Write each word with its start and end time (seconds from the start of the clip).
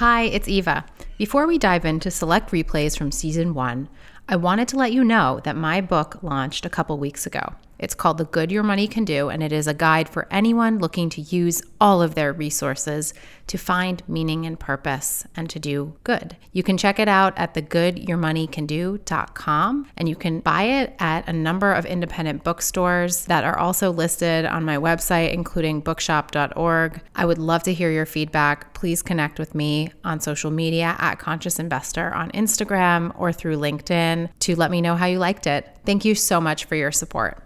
Hi, 0.00 0.22
it's 0.22 0.48
Eva. 0.48 0.86
Before 1.18 1.46
we 1.46 1.58
dive 1.58 1.84
into 1.84 2.10
select 2.10 2.52
replays 2.52 2.96
from 2.96 3.12
season 3.12 3.52
one, 3.52 3.90
I 4.30 4.36
wanted 4.36 4.66
to 4.68 4.78
let 4.78 4.94
you 4.94 5.04
know 5.04 5.42
that 5.44 5.56
my 5.56 5.82
book 5.82 6.22
launched 6.22 6.64
a 6.64 6.70
couple 6.70 6.96
weeks 6.96 7.26
ago. 7.26 7.52
It's 7.80 7.94
called 7.94 8.18
The 8.18 8.26
Good 8.26 8.52
Your 8.52 8.62
Money 8.62 8.86
Can 8.86 9.06
Do, 9.06 9.30
and 9.30 9.42
it 9.42 9.52
is 9.52 9.66
a 9.66 9.72
guide 9.72 10.06
for 10.06 10.28
anyone 10.30 10.78
looking 10.78 11.08
to 11.10 11.22
use 11.22 11.62
all 11.80 12.02
of 12.02 12.14
their 12.14 12.30
resources 12.30 13.14
to 13.46 13.56
find 13.56 14.02
meaning 14.06 14.44
and 14.44 14.60
purpose 14.60 15.26
and 15.34 15.48
to 15.48 15.58
do 15.58 15.94
good. 16.04 16.36
You 16.52 16.62
can 16.62 16.76
check 16.76 16.98
it 16.98 17.08
out 17.08 17.32
at 17.38 17.54
thegoodyourmoneycando.com 17.54 19.86
and 19.96 20.08
you 20.08 20.14
can 20.14 20.40
buy 20.40 20.64
it 20.64 20.94
at 20.98 21.26
a 21.26 21.32
number 21.32 21.72
of 21.72 21.86
independent 21.86 22.44
bookstores 22.44 23.24
that 23.24 23.44
are 23.44 23.58
also 23.58 23.90
listed 23.90 24.44
on 24.44 24.62
my 24.62 24.76
website, 24.76 25.32
including 25.32 25.80
bookshop.org. 25.80 27.00
I 27.16 27.24
would 27.24 27.38
love 27.38 27.62
to 27.62 27.72
hear 27.72 27.90
your 27.90 28.04
feedback. 28.04 28.74
Please 28.74 29.00
connect 29.02 29.38
with 29.38 29.54
me 29.54 29.90
on 30.04 30.20
social 30.20 30.50
media 30.50 30.96
at 30.98 31.18
Conscious 31.18 31.58
Investor 31.58 32.12
on 32.12 32.30
Instagram 32.32 33.18
or 33.18 33.32
through 33.32 33.56
LinkedIn 33.56 34.28
to 34.40 34.54
let 34.54 34.70
me 34.70 34.82
know 34.82 34.96
how 34.96 35.06
you 35.06 35.18
liked 35.18 35.46
it. 35.46 35.66
Thank 35.86 36.04
you 36.04 36.14
so 36.14 36.42
much 36.42 36.66
for 36.66 36.76
your 36.76 36.92
support. 36.92 37.42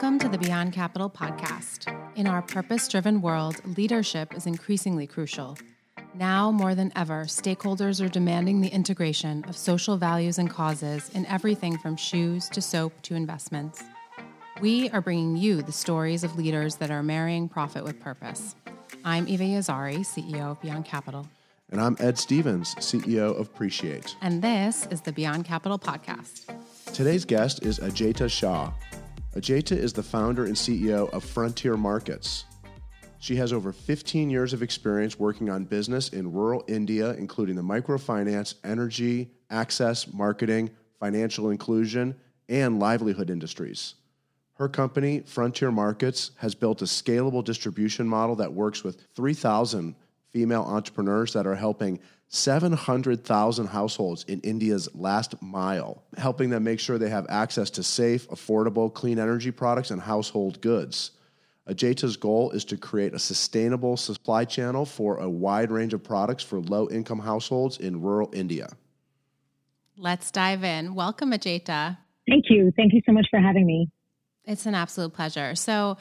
Welcome 0.00 0.18
to 0.20 0.30
the 0.30 0.38
Beyond 0.38 0.72
Capital 0.72 1.10
podcast. 1.10 1.94
In 2.16 2.26
our 2.26 2.40
purpose 2.40 2.88
driven 2.88 3.20
world, 3.20 3.60
leadership 3.76 4.34
is 4.34 4.46
increasingly 4.46 5.06
crucial. 5.06 5.58
Now 6.14 6.50
more 6.50 6.74
than 6.74 6.90
ever, 6.96 7.24
stakeholders 7.24 8.02
are 8.02 8.08
demanding 8.08 8.62
the 8.62 8.70
integration 8.70 9.44
of 9.44 9.58
social 9.58 9.98
values 9.98 10.38
and 10.38 10.48
causes 10.48 11.10
in 11.10 11.26
everything 11.26 11.76
from 11.76 11.96
shoes 11.96 12.48
to 12.48 12.62
soap 12.62 12.94
to 13.02 13.14
investments. 13.14 13.84
We 14.62 14.88
are 14.88 15.02
bringing 15.02 15.36
you 15.36 15.60
the 15.60 15.70
stories 15.70 16.24
of 16.24 16.34
leaders 16.34 16.76
that 16.76 16.90
are 16.90 17.02
marrying 17.02 17.46
profit 17.46 17.84
with 17.84 18.00
purpose. 18.00 18.56
I'm 19.04 19.28
Eva 19.28 19.44
Yazhari, 19.44 19.98
CEO 19.98 20.52
of 20.52 20.62
Beyond 20.62 20.86
Capital. 20.86 21.28
And 21.70 21.78
I'm 21.78 21.98
Ed 22.00 22.16
Stevens, 22.16 22.74
CEO 22.76 23.38
of 23.38 23.48
Appreciate. 23.48 24.16
And 24.22 24.40
this 24.40 24.86
is 24.86 25.02
the 25.02 25.12
Beyond 25.12 25.44
Capital 25.44 25.78
podcast. 25.78 26.46
Today's 26.94 27.26
guest 27.26 27.62
is 27.64 27.78
Ajaita 27.78 28.30
Shah, 28.30 28.72
Ajaita 29.34 29.76
is 29.76 29.92
the 29.92 30.02
founder 30.02 30.44
and 30.44 30.56
CEO 30.56 31.08
of 31.10 31.22
Frontier 31.22 31.76
Markets. 31.76 32.46
She 33.20 33.36
has 33.36 33.52
over 33.52 33.70
15 33.70 34.28
years 34.28 34.52
of 34.52 34.60
experience 34.60 35.20
working 35.20 35.48
on 35.48 35.64
business 35.64 36.08
in 36.08 36.32
rural 36.32 36.64
India, 36.66 37.12
including 37.12 37.54
the 37.54 37.62
microfinance, 37.62 38.56
energy, 38.64 39.30
access, 39.48 40.12
marketing, 40.12 40.70
financial 40.98 41.50
inclusion, 41.50 42.16
and 42.48 42.80
livelihood 42.80 43.30
industries. 43.30 43.94
Her 44.54 44.68
company, 44.68 45.20
Frontier 45.20 45.70
Markets, 45.70 46.32
has 46.38 46.56
built 46.56 46.82
a 46.82 46.86
scalable 46.86 47.44
distribution 47.44 48.08
model 48.08 48.34
that 48.36 48.52
works 48.52 48.82
with 48.82 49.06
3,000 49.14 49.94
female 50.30 50.62
entrepreneurs 50.62 51.32
that 51.34 51.46
are 51.46 51.54
helping 51.54 52.00
700,000 52.32 53.66
households 53.66 54.22
in 54.28 54.40
India's 54.42 54.88
last 54.94 55.42
mile, 55.42 56.04
helping 56.16 56.48
them 56.48 56.62
make 56.62 56.78
sure 56.78 56.96
they 56.96 57.10
have 57.10 57.26
access 57.28 57.70
to 57.70 57.82
safe, 57.82 58.28
affordable, 58.28 58.92
clean 58.94 59.18
energy 59.18 59.50
products 59.50 59.90
and 59.90 60.00
household 60.00 60.60
goods. 60.60 61.10
Ajaita's 61.68 62.16
goal 62.16 62.52
is 62.52 62.64
to 62.66 62.76
create 62.76 63.14
a 63.14 63.18
sustainable 63.18 63.96
supply 63.96 64.44
channel 64.44 64.86
for 64.86 65.18
a 65.18 65.28
wide 65.28 65.72
range 65.72 65.92
of 65.92 66.04
products 66.04 66.44
for 66.44 66.60
low 66.60 66.88
income 66.88 67.18
households 67.18 67.78
in 67.78 68.00
rural 68.00 68.30
India. 68.32 68.68
Let's 69.96 70.30
dive 70.30 70.62
in. 70.62 70.94
Welcome, 70.94 71.32
Ajaita. 71.32 71.98
Thank 72.28 72.44
you. 72.48 72.72
Thank 72.76 72.92
you 72.92 73.02
so 73.04 73.12
much 73.12 73.26
for 73.28 73.40
having 73.40 73.66
me. 73.66 73.90
It's 74.44 74.66
an 74.66 74.76
absolute 74.76 75.12
pleasure. 75.12 75.56
So, 75.56 75.96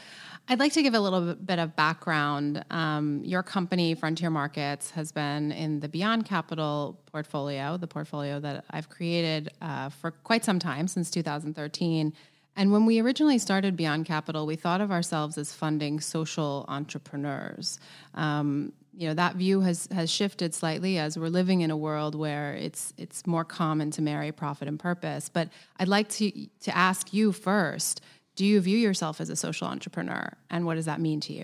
I'd 0.51 0.57
like 0.57 0.73
to 0.73 0.81
give 0.81 0.95
a 0.95 0.99
little 0.99 1.35
bit 1.35 1.59
of 1.59 1.75
background. 1.75 2.65
Um, 2.71 3.21
your 3.23 3.43
company, 3.43 3.93
Frontier 3.93 4.31
Markets, 4.31 4.89
has 4.91 5.11
been 5.11 5.51
in 5.51 5.79
the 5.79 5.87
Beyond 5.87 6.25
Capital 6.25 6.99
portfolio, 7.11 7.77
the 7.77 7.85
portfolio 7.85 8.39
that 8.39 8.65
I've 8.71 8.89
created 8.89 9.51
uh, 9.61 9.89
for 9.89 10.09
quite 10.09 10.43
some 10.43 10.57
time, 10.57 10.87
since 10.87 11.11
2013. 11.11 12.13
And 12.55 12.71
when 12.71 12.87
we 12.87 12.99
originally 12.99 13.37
started 13.37 13.77
Beyond 13.77 14.07
Capital, 14.07 14.47
we 14.47 14.55
thought 14.55 14.81
of 14.81 14.91
ourselves 14.91 15.37
as 15.37 15.53
funding 15.53 15.99
social 15.99 16.65
entrepreneurs. 16.67 17.79
Um, 18.15 18.73
you 18.97 19.07
know 19.07 19.13
that 19.13 19.35
view 19.35 19.61
has 19.61 19.87
has 19.93 20.11
shifted 20.11 20.53
slightly 20.53 20.97
as 20.97 21.17
we're 21.17 21.29
living 21.29 21.61
in 21.61 21.71
a 21.71 21.77
world 21.77 22.15
where 22.15 22.53
it's 22.55 22.91
it's 22.97 23.25
more 23.25 23.45
common 23.45 23.91
to 23.91 24.01
marry 24.01 24.33
profit 24.33 24.67
and 24.67 24.77
purpose. 24.77 25.29
But 25.29 25.49
I'd 25.79 25.87
like 25.87 26.09
to 26.09 26.31
to 26.31 26.75
ask 26.75 27.13
you 27.13 27.31
first 27.31 28.01
do 28.39 28.45
you 28.45 28.61
view 28.61 28.77
yourself 28.77 29.19
as 29.19 29.29
a 29.29 29.35
social 29.35 29.67
entrepreneur 29.67 30.31
and 30.49 30.65
what 30.65 30.75
does 30.75 30.85
that 30.85 31.01
mean 31.01 31.19
to 31.19 31.33
you? 31.33 31.43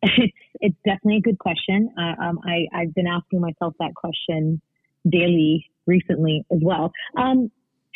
It's, 0.00 0.32
it's 0.62 0.76
definitely 0.82 1.18
a 1.18 1.20
good 1.20 1.38
question. 1.38 1.92
Uh, 1.98 2.22
um, 2.24 2.40
I, 2.42 2.66
i've 2.74 2.94
been 2.94 3.06
asking 3.06 3.42
myself 3.42 3.74
that 3.80 3.94
question 3.94 4.62
daily 5.06 5.66
recently 5.86 6.46
as 6.50 6.60
well. 6.62 6.90
Um, 7.18 7.50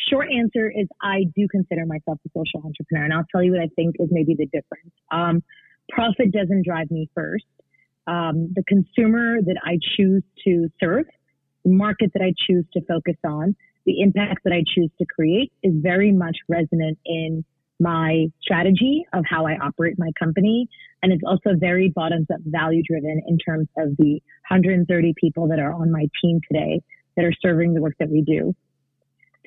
short 0.07 0.27
answer 0.31 0.69
is 0.69 0.87
i 1.01 1.23
do 1.35 1.47
consider 1.49 1.87
myself 1.87 2.19
a 2.25 2.29
social 2.29 2.61
entrepreneur 2.63 3.05
and 3.05 3.13
i'll 3.13 3.25
tell 3.31 3.43
you 3.43 3.51
what 3.51 3.59
i 3.59 3.69
think 3.75 3.95
is 3.97 4.09
maybe 4.11 4.35
the 4.35 4.45
difference. 4.45 4.93
Um, 5.11 5.41
profit 5.89 6.31
doesn't 6.31 6.63
drive 6.63 6.91
me 6.91 7.09
first. 7.15 7.45
Um, 8.05 8.53
the 8.53 8.63
consumer 8.67 9.41
that 9.41 9.57
i 9.65 9.79
choose 9.97 10.21
to 10.45 10.69
serve 10.79 11.05
the 11.65 11.71
market 11.71 12.11
that 12.13 12.21
i 12.21 12.35
choose 12.47 12.65
to 12.73 12.81
focus 12.85 13.17
on 13.25 13.55
the 13.85 14.01
impact 14.01 14.41
that 14.43 14.53
I 14.53 14.63
choose 14.75 14.91
to 14.99 15.05
create 15.05 15.51
is 15.63 15.73
very 15.77 16.11
much 16.11 16.37
resonant 16.47 16.99
in 17.05 17.43
my 17.79 18.25
strategy 18.41 19.05
of 19.13 19.23
how 19.29 19.47
I 19.47 19.53
operate 19.53 19.95
my 19.97 20.11
company. 20.19 20.67
And 21.01 21.13
it's 21.13 21.23
also 21.25 21.57
very 21.57 21.89
bottoms 21.89 22.27
up 22.33 22.41
value 22.45 22.83
driven 22.83 23.21
in 23.27 23.37
terms 23.37 23.67
of 23.77 23.95
the 23.97 24.21
130 24.49 25.13
people 25.19 25.47
that 25.47 25.59
are 25.59 25.73
on 25.73 25.91
my 25.91 26.07
team 26.21 26.39
today 26.51 26.81
that 27.15 27.25
are 27.25 27.33
serving 27.41 27.73
the 27.73 27.81
work 27.81 27.95
that 27.99 28.09
we 28.09 28.21
do. 28.21 28.53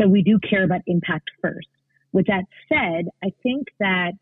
So 0.01 0.09
we 0.09 0.23
do 0.23 0.39
care 0.39 0.65
about 0.65 0.81
impact 0.87 1.31
first. 1.43 1.69
With 2.13 2.27
that 2.27 2.45
said, 2.69 3.09
I 3.23 3.33
think 3.43 3.69
that 3.81 4.13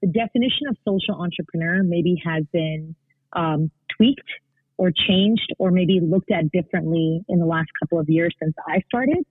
the 0.00 0.08
definition 0.08 0.68
of 0.68 0.76
social 0.86 1.20
entrepreneur 1.20 1.82
maybe 1.82 2.20
has 2.24 2.44
been 2.52 2.94
um, 3.32 3.70
tweaked 3.96 4.30
or 4.78 4.90
changed 4.90 5.52
or 5.58 5.70
maybe 5.70 6.00
looked 6.00 6.30
at 6.30 6.50
differently 6.50 7.24
in 7.28 7.38
the 7.38 7.46
last 7.46 7.68
couple 7.80 7.98
of 7.98 8.08
years 8.08 8.34
since 8.40 8.54
I 8.68 8.82
started. 8.86 9.24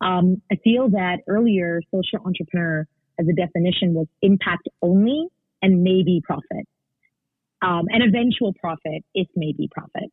Um, 0.00 0.42
I 0.50 0.56
feel 0.56 0.90
that 0.90 1.18
earlier 1.26 1.80
social 1.92 2.24
entrepreneur 2.24 2.86
as 3.18 3.26
a 3.28 3.32
definition 3.32 3.94
was 3.94 4.06
impact 4.22 4.68
only 4.82 5.26
and 5.62 5.82
maybe 5.82 6.20
profit. 6.22 6.66
Um, 7.60 7.86
eventual 7.90 8.54
profit 8.54 9.04
if 9.14 9.26
maybe 9.34 9.68
profit. 9.70 10.12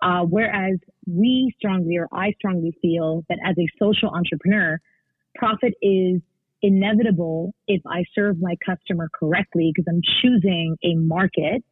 Uh, 0.00 0.20
whereas 0.22 0.78
we 1.06 1.52
strongly, 1.58 1.96
or 1.96 2.08
I 2.12 2.32
strongly 2.38 2.76
feel 2.82 3.24
that 3.28 3.38
as 3.44 3.56
a 3.58 3.66
social 3.78 4.10
entrepreneur, 4.10 4.78
profit 5.34 5.74
is 5.82 6.20
inevitable 6.62 7.54
if 7.66 7.82
I 7.86 8.04
serve 8.14 8.38
my 8.40 8.54
customer 8.64 9.08
correctly 9.12 9.72
because 9.74 9.86
I'm 9.88 10.02
choosing 10.22 10.76
a 10.84 10.94
market 10.94 11.64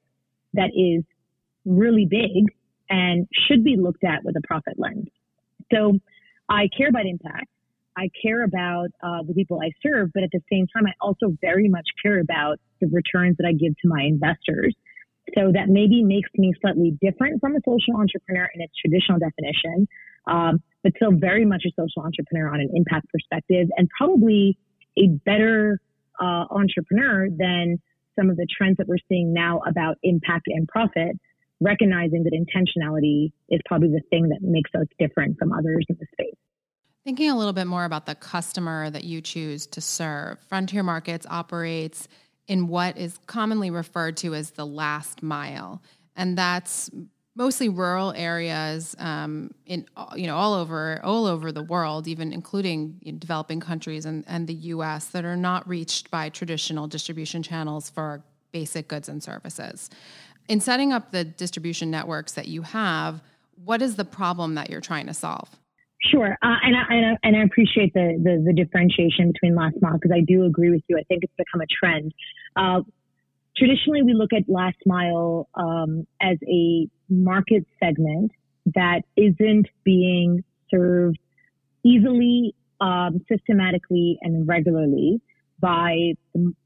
that 0.55 0.71
is 0.75 1.05
really 1.65 2.07
big 2.07 2.47
and 2.91 3.27
should 3.47 3.65
be 3.65 3.77
looked 3.77 4.05
at 4.05 4.25
with 4.25 4.37
a 4.37 4.43
profit 4.47 4.75
lens. 4.77 5.09
So 5.73 5.99
I 6.49 6.69
care 6.77 6.89
about 6.89 7.07
impact. 7.07 7.49
I 7.97 8.11
care 8.23 8.45
about 8.45 8.89
uh, 9.03 9.23
the 9.27 9.35
people 9.35 9.61
I 9.63 9.71
serve, 9.83 10.11
but 10.15 10.23
at 10.23 10.31
the 10.33 10.41
same 10.51 10.67
time, 10.75 10.87
I 10.87 10.93
also 11.01 11.37
very 11.41 11.69
much 11.69 11.87
care 12.03 12.21
about 12.21 12.59
the 12.81 12.89
returns 12.89 13.37
that 13.39 13.47
I 13.47 13.53
give 13.53 13.75
to 13.83 13.89
my 13.89 14.03
investors. 14.03 14.75
So 15.35 15.53
that 15.53 15.69
maybe 15.69 16.03
makes 16.03 16.31
me 16.37 16.53
slightly 16.61 16.99
different 17.01 17.41
from 17.41 17.55
a 17.55 17.61
social 17.65 17.95
entrepreneur 17.97 18.49
in 18.55 18.61
its 18.61 18.73
traditional 18.75 19.21
definition, 19.21 19.87
um, 20.27 20.61
but 20.83 20.93
still 20.97 21.13
very 21.13 21.45
much 21.45 21.63
a 21.65 21.71
social 21.79 22.03
entrepreneur 22.03 22.53
on 22.53 22.61
an 22.61 22.71
impact 22.75 23.07
perspective 23.13 23.69
and 23.77 23.89
probably 23.97 24.59
a 24.99 25.09
better 25.25 25.79
uh, 26.21 26.45
entrepreneur 26.51 27.29
than 27.31 27.81
some 28.19 28.31
of 28.31 28.37
the 28.37 28.47
trends 28.51 28.77
that 28.79 28.89
we're 28.89 29.03
seeing 29.09 29.33
now 29.33 29.61
about 29.67 29.97
impact 30.03 30.47
and 30.49 30.67
profit, 30.67 31.17
recognizing 31.61 32.25
that 32.25 32.33
intentionality 32.33 33.33
is 33.49 33.61
probably 33.67 33.89
the 33.89 34.03
thing 34.11 34.29
that 34.29 34.43
makes 34.43 34.71
us 34.75 34.87
different 34.99 35.39
from 35.39 35.53
others 35.53 35.87
in 35.89 35.97
the 36.01 36.07
space. 36.13 36.35
Thinking 37.05 37.31
a 37.31 37.37
little 37.37 37.53
bit 37.53 37.67
more 37.67 37.85
about 37.85 38.07
the 38.07 38.15
customer 38.15 38.89
that 38.91 39.03
you 39.03 39.21
choose 39.21 39.67
to 39.67 39.81
serve, 39.81 40.39
Frontier 40.49 40.85
Markets 40.85 41.27
operates 41.29 42.07
in 42.47 42.69
what 42.69 42.97
is 42.97 43.19
commonly 43.27 43.71
referred 43.71 44.17
to 44.19 44.35
as 44.35 44.53
the 44.53 44.65
last 44.67 45.21
mile, 45.21 45.83
and 46.15 46.39
that's 46.39 46.91
mostly 47.35 47.69
rural 47.69 48.13
areas 48.13 48.95
um, 48.99 49.51
in 49.67 49.87
you 50.15 50.29
know 50.29 50.37
all 50.37 50.55
over 50.55 51.01
all 51.03 51.27
over 51.27 51.51
the 51.51 51.65
world, 51.65 52.07
even 52.07 52.33
including 52.33 53.01
developing 53.19 53.59
countries 53.59 54.05
and, 54.05 54.23
and 54.29 54.47
the 54.47 54.55
U.S. 54.55 55.09
that 55.09 55.25
are 55.25 55.37
not 55.37 55.67
reached 55.69 56.09
by 56.09 56.29
traditional 56.29 56.87
distribution 56.87 57.43
channels 57.43 57.91
for 57.91 58.23
basic 58.53 58.87
goods 58.87 59.09
and 59.09 59.21
services. 59.21 59.91
In 60.49 60.61
setting 60.61 60.93
up 60.93 61.11
the 61.11 61.25
distribution 61.25 61.91
networks 61.91 62.33
that 62.33 62.47
you 62.47 62.63
have, 62.63 63.23
what 63.65 63.83
is 63.83 63.97
the 63.97 64.05
problem 64.05 64.55
that 64.55 64.71
you're 64.71 64.81
trying 64.81 65.07
to 65.07 65.15
solve? 65.15 65.49
Sure, 66.11 66.37
uh, 66.43 66.57
and, 66.63 66.77
I, 66.77 66.95
and, 66.95 67.07
I, 67.07 67.17
and 67.23 67.37
I 67.37 67.45
appreciate 67.45 67.95
the, 67.95 68.19
the, 68.23 68.43
the 68.45 68.53
differentiation 68.53 69.33
between 69.33 69.55
last 69.55 69.77
mile 69.81 69.95
because 69.95 70.11
I 70.13 70.21
do 70.27 70.45
agree 70.45 70.71
with 70.71 70.83
you. 70.89 70.99
I 70.99 71.05
think 71.05 71.23
it's 71.23 71.33
become 71.39 71.61
a 71.61 71.67
trend. 71.67 72.13
Uh, 72.57 72.81
traditionally, 73.57 74.03
we 74.03 74.13
look 74.13 74.33
at 74.33 74.43
last 74.49 74.79
mile 74.85 75.49
um, 75.55 76.07
as 76.21 76.39
a 76.49 76.89
market 77.09 77.65
segment 77.83 78.33
that 78.75 79.03
isn't 79.17 79.69
being 79.85 80.43
served 80.71 81.19
easily, 81.85 82.55
um, 82.81 83.25
systematically, 83.31 84.19
and 84.23 84.47
regularly 84.49 85.21
by 85.61 86.15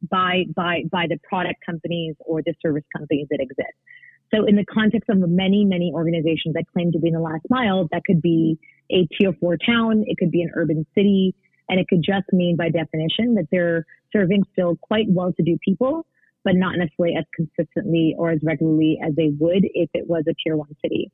by 0.08 0.44
by 0.54 0.82
by 0.90 1.06
the 1.08 1.18
product 1.28 1.60
companies 1.64 2.14
or 2.20 2.40
the 2.42 2.54
service 2.62 2.84
companies 2.96 3.26
that 3.30 3.40
exist. 3.40 3.76
So, 4.34 4.46
in 4.46 4.56
the 4.56 4.64
context 4.64 5.10
of 5.10 5.18
many 5.18 5.64
many 5.64 5.92
organizations 5.94 6.54
that 6.54 6.64
claim 6.72 6.92
to 6.92 6.98
be 6.98 7.08
in 7.08 7.14
the 7.14 7.20
last 7.20 7.44
mile, 7.50 7.88
that 7.92 8.02
could 8.06 8.22
be 8.22 8.58
a 8.90 9.06
tier 9.16 9.32
four 9.40 9.56
town, 9.56 10.04
it 10.06 10.16
could 10.18 10.30
be 10.30 10.42
an 10.42 10.50
urban 10.54 10.86
city, 10.94 11.34
and 11.68 11.80
it 11.80 11.86
could 11.88 12.02
just 12.02 12.32
mean 12.32 12.56
by 12.56 12.68
definition 12.68 13.34
that 13.34 13.46
they're 13.50 13.84
serving 14.12 14.42
still 14.52 14.76
quite 14.82 15.06
well-to-do 15.08 15.58
people, 15.64 16.06
but 16.44 16.54
not 16.54 16.76
necessarily 16.76 17.16
as 17.16 17.24
consistently 17.34 18.14
or 18.18 18.30
as 18.30 18.38
regularly 18.42 18.98
as 19.04 19.14
they 19.16 19.30
would 19.38 19.64
if 19.74 19.90
it 19.94 20.08
was 20.08 20.24
a 20.28 20.34
tier 20.42 20.56
one 20.56 20.74
city. 20.82 21.10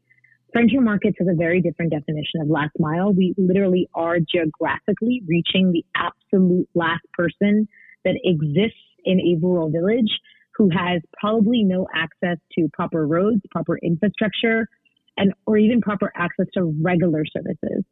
Frontier 0.53 0.83
markets 0.83 1.17
has 1.19 1.29
a 1.29 1.35
very 1.35 1.63
different 1.63 1.91
definition 1.91 2.43
of 2.43 2.49
last 2.49 2.73
mile. 2.79 3.15
We 3.15 3.35
literally 3.39 3.89
are 3.95 4.19
geographically 4.21 5.23
reaching 5.27 5.73
the 5.73 5.85
absolute 5.97 6.69
last 6.75 7.05
person 7.15 7.67
that 8.05 8.17
exists 8.23 8.77
in 9.05 9.19
a 9.21 9.39
rural 9.41 9.71
village 9.71 10.11
who 10.55 10.69
has 10.69 11.01
probably 11.19 11.65
no 11.65 11.87
access 11.95 12.37
to 12.59 12.69
proper 12.75 13.07
roads, 13.07 13.41
proper 13.51 13.79
infrastructure, 13.79 14.69
and 15.17 15.33
or 15.47 15.57
even 15.57 15.81
proper 15.81 16.13
access 16.17 16.47
to 16.55 16.75
regular 16.81 17.25
services. 17.27 17.85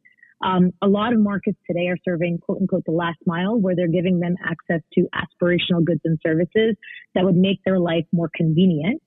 Um, 0.43 0.71
a 0.81 0.87
lot 0.87 1.13
of 1.13 1.19
markets 1.19 1.59
today 1.67 1.87
are 1.87 1.97
serving 2.03 2.39
quote 2.39 2.59
unquote 2.61 2.83
the 2.85 2.91
last 2.91 3.19
mile 3.25 3.59
where 3.59 3.75
they're 3.75 3.87
giving 3.87 4.19
them 4.19 4.35
access 4.43 4.81
to 4.93 5.07
aspirational 5.13 5.83
goods 5.83 6.01
and 6.03 6.19
services 6.25 6.75
that 7.13 7.23
would 7.23 7.35
make 7.35 7.59
their 7.63 7.79
life 7.79 8.05
more 8.11 8.29
convenient. 8.35 9.01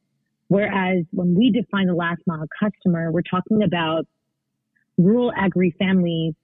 Whereas 0.48 1.04
when 1.10 1.34
we 1.34 1.50
define 1.50 1.86
the 1.86 1.94
last 1.94 2.20
mile 2.26 2.46
customer, 2.60 3.10
we're 3.10 3.22
talking 3.22 3.62
about 3.62 4.06
rural 4.96 5.32
agri 5.36 5.74
families 5.78 6.34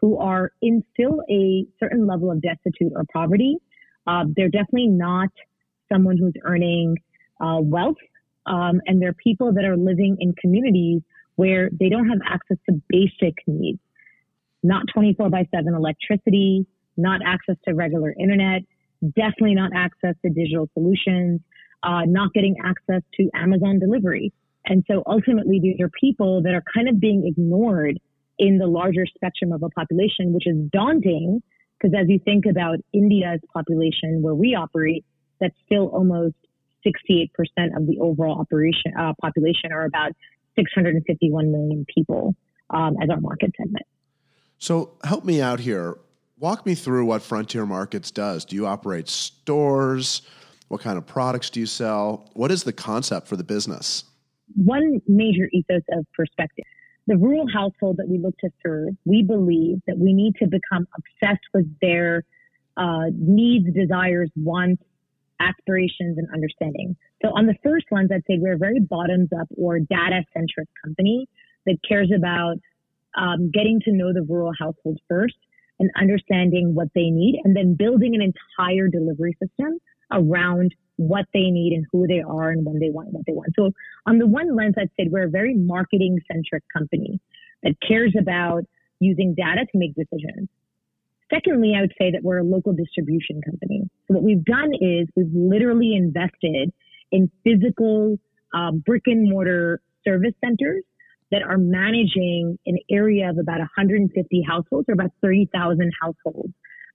who 0.00 0.16
are 0.18 0.52
in 0.62 0.82
still 0.92 1.22
a 1.28 1.66
certain 1.80 2.06
level 2.06 2.30
of 2.30 2.40
destitute 2.40 2.92
or 2.94 3.04
poverty. 3.12 3.56
Uh, 4.06 4.24
they're 4.36 4.48
definitely 4.48 4.86
not 4.86 5.28
someone 5.92 6.16
who's 6.16 6.34
earning 6.44 6.96
uh, 7.40 7.58
wealth, 7.60 7.96
um, 8.46 8.80
and 8.86 9.02
they're 9.02 9.12
people 9.12 9.52
that 9.52 9.64
are 9.64 9.76
living 9.76 10.16
in 10.20 10.32
communities 10.40 11.02
where 11.38 11.70
they 11.70 11.88
don't 11.88 12.08
have 12.08 12.18
access 12.28 12.56
to 12.68 12.82
basic 12.88 13.36
needs, 13.46 13.78
not 14.64 14.82
24 14.92 15.30
by 15.30 15.46
7 15.54 15.72
electricity, 15.72 16.66
not 16.96 17.20
access 17.24 17.54
to 17.64 17.74
regular 17.74 18.12
internet, 18.18 18.62
definitely 19.14 19.54
not 19.54 19.70
access 19.72 20.16
to 20.24 20.30
digital 20.30 20.68
solutions, 20.74 21.40
uh, 21.84 22.02
not 22.06 22.32
getting 22.32 22.56
access 22.64 23.02
to 23.14 23.30
Amazon 23.34 23.78
delivery. 23.78 24.32
And 24.66 24.84
so 24.90 25.04
ultimately, 25.06 25.60
these 25.62 25.80
are 25.80 25.88
people 26.00 26.42
that 26.42 26.54
are 26.54 26.64
kind 26.74 26.88
of 26.88 26.98
being 26.98 27.22
ignored 27.24 28.00
in 28.40 28.58
the 28.58 28.66
larger 28.66 29.06
spectrum 29.06 29.52
of 29.52 29.62
a 29.62 29.68
population, 29.68 30.32
which 30.32 30.48
is 30.48 30.56
daunting 30.72 31.40
because 31.78 31.96
as 31.96 32.08
you 32.08 32.18
think 32.18 32.46
about 32.50 32.78
India's 32.92 33.40
population 33.54 34.22
where 34.22 34.34
we 34.34 34.56
operate, 34.56 35.04
that's 35.40 35.54
still 35.66 35.86
almost 35.86 36.34
68% 36.84 37.30
of 37.76 37.86
the 37.86 37.98
overall 38.00 38.40
operation 38.40 38.92
uh, 38.98 39.12
population, 39.20 39.70
or 39.72 39.84
about 39.84 40.12
651 40.58 41.52
million 41.52 41.86
people 41.94 42.34
um, 42.70 42.96
as 43.02 43.10
our 43.10 43.20
market 43.20 43.52
segment. 43.56 43.86
So 44.58 44.92
help 45.04 45.24
me 45.24 45.40
out 45.40 45.60
here. 45.60 45.98
Walk 46.38 46.66
me 46.66 46.74
through 46.74 47.06
what 47.06 47.22
Frontier 47.22 47.66
Markets 47.66 48.10
does. 48.10 48.44
Do 48.44 48.56
you 48.56 48.66
operate 48.66 49.08
stores? 49.08 50.22
What 50.68 50.80
kind 50.80 50.98
of 50.98 51.06
products 51.06 51.50
do 51.50 51.60
you 51.60 51.66
sell? 51.66 52.28
What 52.34 52.50
is 52.50 52.64
the 52.64 52.72
concept 52.72 53.26
for 53.26 53.36
the 53.36 53.44
business? 53.44 54.04
One 54.54 55.00
major 55.06 55.48
ethos 55.52 55.82
of 55.92 56.06
perspective. 56.14 56.64
The 57.06 57.16
rural 57.16 57.46
household 57.52 57.96
that 57.96 58.08
we 58.08 58.18
look 58.18 58.36
to 58.38 58.50
serve, 58.62 58.90
we 59.04 59.22
believe 59.22 59.80
that 59.86 59.96
we 59.98 60.12
need 60.12 60.34
to 60.36 60.46
become 60.46 60.86
obsessed 60.96 61.44
with 61.54 61.66
their 61.80 62.24
uh, 62.76 63.06
needs, 63.14 63.72
desires, 63.72 64.30
wants, 64.36 64.82
aspirations, 65.40 66.18
and 66.18 66.28
understanding. 66.32 66.96
So 67.22 67.28
on 67.28 67.46
the 67.46 67.54
first 67.62 67.86
lens, 67.90 68.10
I'd 68.12 68.24
say 68.26 68.38
we're 68.38 68.54
a 68.54 68.58
very 68.58 68.80
bottoms 68.80 69.28
up 69.38 69.48
or 69.56 69.78
data 69.78 70.22
centric 70.32 70.68
company 70.84 71.28
that 71.66 71.76
cares 71.86 72.10
about 72.16 72.56
um, 73.16 73.50
getting 73.52 73.80
to 73.84 73.92
know 73.92 74.12
the 74.12 74.22
rural 74.22 74.52
household 74.58 74.98
first 75.08 75.36
and 75.78 75.90
understanding 75.96 76.74
what 76.74 76.88
they 76.94 77.10
need 77.10 77.40
and 77.44 77.54
then 77.54 77.74
building 77.74 78.14
an 78.14 78.22
entire 78.22 78.88
delivery 78.88 79.36
system 79.40 79.78
around 80.12 80.74
what 80.96 81.26
they 81.32 81.50
need 81.50 81.72
and 81.72 81.86
who 81.92 82.06
they 82.06 82.20
are 82.20 82.50
and 82.50 82.66
when 82.66 82.80
they 82.80 82.90
want 82.90 83.12
what 83.12 83.24
they 83.26 83.32
want. 83.32 83.50
So 83.56 83.70
on 84.06 84.18
the 84.18 84.26
one 84.26 84.56
lens, 84.56 84.74
I'd 84.76 84.90
say 84.98 85.08
we're 85.08 85.26
a 85.26 85.30
very 85.30 85.54
marketing 85.54 86.18
centric 86.30 86.64
company 86.76 87.20
that 87.62 87.74
cares 87.86 88.14
about 88.18 88.64
using 88.98 89.34
data 89.34 89.64
to 89.70 89.78
make 89.78 89.94
decisions. 89.94 90.48
Secondly, 91.32 91.74
I 91.76 91.82
would 91.82 91.92
say 92.00 92.10
that 92.10 92.22
we're 92.22 92.38
a 92.38 92.44
local 92.44 92.72
distribution 92.72 93.40
company. 93.42 93.88
So 94.08 94.14
what 94.14 94.22
we've 94.22 94.44
done 94.44 94.72
is 94.74 95.06
we've 95.14 95.30
literally 95.32 95.94
invested 95.94 96.72
in 97.12 97.30
physical 97.44 98.18
um, 98.54 98.82
brick 98.84 99.02
and 99.06 99.30
mortar 99.30 99.80
service 100.04 100.34
centers 100.42 100.82
that 101.30 101.42
are 101.42 101.58
managing 101.58 102.58
an 102.66 102.78
area 102.90 103.28
of 103.28 103.38
about 103.38 103.58
150 103.58 104.42
households 104.48 104.88
or 104.88 104.94
about 104.94 105.10
30,000 105.22 105.92
households 106.00 106.52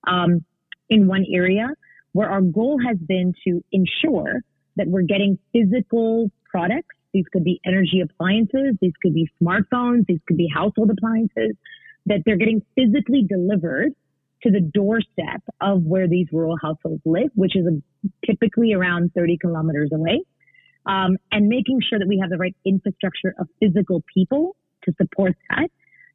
um, 0.08 0.44
in 0.90 1.06
one 1.06 1.24
area 1.32 1.68
where 2.12 2.28
our 2.28 2.40
goal 2.40 2.78
has 2.84 2.96
been 2.98 3.32
to 3.46 3.62
ensure 3.72 4.40
that 4.76 4.88
we're 4.88 5.02
getting 5.02 5.38
physical 5.52 6.30
products. 6.50 6.96
These 7.12 7.26
could 7.32 7.44
be 7.44 7.60
energy 7.64 8.00
appliances. 8.00 8.76
These 8.80 8.92
could 9.02 9.14
be 9.14 9.28
smartphones. 9.40 10.06
These 10.08 10.20
could 10.26 10.36
be 10.36 10.48
household 10.52 10.90
appliances 10.90 11.56
that 12.06 12.22
they're 12.26 12.36
getting 12.36 12.60
physically 12.74 13.24
delivered 13.28 13.92
to 14.44 14.50
the 14.50 14.60
doorstep 14.60 15.42
of 15.60 15.82
where 15.82 16.06
these 16.06 16.26
rural 16.32 16.56
households 16.60 17.02
live, 17.04 17.30
which 17.34 17.56
is 17.56 17.66
a, 17.66 18.06
typically 18.26 18.72
around 18.72 19.10
30 19.14 19.38
kilometers 19.38 19.90
away. 19.92 20.22
Um, 20.86 21.16
and 21.32 21.48
making 21.48 21.80
sure 21.88 21.98
that 21.98 22.06
we 22.06 22.18
have 22.20 22.28
the 22.28 22.36
right 22.36 22.54
infrastructure 22.66 23.34
of 23.38 23.48
physical 23.58 24.02
people 24.12 24.54
to 24.84 24.92
support 25.00 25.32
that. 25.48 25.68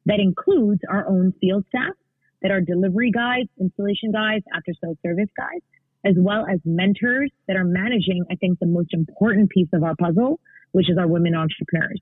That 0.06 0.20
includes 0.20 0.80
our 0.88 1.06
own 1.06 1.34
field 1.40 1.64
staff, 1.68 1.94
that 2.40 2.50
are 2.50 2.60
delivery 2.60 3.10
guys, 3.10 3.46
installation 3.60 4.12
guys, 4.12 4.40
after 4.56 4.72
sales 4.82 4.96
service 5.04 5.28
guys, 5.36 5.60
as 6.04 6.14
well 6.16 6.46
as 6.50 6.60
mentors 6.64 7.30
that 7.48 7.56
are 7.56 7.64
managing, 7.64 8.24
I 8.30 8.36
think, 8.36 8.60
the 8.60 8.66
most 8.66 8.94
important 8.94 9.50
piece 9.50 9.68
of 9.74 9.82
our 9.82 9.94
puzzle, 9.96 10.40
which 10.72 10.88
is 10.88 10.96
our 10.96 11.06
women 11.06 11.34
entrepreneurs. 11.34 12.00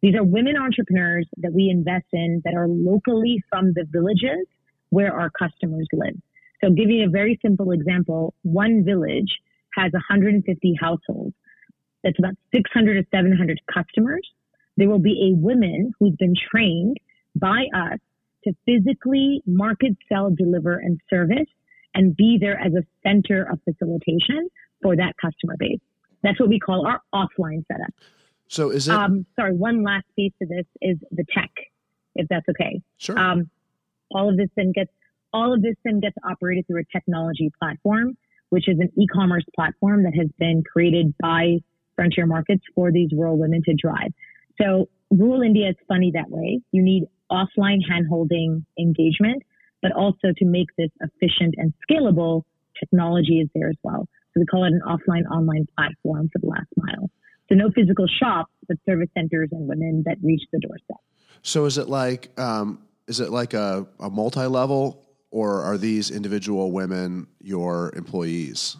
These 0.00 0.14
are 0.14 0.24
women 0.24 0.56
entrepreneurs 0.56 1.26
that 1.38 1.52
we 1.52 1.68
invest 1.68 2.06
in 2.12 2.42
that 2.44 2.54
are 2.54 2.68
locally 2.68 3.42
from 3.50 3.72
the 3.74 3.84
villages 3.90 4.46
where 4.94 5.12
our 5.12 5.30
customers 5.30 5.88
live. 5.92 6.16
So, 6.62 6.70
giving 6.70 7.02
a 7.02 7.10
very 7.10 7.38
simple 7.42 7.72
example, 7.72 8.34
one 8.42 8.84
village 8.84 9.32
has 9.74 9.92
150 9.92 10.74
households. 10.80 11.34
That's 12.02 12.18
about 12.18 12.34
600 12.54 13.02
to 13.02 13.08
700 13.10 13.60
customers. 13.72 14.26
There 14.76 14.88
will 14.88 15.00
be 15.00 15.30
a 15.32 15.36
woman 15.36 15.92
who's 15.98 16.14
been 16.18 16.34
trained 16.50 16.96
by 17.34 17.66
us 17.74 17.98
to 18.44 18.52
physically 18.66 19.42
market, 19.46 19.96
sell, 20.08 20.30
deliver, 20.30 20.78
and 20.78 21.00
service 21.10 21.48
and 21.94 22.16
be 22.16 22.38
there 22.40 22.58
as 22.58 22.72
a 22.74 22.82
center 23.02 23.42
of 23.50 23.58
facilitation 23.64 24.48
for 24.82 24.96
that 24.96 25.14
customer 25.20 25.54
base. 25.58 25.80
That's 26.22 26.38
what 26.40 26.48
we 26.48 26.58
call 26.58 26.86
our 26.86 27.00
offline 27.14 27.64
setup. 27.70 27.94
So 28.48 28.70
is 28.70 28.88
it? 28.88 28.94
Um, 28.94 29.26
sorry, 29.36 29.54
one 29.54 29.82
last 29.82 30.04
piece 30.16 30.32
to 30.40 30.46
this 30.46 30.66
is 30.80 30.98
the 31.10 31.24
tech, 31.34 31.50
if 32.14 32.28
that's 32.28 32.48
okay. 32.50 32.80
Sure. 32.98 33.18
Um, 33.18 33.50
all 34.14 34.30
of 34.30 34.36
this 34.36 34.48
then 34.56 34.72
gets 34.72 34.90
all 35.32 35.52
of 35.52 35.62
this 35.62 35.74
then 35.84 36.00
gets 36.00 36.14
operated 36.28 36.66
through 36.66 36.80
a 36.80 36.84
technology 36.96 37.50
platform, 37.58 38.16
which 38.50 38.68
is 38.68 38.78
an 38.78 38.90
e-commerce 38.96 39.44
platform 39.54 40.04
that 40.04 40.14
has 40.14 40.28
been 40.38 40.62
created 40.62 41.12
by 41.20 41.56
Frontier 41.96 42.26
Markets 42.26 42.62
for 42.74 42.92
these 42.92 43.10
rural 43.12 43.36
women 43.36 43.62
to 43.64 43.74
drive. 43.74 44.12
So 44.60 44.88
rural 45.10 45.42
India 45.42 45.70
is 45.70 45.76
funny 45.88 46.12
that 46.14 46.30
way. 46.30 46.60
You 46.70 46.82
need 46.82 47.04
offline 47.30 47.80
handholding 47.90 48.64
engagement 48.78 49.42
but 49.84 49.92
also 49.92 50.32
to 50.38 50.44
make 50.46 50.68
this 50.78 50.88
efficient 51.02 51.54
and 51.58 51.74
scalable, 51.86 52.42
technology 52.80 53.40
is 53.40 53.48
there 53.54 53.68
as 53.68 53.76
well. 53.82 54.08
So 54.32 54.40
we 54.40 54.46
call 54.46 54.64
it 54.64 54.72
an 54.72 54.80
offline 54.80 55.30
online 55.30 55.66
platform 55.76 56.30
for 56.32 56.38
the 56.38 56.46
last 56.46 56.68
mile. 56.74 57.10
So 57.50 57.54
no 57.54 57.70
physical 57.70 58.06
shops, 58.06 58.50
but 58.66 58.78
service 58.86 59.10
centers 59.14 59.50
and 59.52 59.68
women 59.68 60.02
that 60.06 60.16
reach 60.22 60.40
the 60.52 60.58
doorstep. 60.58 60.96
So 61.42 61.66
is 61.66 61.76
it 61.76 61.90
like 61.90 62.30
um, 62.40 62.78
is 63.08 63.20
it 63.20 63.30
like 63.30 63.54
a, 63.54 63.86
a 64.00 64.10
multi 64.10 64.46
level, 64.46 65.06
or 65.30 65.62
are 65.62 65.78
these 65.78 66.10
individual 66.10 66.72
women 66.72 67.26
your 67.40 67.92
employees? 67.94 68.76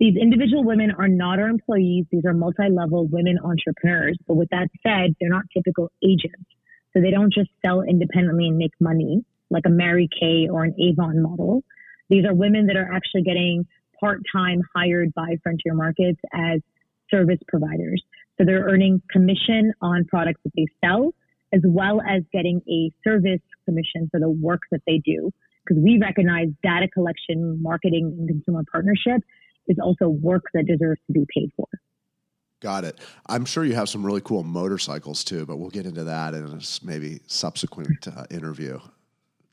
These 0.00 0.16
individual 0.16 0.64
women 0.64 0.90
are 0.98 1.08
not 1.08 1.38
our 1.38 1.48
employees. 1.48 2.06
These 2.10 2.24
are 2.24 2.34
multi 2.34 2.68
level 2.68 3.06
women 3.06 3.38
entrepreneurs. 3.38 4.18
But 4.26 4.34
with 4.34 4.48
that 4.50 4.68
said, 4.82 5.14
they're 5.20 5.30
not 5.30 5.44
typical 5.54 5.92
agents. 6.02 6.42
So 6.92 7.00
they 7.00 7.10
don't 7.10 7.32
just 7.32 7.50
sell 7.64 7.82
independently 7.82 8.48
and 8.48 8.58
make 8.58 8.72
money 8.80 9.24
like 9.50 9.64
a 9.66 9.70
Mary 9.70 10.08
Kay 10.08 10.48
or 10.50 10.64
an 10.64 10.74
Avon 10.80 11.22
model. 11.22 11.62
These 12.08 12.24
are 12.24 12.34
women 12.34 12.66
that 12.66 12.76
are 12.76 12.90
actually 12.92 13.22
getting 13.22 13.64
part 14.00 14.20
time 14.34 14.62
hired 14.74 15.14
by 15.14 15.36
Frontier 15.42 15.74
Markets 15.74 16.20
as 16.34 16.60
service 17.10 17.38
providers. 17.46 18.02
So 18.36 18.44
they're 18.44 18.64
earning 18.64 19.00
commission 19.10 19.72
on 19.80 20.04
products 20.06 20.40
that 20.44 20.52
they 20.56 20.66
sell, 20.84 21.12
as 21.52 21.60
well 21.64 22.00
as 22.00 22.22
getting 22.32 22.62
a 22.68 22.90
service 23.04 23.40
commission 23.64 24.08
for 24.10 24.20
the 24.20 24.30
work 24.30 24.62
that 24.70 24.80
they 24.86 25.00
do. 25.04 25.30
Because 25.64 25.82
we 25.82 25.98
recognize 26.00 26.48
data 26.62 26.88
collection, 26.88 27.62
marketing, 27.62 28.16
and 28.18 28.28
consumer 28.28 28.64
partnership 28.70 29.22
is 29.68 29.76
also 29.80 30.08
work 30.08 30.44
that 30.54 30.66
deserves 30.66 31.00
to 31.06 31.12
be 31.12 31.24
paid 31.32 31.50
for. 31.56 31.68
Got 32.60 32.84
it. 32.84 32.98
I'm 33.26 33.44
sure 33.44 33.64
you 33.64 33.74
have 33.74 33.88
some 33.88 34.06
really 34.06 34.20
cool 34.20 34.44
motorcycles 34.44 35.24
too, 35.24 35.46
but 35.46 35.58
we'll 35.58 35.70
get 35.70 35.84
into 35.84 36.04
that 36.04 36.34
in 36.34 36.44
a 36.46 36.60
maybe 36.84 37.20
subsequent 37.26 38.06
uh, 38.08 38.24
interview. 38.30 38.80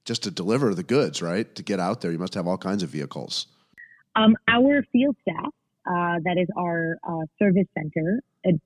Just 0.05 0.23
to 0.23 0.31
deliver 0.31 0.73
the 0.73 0.83
goods, 0.83 1.21
right? 1.21 1.53
To 1.55 1.63
get 1.63 1.79
out 1.79 2.01
there, 2.01 2.11
you 2.11 2.19
must 2.19 2.33
have 2.35 2.47
all 2.47 2.57
kinds 2.57 2.83
of 2.83 2.89
vehicles. 2.89 3.47
Um, 4.15 4.35
our 4.47 4.83
field 4.91 5.15
staff, 5.21 5.53
uh, 5.87 6.19
that 6.23 6.37
is 6.37 6.47
our 6.57 6.97
uh, 7.07 7.25
service 7.37 7.67
center, 7.75 8.21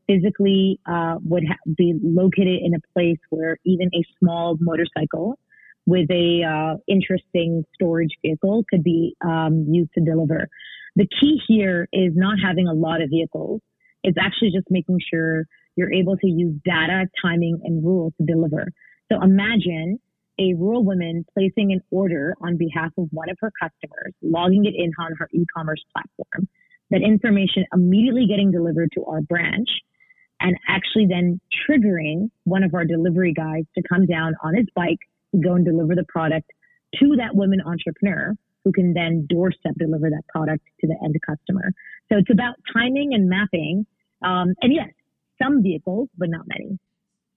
physically 0.08 0.80
uh, 0.90 1.16
would 1.24 1.44
ha- 1.48 1.72
be 1.78 1.94
located 2.02 2.62
in 2.64 2.74
a 2.74 2.80
place 2.94 3.20
where 3.30 3.58
even 3.66 3.90
a 3.94 4.04
small 4.20 4.58
motorcycle 4.60 5.38
with 5.86 6.10
a 6.12 6.44
uh, 6.44 6.78
interesting 6.88 7.64
storage 7.74 8.16
vehicle 8.22 8.64
could 8.70 8.84
be 8.84 9.16
um, 9.26 9.66
used 9.70 9.92
to 9.98 10.04
deliver. 10.04 10.48
The 10.96 11.08
key 11.20 11.42
here 11.48 11.88
is 11.92 12.14
not 12.16 12.38
having 12.42 12.68
a 12.68 12.74
lot 12.74 13.02
of 13.02 13.10
vehicles 13.10 13.62
it's 14.04 14.18
actually 14.20 14.52
just 14.52 14.68
making 14.70 15.00
sure 15.12 15.46
you're 15.76 15.92
able 15.92 16.18
to 16.18 16.28
use 16.28 16.54
data, 16.66 17.06
timing, 17.24 17.60
and 17.64 17.84
rules 17.84 18.14
to 18.20 18.26
deliver. 18.26 18.68
So 19.12 19.22
imagine 19.22 20.00
a 20.40 20.54
rural 20.56 20.84
woman 20.84 21.26
placing 21.34 21.72
an 21.72 21.82
order 21.90 22.36
on 22.42 22.58
behalf 22.58 22.92
of 22.98 23.08
one 23.12 23.30
of 23.30 23.38
her 23.40 23.52
customers, 23.62 24.14
logging 24.22 24.66
it 24.66 24.74
in 24.76 24.92
on 25.00 25.14
her 25.18 25.30
e-commerce 25.34 25.84
platform, 25.94 26.48
that 26.92 27.02
information 27.02 27.66
immediately 27.74 28.26
getting 28.28 28.52
delivered 28.52 28.90
to 28.94 29.06
our 29.06 29.22
branch 29.22 29.70
and 30.40 30.56
actually 30.68 31.06
then 31.08 31.40
triggering 31.68 32.30
one 32.44 32.64
of 32.64 32.74
our 32.74 32.86
delivery 32.86 33.34
guys 33.34 33.64
to 33.76 33.84
come 33.88 34.06
down 34.06 34.34
on 34.44 34.56
his 34.56 34.68
bike 34.76 35.00
to 35.34 35.42
go 35.42 35.54
and 35.54 35.66
deliver 35.66 35.96
the 35.96 36.06
product 36.08 36.52
to 36.96 37.16
that 37.18 37.36
woman 37.36 37.62
entrepreneur 37.66 38.34
who 38.64 38.72
can 38.72 38.94
then 38.94 39.26
doorstep 39.30 39.74
deliver 39.78 40.10
that 40.10 40.24
product 40.28 40.64
to 40.80 40.88
the 40.88 40.96
end 41.04 41.16
customer. 41.28 41.72
So 42.12 42.18
it's 42.18 42.30
about 42.30 42.56
timing 42.74 43.14
and 43.14 43.30
mapping 43.30 43.86
um, 44.24 44.54
and 44.62 44.74
yes, 44.74 44.90
some 45.42 45.62
vehicles, 45.62 46.10
but 46.18 46.30
not 46.30 46.48
many. 46.48 46.80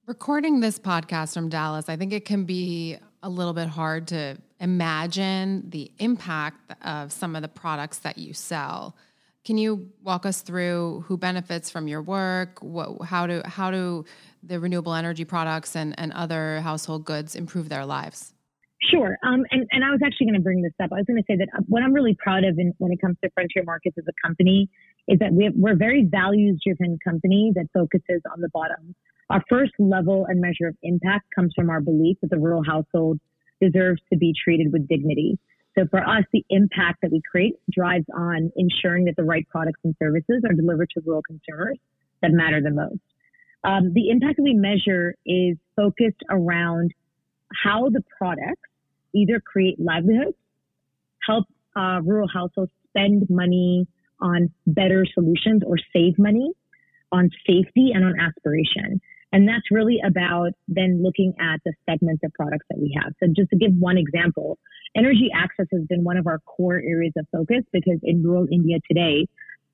Recording 0.07 0.61
this 0.61 0.79
podcast 0.79 1.35
from 1.35 1.49
Dallas, 1.49 1.89
I 1.89 1.97
think 1.97 2.13
it 2.13 2.25
can 2.25 2.45
be 2.45 2.97
a 3.23 3.29
little 3.29 3.53
bit 3.53 3.69
hard 3.69 4.07
to 4.09 4.39
imagine 4.61 5.69
the 5.69 5.91
impact 5.99 6.75
of 6.85 7.11
some 7.11 7.35
of 7.35 7.43
the 7.43 7.49
products 7.49 7.99
that 7.99 8.17
you 8.17 8.33
sell. 8.33 8.95
Can 9.47 9.59
you 9.59 9.89
walk 10.03 10.27
us 10.27 10.43
through 10.43 11.05
who 11.07 11.17
benefits 11.17 11.71
from 11.71 11.87
your 11.87 12.03
work? 12.03 12.59
What, 12.63 13.07
how 13.07 13.29
do 13.29 13.43
how 13.45 13.71
do 13.71 14.05
the 14.43 14.59
renewable 14.59 14.93
energy 14.93 15.25
products 15.25 15.77
and, 15.77 15.95
and 15.99 16.13
other 16.13 16.61
household 16.63 17.05
goods 17.05 17.37
improve 17.37 17.69
their 17.69 17.87
lives? 17.87 18.35
Sure. 18.91 19.17
Um, 19.25 19.45
and, 19.53 19.65
and 19.71 19.85
I 19.85 19.91
was 19.91 20.01
actually 20.05 20.27
going 20.27 20.41
to 20.41 20.43
bring 20.43 20.63
this 20.63 20.73
up. 20.83 20.91
I 20.93 20.97
was 20.97 21.05
going 21.07 21.23
to 21.23 21.27
say 21.31 21.37
that 21.37 21.49
uh, 21.57 21.63
what 21.69 21.85
I'm 21.85 21.93
really 21.93 22.17
proud 22.19 22.43
of 22.43 22.59
in, 22.59 22.75
when 22.79 22.91
it 22.91 23.01
comes 23.01 23.19
to 23.23 23.31
Frontier 23.35 23.63
Markets 23.65 23.97
as 23.97 24.05
a 24.09 24.27
company 24.27 24.69
is 25.07 25.21
that 25.21 25.33
we 25.33 25.45
have, 25.45 25.53
we're 25.55 25.75
a 25.75 25.77
very 25.77 26.05
values 26.05 26.61
driven 26.67 26.99
company 27.05 27.53
that 27.55 27.67
focuses 27.73 28.23
on 28.35 28.41
the 28.41 28.49
bottom. 28.49 28.97
Our 29.31 29.45
first 29.49 29.75
level 29.79 30.27
and 30.29 30.41
measure 30.41 30.67
of 30.67 30.77
impact 30.83 31.27
comes 31.33 31.53
from 31.55 31.71
our 31.71 31.81
belief 31.81 32.17
that 32.21 32.31
the 32.31 32.39
rural 32.39 32.65
household 32.65 33.21
deserves 33.61 34.03
to 34.13 34.19
be 34.19 34.35
treated 34.45 34.73
with 34.73 34.89
dignity. 34.89 35.39
So 35.79 35.87
for 35.91 36.01
us, 36.01 36.25
the 36.33 36.45
impact 36.49 37.03
that 37.03 37.13
we 37.13 37.21
create 37.31 37.55
drives 37.71 38.07
on 38.17 38.51
ensuring 38.57 39.05
that 39.05 39.17
the 39.17 39.25
right 39.25 39.47
products 39.49 39.81
and 39.85 39.95
services 39.99 40.43
are 40.49 40.55
delivered 40.55 40.91
to 40.95 41.03
rural 41.05 41.23
consumers 41.23 41.79
that 42.23 42.31
matter 42.33 42.63
the 42.63 42.71
most. 42.71 43.01
Um, 43.63 43.93
the 43.93 44.11
impact 44.11 44.37
that 44.37 44.43
we 44.43 44.55
measure 44.55 45.15
is 45.27 45.57
focused 45.75 46.23
around 46.31 46.93
how 47.65 47.91
the 47.91 48.03
products 48.17 48.69
either 49.15 49.41
create 49.41 49.79
livelihoods, 49.79 50.37
help 51.27 51.45
uh, 51.77 52.01
rural 52.03 52.29
households 52.33 52.73
spend 52.89 53.27
money 53.29 53.87
on 54.21 54.51
better 54.67 55.05
solutions 55.13 55.63
or 55.67 55.77
save 55.93 56.19
money 56.19 56.51
on 57.13 57.31
safety 57.47 57.91
and 57.95 58.05
on 58.05 58.15
aspiration. 58.19 59.01
And 59.33 59.49
that's 59.49 59.71
really 59.71 59.99
about 60.07 60.53
then 60.69 61.03
looking 61.03 61.35
at 61.41 61.61
the 61.65 61.73
segments 61.89 62.23
of 62.25 62.33
products 62.33 62.65
that 62.71 62.79
we 62.79 62.97
have. 63.03 63.13
So 63.21 63.27
just 63.37 63.51
to 63.51 63.57
give 63.57 63.73
one 63.79 63.99
example, 63.99 64.59
energy 64.97 65.29
access 65.35 65.67
has 65.73 65.83
been 65.89 66.05
one 66.05 66.17
of 66.17 66.27
our 66.27 66.39
core 66.41 66.77
areas 66.77 67.13
of 67.17 67.27
focus 67.33 67.65
because 67.73 67.99
in 68.03 68.23
rural 68.23 68.47
India 68.51 68.79
today, 68.89 69.27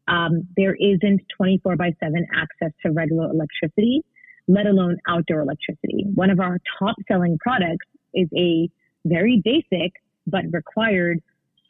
um, 0.09 0.47
there 0.57 0.75
isn't 0.75 1.21
24 1.37 1.76
by 1.76 1.92
7 2.00 2.26
access 2.35 2.73
to 2.85 2.92
regular 2.92 3.31
electricity, 3.31 4.02
let 4.49 4.66
alone 4.66 4.97
outdoor 5.09 5.40
electricity. 5.40 6.04
One 6.14 6.31
of 6.31 6.40
our 6.40 6.59
top 6.78 6.97
selling 7.07 7.38
products 7.38 7.87
is 8.14 8.28
a 8.37 8.69
very 9.04 9.40
basic 9.45 9.92
but 10.26 10.45
required 10.52 11.21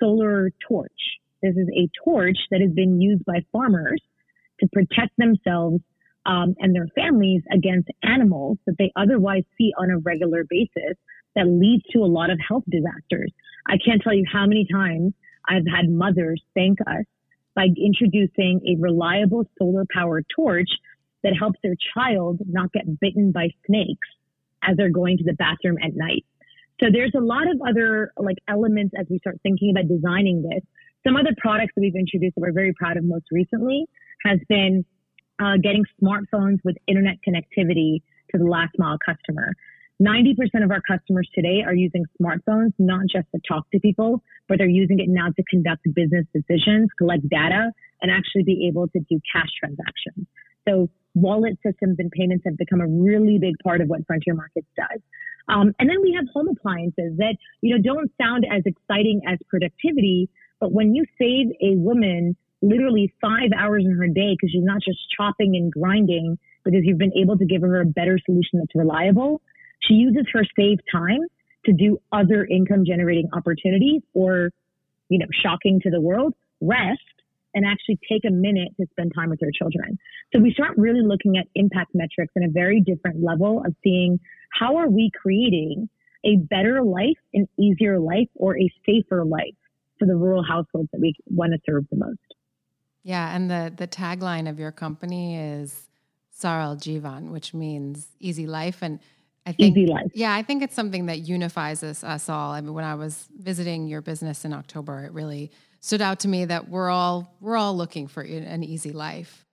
solar 0.01 0.51
torch. 0.67 0.91
This 1.43 1.57
is 1.57 1.69
a 1.75 1.89
torch 2.05 2.39
that 2.51 2.61
has 2.61 2.71
been 2.71 3.01
used 3.01 3.25
by 3.25 3.45
farmers 3.53 4.01
to 4.61 4.69
protect 4.73 5.17
themselves 5.19 5.81
um, 6.25 6.55
and 6.59 6.75
their 6.75 6.87
families 6.95 7.43
against 7.53 7.89
animals 8.03 8.59
that 8.67 8.77
they 8.79 8.93
otherwise 8.97 9.43
see 9.59 9.73
on 9.77 9.91
a 9.91 9.99
regular 9.99 10.45
basis 10.49 10.97
that 11.35 11.47
leads 11.47 11.85
to 11.93 12.01
a 12.01 12.07
lot 12.07 12.31
of 12.31 12.39
health 12.47 12.65
disasters. 12.69 13.33
I 13.67 13.79
can't 13.85 14.03
tell 14.03 14.15
you 14.15 14.25
how 14.31 14.47
many 14.47 14.67
times 14.71 15.13
I've 15.49 15.67
had 15.67 15.89
mothers 15.89 16.43
thank 16.55 16.81
us 16.83 17.05
by 17.55 17.69
introducing 17.77 18.61
a 18.67 18.81
reliable 18.81 19.45
solar 19.59 19.85
powered 19.93 20.27
torch 20.35 20.69
that 21.23 21.35
helps 21.39 21.59
their 21.63 21.77
child 21.95 22.41
not 22.49 22.73
get 22.73 23.01
bitten 23.01 23.33
by 23.33 23.49
snakes 23.67 24.09
as 24.63 24.77
they're 24.77 24.91
going 24.91 25.19
to 25.19 25.25
the 25.25 25.35
bathroom 25.35 25.77
at 25.83 25.95
night. 25.95 26.25
So 26.83 26.89
there's 26.93 27.13
a 27.17 27.21
lot 27.21 27.49
of 27.49 27.61
other 27.67 28.13
like 28.17 28.39
elements 28.49 28.95
as 28.99 29.07
we 29.09 29.19
start 29.19 29.39
thinking 29.43 29.71
about 29.71 29.89
designing 29.89 30.43
this 30.43 30.63
some 31.05 31.17
other 31.17 31.35
products 31.37 31.73
that 31.75 31.81
we've 31.81 31.97
introduced 31.97 32.35
that 32.37 32.41
we're 32.41 32.53
very 32.53 32.73
proud 32.75 32.97
of 32.97 33.05
most 33.05 33.27
recently 33.31 33.87
has 34.25 34.39
been 34.49 34.85
uh, 35.43 35.57
getting 35.63 35.85
smartphones 36.01 36.59
with 36.65 36.77
internet 36.87 37.17
connectivity 37.27 38.03
to 38.31 38.39
the 38.39 38.45
last 38.45 38.73
mile 38.79 38.99
customer. 39.05 39.53
90% 40.03 40.65
of 40.65 40.71
our 40.71 40.81
customers 40.81 41.29
today 41.35 41.63
are 41.65 41.75
using 41.75 42.05
smartphones, 42.21 42.73
not 42.79 43.03
just 43.03 43.27
to 43.35 43.41
talk 43.47 43.71
to 43.71 43.79
people, 43.79 44.23
but 44.49 44.59
they're 44.59 44.67
using 44.67 44.99
it 44.99 45.09
now 45.09 45.29
to 45.29 45.43
conduct 45.49 45.83
business 45.95 46.27
decisions, 46.35 46.91
collect 46.99 47.29
data, 47.29 47.71
and 48.01 48.11
actually 48.11 48.43
be 48.43 48.67
able 48.69 48.89
to 48.89 48.99
do 49.09 49.21
cash 49.33 49.49
transactions. 49.59 50.27
So 50.69 50.89
wallet 51.15 51.59
systems 51.65 51.97
and 51.99 52.11
payments 52.11 52.45
have 52.47 52.57
become 52.57 52.81
a 52.81 52.87
really 52.87 53.39
big 53.39 53.55
part 53.63 53.81
of 53.81 53.89
what 53.89 54.07
Frontier 54.07 54.35
Markets 54.35 54.67
does. 54.77 55.01
Um, 55.49 55.73
and 55.79 55.89
then 55.89 56.01
we 56.03 56.15
have 56.17 56.27
home 56.33 56.49
appliances 56.49 57.17
that, 57.19 57.37
you 57.61 57.77
know, 57.77 57.83
don't 57.83 58.11
sound 58.21 58.47
as 58.51 58.63
exciting 58.65 59.21
as 59.29 59.39
productivity, 59.49 60.29
but 60.61 60.73
when 60.73 60.95
you 60.95 61.05
save 61.19 61.49
a 61.61 61.77
woman 61.77 62.37
literally 62.63 63.13
five 63.21 63.51
hours 63.57 63.85
in 63.85 63.97
her 63.97 64.07
day 64.07 64.35
because 64.35 64.51
she's 64.53 64.65
not 64.65 64.81
just 64.83 64.99
chopping 65.17 65.57
and 65.57 65.73
grinding 65.73 66.39
because 66.65 66.81
you've 66.85 66.99
been 66.99 67.13
able 67.17 67.37
to 67.37 67.45
give 67.45 67.63
her 67.63 67.81
a 67.81 67.85
better 67.85 68.19
solution 68.25 68.61
that's 68.61 68.75
reliable, 68.75 69.43
she 69.83 69.95
uses 69.95 70.27
her 70.33 70.43
saved 70.59 70.83
time 70.91 71.21
to 71.67 71.73
do 71.73 71.99
other 72.13 72.45
income 72.45 72.85
generating 72.87 73.29
opportunities 73.33 74.03
or, 74.15 74.51
you 75.09 75.19
know, 75.19 75.27
shocking 75.43 75.81
to 75.83 75.91
the 75.91 76.01
world, 76.01 76.35
rest 76.61 77.01
and 77.55 77.67
actually 77.67 77.99
take 78.09 78.25
a 78.27 78.33
minute 78.33 78.69
to 78.81 78.87
spend 78.91 79.13
time 79.15 79.31
with 79.31 79.39
their 79.41 79.51
children. 79.57 79.99
So 80.33 80.41
we 80.41 80.53
start 80.53 80.73
really 80.77 81.03
looking 81.03 81.37
at 81.37 81.47
impact 81.55 81.91
metrics 81.95 82.33
in 82.35 82.45
a 82.45 82.49
very 82.49 82.81
different 82.81 83.23
level 83.23 83.63
of 83.65 83.75
seeing 83.85 84.19
how 84.59 84.77
are 84.77 84.89
we 84.89 85.11
creating 85.21 85.89
a 86.25 86.37
better 86.37 86.83
life, 86.83 87.19
an 87.35 87.49
easier 87.59 87.99
life, 87.99 88.29
or 88.37 88.59
a 88.59 88.71
safer 88.87 89.25
life 89.25 89.55
for 89.99 90.07
the 90.07 90.17
rural 90.17 90.43
households 90.43 90.89
that 90.93 91.01
we 91.01 91.15
want 91.27 91.53
to 91.53 91.59
serve 91.67 91.85
the 91.91 91.97
most. 91.97 92.19
Yeah, 93.03 93.35
and 93.35 93.51
the 93.51 93.73
the 93.77 93.89
tagline 93.89 94.49
of 94.49 94.61
your 94.61 94.71
company 94.71 95.37
is 95.37 95.89
Saral 96.39 96.77
Jivan, 96.77 97.31
which 97.31 97.53
means 97.53 98.09
easy 98.21 98.47
life. 98.47 98.79
And 98.83 99.01
I 99.45 99.53
think, 99.53 99.77
easy 99.77 99.87
life. 99.87 100.11
yeah, 100.15 100.35
I 100.35 100.43
think 100.43 100.63
it's 100.63 100.75
something 100.75 101.07
that 101.07 101.21
unifies 101.21 101.83
us, 101.83 102.05
us 102.05 102.29
all. 102.29 102.53
I 102.53 102.61
mean, 102.61 102.75
when 102.75 102.85
I 102.85 102.95
was 102.95 103.29
visiting 103.37 103.89
your 103.89 104.01
business 104.01 104.45
in 104.45 104.53
October, 104.53 105.05
it 105.05 105.13
really 105.13 105.51
stood 105.81 106.01
out 106.01 106.21
to 106.21 106.29
me 106.29 106.45
that 106.45 106.69
we're 106.69 106.91
all 106.91 107.35
we're 107.41 107.57
all 107.57 107.77
looking 107.77 108.07
for 108.07 108.23
an 108.23 108.63
easy 108.63 108.93
life. 108.93 109.45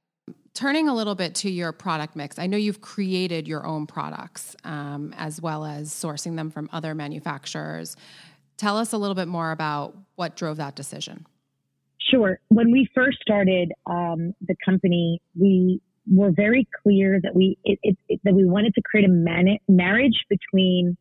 Turning 0.53 0.87
a 0.87 0.93
little 0.93 1.15
bit 1.15 1.35
to 1.35 1.49
your 1.49 1.71
product 1.71 2.15
mix, 2.15 2.37
I 2.37 2.47
know 2.47 2.57
you've 2.57 2.81
created 2.81 3.47
your 3.47 3.65
own 3.65 3.87
products 3.87 4.55
um, 4.63 5.13
as 5.17 5.41
well 5.41 5.65
as 5.65 5.89
sourcing 5.89 6.35
them 6.35 6.51
from 6.51 6.69
other 6.71 6.93
manufacturers. 6.93 7.95
Tell 8.57 8.77
us 8.77 8.93
a 8.93 8.97
little 8.97 9.15
bit 9.15 9.27
more 9.27 9.51
about 9.51 9.95
what 10.15 10.35
drove 10.35 10.57
that 10.57 10.75
decision. 10.75 11.25
Sure. 12.11 12.39
When 12.49 12.71
we 12.71 12.89
first 12.93 13.19
started 13.21 13.71
um, 13.85 14.33
the 14.41 14.55
company, 14.65 15.21
we 15.39 15.81
were 16.11 16.31
very 16.31 16.67
clear 16.83 17.19
that 17.21 17.35
we 17.35 17.57
it, 17.63 17.79
it, 17.83 17.97
it, 18.07 18.19
that 18.23 18.33
we 18.33 18.45
wanted 18.45 18.73
to 18.75 18.81
create 18.81 19.07
a 19.07 19.59
marriage 19.67 20.25
between 20.29 20.97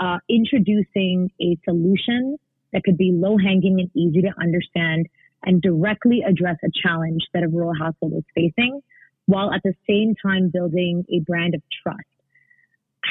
uh, 0.00 0.18
introducing 0.28 1.30
a 1.40 1.56
solution 1.64 2.36
that 2.72 2.82
could 2.84 2.96
be 2.96 3.10
low 3.12 3.36
hanging 3.36 3.80
and 3.80 3.90
easy 3.94 4.22
to 4.22 4.30
understand 4.40 5.06
and 5.44 5.62
directly 5.62 6.22
address 6.26 6.56
a 6.64 6.68
challenge 6.82 7.22
that 7.32 7.42
a 7.42 7.48
rural 7.48 7.72
household 7.78 8.12
is 8.16 8.24
facing 8.34 8.80
while 9.26 9.52
at 9.52 9.60
the 9.62 9.74
same 9.88 10.14
time 10.24 10.50
building 10.52 11.04
a 11.12 11.20
brand 11.20 11.54
of 11.54 11.62
trust. 11.82 12.00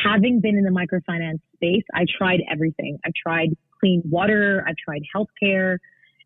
Having 0.04 0.42
been 0.42 0.58
in 0.58 0.64
the 0.64 0.72
microfinance 0.72 1.40
space, 1.56 1.84
I 1.94 2.06
tried 2.18 2.42
everything. 2.52 3.00
I 3.06 3.12
tried 3.22 3.50
clean 3.80 4.02
water, 4.06 4.66
I 4.68 4.74
tried 4.84 5.04
healthcare, 5.16 5.78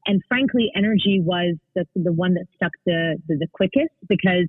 and 0.06 0.22
frankly, 0.28 0.72
energy 0.76 1.22
was 1.24 1.56
the, 1.76 1.86
the 1.96 2.12
one 2.12 2.34
that 2.34 2.46
stuck 2.56 2.72
the, 2.86 3.18
the, 3.28 3.36
the 3.36 3.48
quickest 3.52 3.92
because 4.08 4.48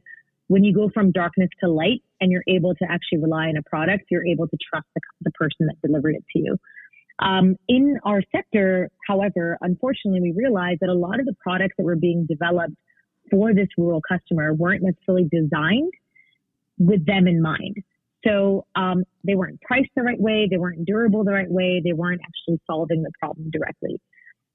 when 0.49 0.65
you 0.65 0.75
go 0.75 0.91
from 0.93 1.13
darkness 1.13 1.49
to 1.61 1.71
light 1.71 2.03
and 2.21 2.31
you're 2.31 2.45
able 2.49 2.75
to 2.75 2.85
actually 2.89 3.19
rely 3.19 3.47
on 3.47 3.57
a 3.57 3.63
product, 3.63 4.05
you're 4.11 4.27
able 4.27 4.47
to 4.49 4.57
trust 4.71 4.87
the, 4.95 5.01
the 5.23 5.31
person 5.33 5.67
that 5.67 5.81
delivered 5.87 6.15
it 6.15 6.25
to 6.35 6.39
you. 6.39 6.57
Um, 7.19 7.57
in 7.69 7.99
our 8.05 8.23
sector, 8.35 8.91
however, 9.07 9.59
unfortunately, 9.61 10.21
we 10.21 10.33
realized 10.37 10.81
that 10.81 10.89
a 10.89 10.95
lot 10.95 11.21
of 11.21 11.27
the 11.27 11.35
products 11.41 11.75
that 11.79 11.85
were 11.85 11.97
being 11.97 12.27
developed 12.29 12.75
for 13.31 13.55
this 13.55 13.69
rural 13.79 14.01
customer 14.07 14.53
weren't 14.53 14.83
necessarily 14.83 15.29
designed 15.31 15.93
with 16.79 17.07
them 17.07 17.27
in 17.27 17.41
mind. 17.41 17.77
So 18.27 18.67
um, 18.77 19.05
they 19.25 19.35
weren't 19.35 19.61
priced 19.61 19.91
the 19.97 20.03
right 20.03 20.21
way, 20.21 20.49
they 20.51 20.57
weren't 20.57 20.85
durable 20.85 21.25
the 21.25 21.33
right 21.33 21.51
way, 21.51 21.81
they 21.85 21.93
weren't 21.93 22.21
actually 22.23 22.61
solving 22.67 23.03
the 23.03 23.11
problem 23.19 23.51
directly. 23.51 24.01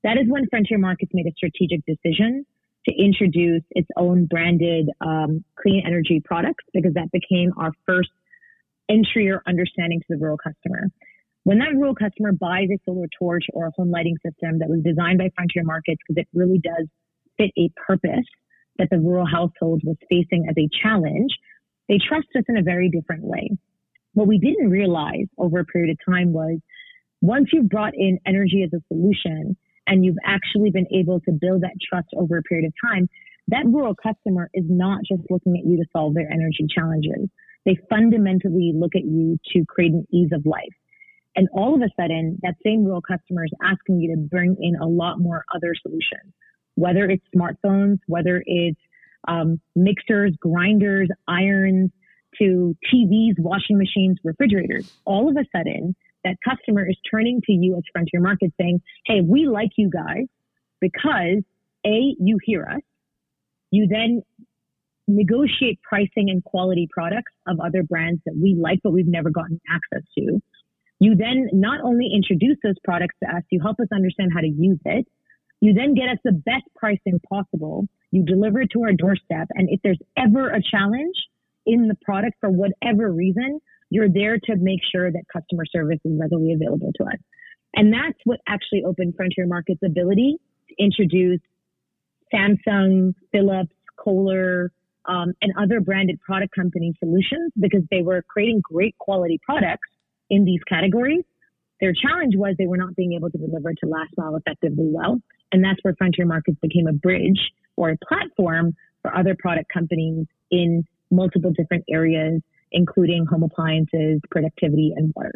That 0.03 0.17
is 0.17 0.27
when 0.27 0.47
Frontier 0.49 0.77
Markets 0.77 1.11
made 1.13 1.27
a 1.27 1.33
strategic 1.35 1.81
decision 1.85 2.45
to 2.87 2.95
introduce 2.95 3.63
its 3.71 3.87
own 3.97 4.25
branded 4.25 4.89
um, 5.01 5.43
clean 5.61 5.83
energy 5.85 6.21
products 6.23 6.63
because 6.73 6.93
that 6.93 7.11
became 7.11 7.51
our 7.57 7.71
first 7.85 8.09
entry 8.89 9.29
or 9.29 9.41
understanding 9.47 9.99
to 9.99 10.05
the 10.09 10.17
rural 10.17 10.37
customer. 10.37 10.87
When 11.43 11.59
that 11.59 11.73
rural 11.75 11.95
customer 11.95 12.31
buys 12.31 12.69
a 12.71 12.79
solar 12.85 13.07
torch 13.17 13.45
or 13.53 13.67
a 13.67 13.71
home 13.75 13.91
lighting 13.91 14.17
system 14.25 14.59
that 14.59 14.69
was 14.69 14.81
designed 14.83 15.17
by 15.17 15.29
Frontier 15.35 15.63
Markets 15.63 16.01
because 16.07 16.21
it 16.21 16.27
really 16.33 16.59
does 16.59 16.87
fit 17.37 17.51
a 17.57 17.69
purpose 17.87 18.25
that 18.77 18.89
the 18.91 18.99
rural 18.99 19.25
household 19.25 19.81
was 19.83 19.97
facing 20.09 20.47
as 20.49 20.55
a 20.57 20.69
challenge, 20.81 21.31
they 21.87 21.97
trust 21.97 22.27
us 22.37 22.43
in 22.47 22.57
a 22.57 22.63
very 22.63 22.89
different 22.89 23.23
way. 23.23 23.49
What 24.13 24.27
we 24.27 24.37
didn't 24.37 24.69
realize 24.69 25.27
over 25.37 25.59
a 25.59 25.65
period 25.65 25.91
of 25.91 26.13
time 26.13 26.33
was 26.33 26.59
once 27.21 27.49
you've 27.51 27.69
brought 27.69 27.93
in 27.95 28.19
energy 28.25 28.63
as 28.63 28.71
a 28.73 28.83
solution 28.87 29.57
and 29.87 30.05
you've 30.05 30.17
actually 30.25 30.69
been 30.69 30.87
able 30.93 31.19
to 31.21 31.31
build 31.31 31.61
that 31.61 31.73
trust 31.89 32.09
over 32.15 32.37
a 32.37 32.43
period 32.43 32.67
of 32.67 32.73
time, 32.89 33.09
that 33.47 33.65
rural 33.65 33.95
customer 33.95 34.49
is 34.53 34.65
not 34.67 34.99
just 35.09 35.23
looking 35.29 35.57
at 35.57 35.65
you 35.65 35.77
to 35.77 35.85
solve 35.91 36.13
their 36.13 36.29
energy 36.29 36.65
challenges. 36.69 37.29
They 37.65 37.77
fundamentally 37.89 38.73
look 38.75 38.95
at 38.95 39.05
you 39.05 39.39
to 39.53 39.65
create 39.65 39.93
an 39.93 40.05
ease 40.11 40.29
of 40.33 40.45
life. 40.45 40.75
And 41.35 41.47
all 41.53 41.75
of 41.75 41.81
a 41.81 41.89
sudden, 41.99 42.39
that 42.41 42.55
same 42.65 42.83
rural 42.83 43.01
customer 43.01 43.45
is 43.45 43.51
asking 43.63 44.01
you 44.01 44.15
to 44.15 44.21
bring 44.21 44.57
in 44.59 44.75
a 44.75 44.87
lot 44.87 45.19
more 45.19 45.45
other 45.53 45.73
solutions, 45.81 46.33
whether 46.75 47.05
it's 47.05 47.23
smartphones, 47.35 47.99
whether 48.07 48.43
it's 48.45 48.79
um, 49.27 49.59
mixers, 49.75 50.33
grinders, 50.39 51.09
irons, 51.27 51.91
to 52.39 52.75
TVs, 52.91 53.33
washing 53.39 53.77
machines, 53.77 54.17
refrigerators. 54.23 54.91
All 55.05 55.29
of 55.29 55.37
a 55.37 55.45
sudden, 55.55 55.95
that 56.27 56.37
customer 56.47 56.87
is 56.87 56.97
turning 57.09 57.41
to 57.45 57.51
you 57.51 57.75
as 57.77 57.83
Frontier 57.91 58.21
Market 58.21 58.51
saying, 58.59 58.81
Hey, 59.05 59.21
we 59.23 59.47
like 59.47 59.71
you 59.77 59.89
guys 59.89 60.25
because 60.81 61.43
A, 61.85 62.15
you 62.19 62.37
hear 62.43 62.63
us. 62.63 62.81
You 63.71 63.87
then 63.87 64.21
negotiate 65.07 65.79
pricing 65.81 66.29
and 66.29 66.43
quality 66.43 66.87
products 66.91 67.31
of 67.47 67.59
other 67.59 67.83
brands 67.83 68.21
that 68.25 68.35
we 68.35 68.57
like, 68.59 68.79
but 68.83 68.91
we've 68.91 69.07
never 69.07 69.29
gotten 69.29 69.59
access 69.69 70.05
to. 70.17 70.41
You 70.99 71.15
then 71.15 71.49
not 71.53 71.81
only 71.83 72.09
introduce 72.13 72.57
those 72.63 72.75
products 72.83 73.15
to 73.23 73.29
us, 73.29 73.43
you 73.49 73.61
help 73.61 73.79
us 73.79 73.87
understand 73.93 74.31
how 74.33 74.41
to 74.41 74.47
use 74.47 74.79
it. 74.85 75.07
You 75.61 75.73
then 75.73 75.93
get 75.93 76.09
us 76.09 76.17
the 76.23 76.31
best 76.31 76.65
pricing 76.75 77.19
possible. 77.29 77.87
You 78.11 78.25
deliver 78.25 78.61
it 78.61 78.69
to 78.73 78.81
our 78.83 78.93
doorstep. 78.93 79.47
And 79.53 79.69
if 79.69 79.79
there's 79.83 79.99
ever 80.17 80.49
a 80.49 80.61
challenge 80.61 81.15
in 81.65 81.87
the 81.87 81.95
product 82.03 82.35
for 82.39 82.49
whatever 82.49 83.11
reason, 83.11 83.59
you're 83.89 84.09
there 84.09 84.37
to 84.37 84.55
make 84.57 84.79
sure 84.91 85.11
that 85.11 85.23
customer 85.31 85.65
service 85.65 85.99
is 86.03 86.19
readily 86.19 86.53
available 86.53 86.91
to 86.97 87.03
us. 87.03 87.19
And 87.75 87.93
that's 87.93 88.17
what 88.25 88.39
actually 88.47 88.83
opened 88.85 89.15
Frontier 89.15 89.47
Market's 89.47 89.81
ability 89.85 90.37
to 90.69 90.83
introduce 90.83 91.41
Samsung, 92.33 93.13
Philips, 93.31 93.73
Kohler, 93.97 94.71
um, 95.05 95.33
and 95.41 95.53
other 95.57 95.79
branded 95.79 96.19
product 96.19 96.53
company 96.53 96.93
solutions 96.99 97.51
because 97.59 97.83
they 97.89 98.01
were 98.01 98.23
creating 98.27 98.61
great 98.61 98.97
quality 98.97 99.39
products 99.43 99.87
in 100.29 100.43
these 100.43 100.59
categories. 100.67 101.23
Their 101.79 101.93
challenge 101.93 102.33
was 102.35 102.55
they 102.57 102.67
were 102.67 102.77
not 102.77 102.95
being 102.95 103.13
able 103.13 103.29
to 103.29 103.37
deliver 103.37 103.73
to 103.73 103.85
last 103.85 104.11
mile 104.17 104.35
effectively 104.35 104.89
well. 104.91 105.21
And 105.51 105.63
that's 105.63 105.79
where 105.83 105.93
Frontier 105.97 106.25
Markets 106.25 106.57
became 106.61 106.87
a 106.87 106.93
bridge 106.93 107.39
or 107.77 107.91
a 107.91 107.97
platform 108.07 108.75
for 109.01 109.15
other 109.15 109.35
product 109.37 109.71
companies 109.71 110.25
in 110.51 110.83
multiple 111.11 111.53
different 111.55 111.85
areas, 111.89 112.41
including 112.77 113.25
home 113.25 113.43
appliances, 113.43 114.21
productivity, 114.29 114.93
and 114.95 115.11
water. 115.15 115.33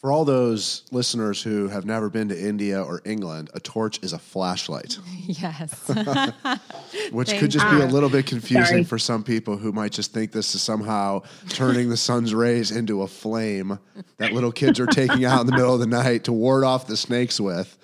For 0.00 0.10
all 0.10 0.24
those 0.24 0.84
listeners 0.90 1.42
who 1.42 1.68
have 1.68 1.84
never 1.84 2.08
been 2.08 2.30
to 2.30 2.38
India 2.38 2.82
or 2.82 3.02
England, 3.04 3.50
a 3.52 3.60
torch 3.60 4.02
is 4.02 4.12
a 4.12 4.18
flashlight. 4.18 4.98
Yes. 5.26 5.88
Which 7.12 7.32
could 7.38 7.52
just 7.52 7.70
be 7.70 7.80
a 7.80 7.86
little 7.86 8.08
bit 8.08 8.26
confusing 8.26 8.64
Sorry. 8.64 8.84
for 8.84 8.98
some 8.98 9.22
people 9.22 9.56
who 9.56 9.70
might 9.70 9.92
just 9.92 10.12
think 10.12 10.32
this 10.32 10.56
is 10.56 10.62
somehow 10.62 11.22
turning 11.50 11.88
the 11.88 11.96
sun's 11.96 12.34
rays 12.34 12.72
into 12.72 13.02
a 13.02 13.06
flame 13.06 13.78
that 14.16 14.32
little 14.32 14.50
kids 14.50 14.80
are 14.80 14.86
taking 14.86 15.24
out 15.24 15.42
in 15.42 15.46
the 15.46 15.52
middle 15.52 15.72
of 15.72 15.78
the 15.78 15.86
night 15.86 16.24
to 16.24 16.32
ward 16.32 16.64
off 16.64 16.88
the 16.88 16.96
snakes 16.96 17.38
with. 17.38 17.78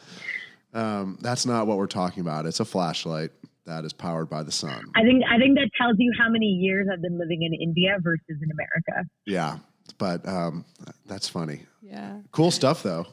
Um, 0.74 1.18
that's 1.20 1.46
not 1.46 1.68
what 1.68 1.76
we're 1.76 1.86
talking 1.86 2.20
about. 2.20 2.46
It's 2.46 2.58
a 2.58 2.64
flashlight 2.64 3.30
that 3.66 3.84
is 3.84 3.92
powered 3.92 4.28
by 4.28 4.42
the 4.42 4.52
sun. 4.52 4.84
I 4.94 5.02
think 5.02 5.22
I 5.28 5.38
think 5.38 5.56
that 5.58 5.70
tells 5.80 5.96
you 5.98 6.12
how 6.18 6.28
many 6.28 6.46
years 6.46 6.88
I've 6.92 7.02
been 7.02 7.18
living 7.18 7.42
in 7.42 7.52
India 7.54 7.96
versus 8.00 8.22
in 8.28 8.50
America. 8.50 9.08
Yeah, 9.26 9.58
but 9.98 10.26
um, 10.26 10.64
that's 11.06 11.28
funny. 11.28 11.60
Yeah. 11.82 12.18
Cool 12.32 12.50
stuff, 12.50 12.82
though. 12.82 13.06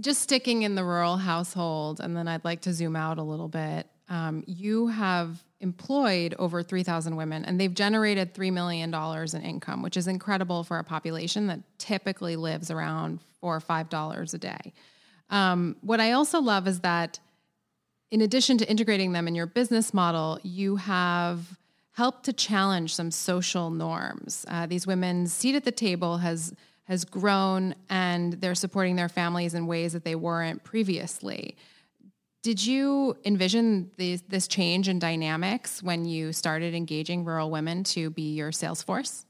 Just 0.00 0.22
sticking 0.22 0.62
in 0.62 0.74
the 0.74 0.84
rural 0.84 1.16
household, 1.16 2.00
and 2.00 2.16
then 2.16 2.26
I'd 2.26 2.44
like 2.44 2.62
to 2.62 2.72
zoom 2.72 2.96
out 2.96 3.18
a 3.18 3.22
little 3.22 3.48
bit. 3.48 3.86
Um, 4.08 4.42
you 4.46 4.86
have 4.86 5.44
employed 5.60 6.34
over 6.38 6.62
3,000 6.62 7.16
women, 7.16 7.44
and 7.44 7.60
they've 7.60 7.74
generated 7.74 8.32
$3 8.32 8.50
million 8.50 8.94
in 8.94 9.42
income, 9.42 9.82
which 9.82 9.98
is 9.98 10.06
incredible 10.06 10.64
for 10.64 10.78
a 10.78 10.84
population 10.84 11.48
that 11.48 11.60
typically 11.76 12.36
lives 12.36 12.70
around 12.70 13.20
four 13.40 13.56
or 13.56 13.60
$5 13.60 14.34
a 14.34 14.38
day. 14.38 14.72
Um, 15.28 15.76
what 15.82 16.00
I 16.00 16.12
also 16.12 16.40
love 16.40 16.66
is 16.66 16.80
that 16.80 17.18
in 18.10 18.20
addition 18.20 18.58
to 18.58 18.68
integrating 18.68 19.12
them 19.12 19.28
in 19.28 19.34
your 19.34 19.46
business 19.46 19.92
model, 19.92 20.38
you 20.42 20.76
have 20.76 21.58
helped 21.92 22.24
to 22.24 22.32
challenge 22.32 22.94
some 22.94 23.10
social 23.10 23.70
norms. 23.70 24.46
Uh, 24.48 24.66
these 24.66 24.86
women's 24.86 25.32
seat 25.32 25.54
at 25.54 25.64
the 25.64 25.72
table 25.72 26.18
has 26.18 26.54
has 26.88 27.04
grown 27.04 27.74
and 27.90 28.34
they're 28.34 28.54
supporting 28.54 28.96
their 28.96 29.10
families 29.10 29.52
in 29.52 29.66
ways 29.66 29.92
that 29.92 30.04
they 30.04 30.14
weren't 30.14 30.64
previously. 30.64 31.54
Did 32.42 32.64
you 32.64 33.14
envision 33.26 33.90
these, 33.98 34.22
this 34.22 34.48
change 34.48 34.88
in 34.88 34.98
dynamics 34.98 35.82
when 35.82 36.06
you 36.06 36.32
started 36.32 36.74
engaging 36.74 37.26
rural 37.26 37.50
women 37.50 37.84
to 37.84 38.08
be 38.08 38.32
your 38.32 38.52
sales 38.52 38.82
force? 38.82 39.26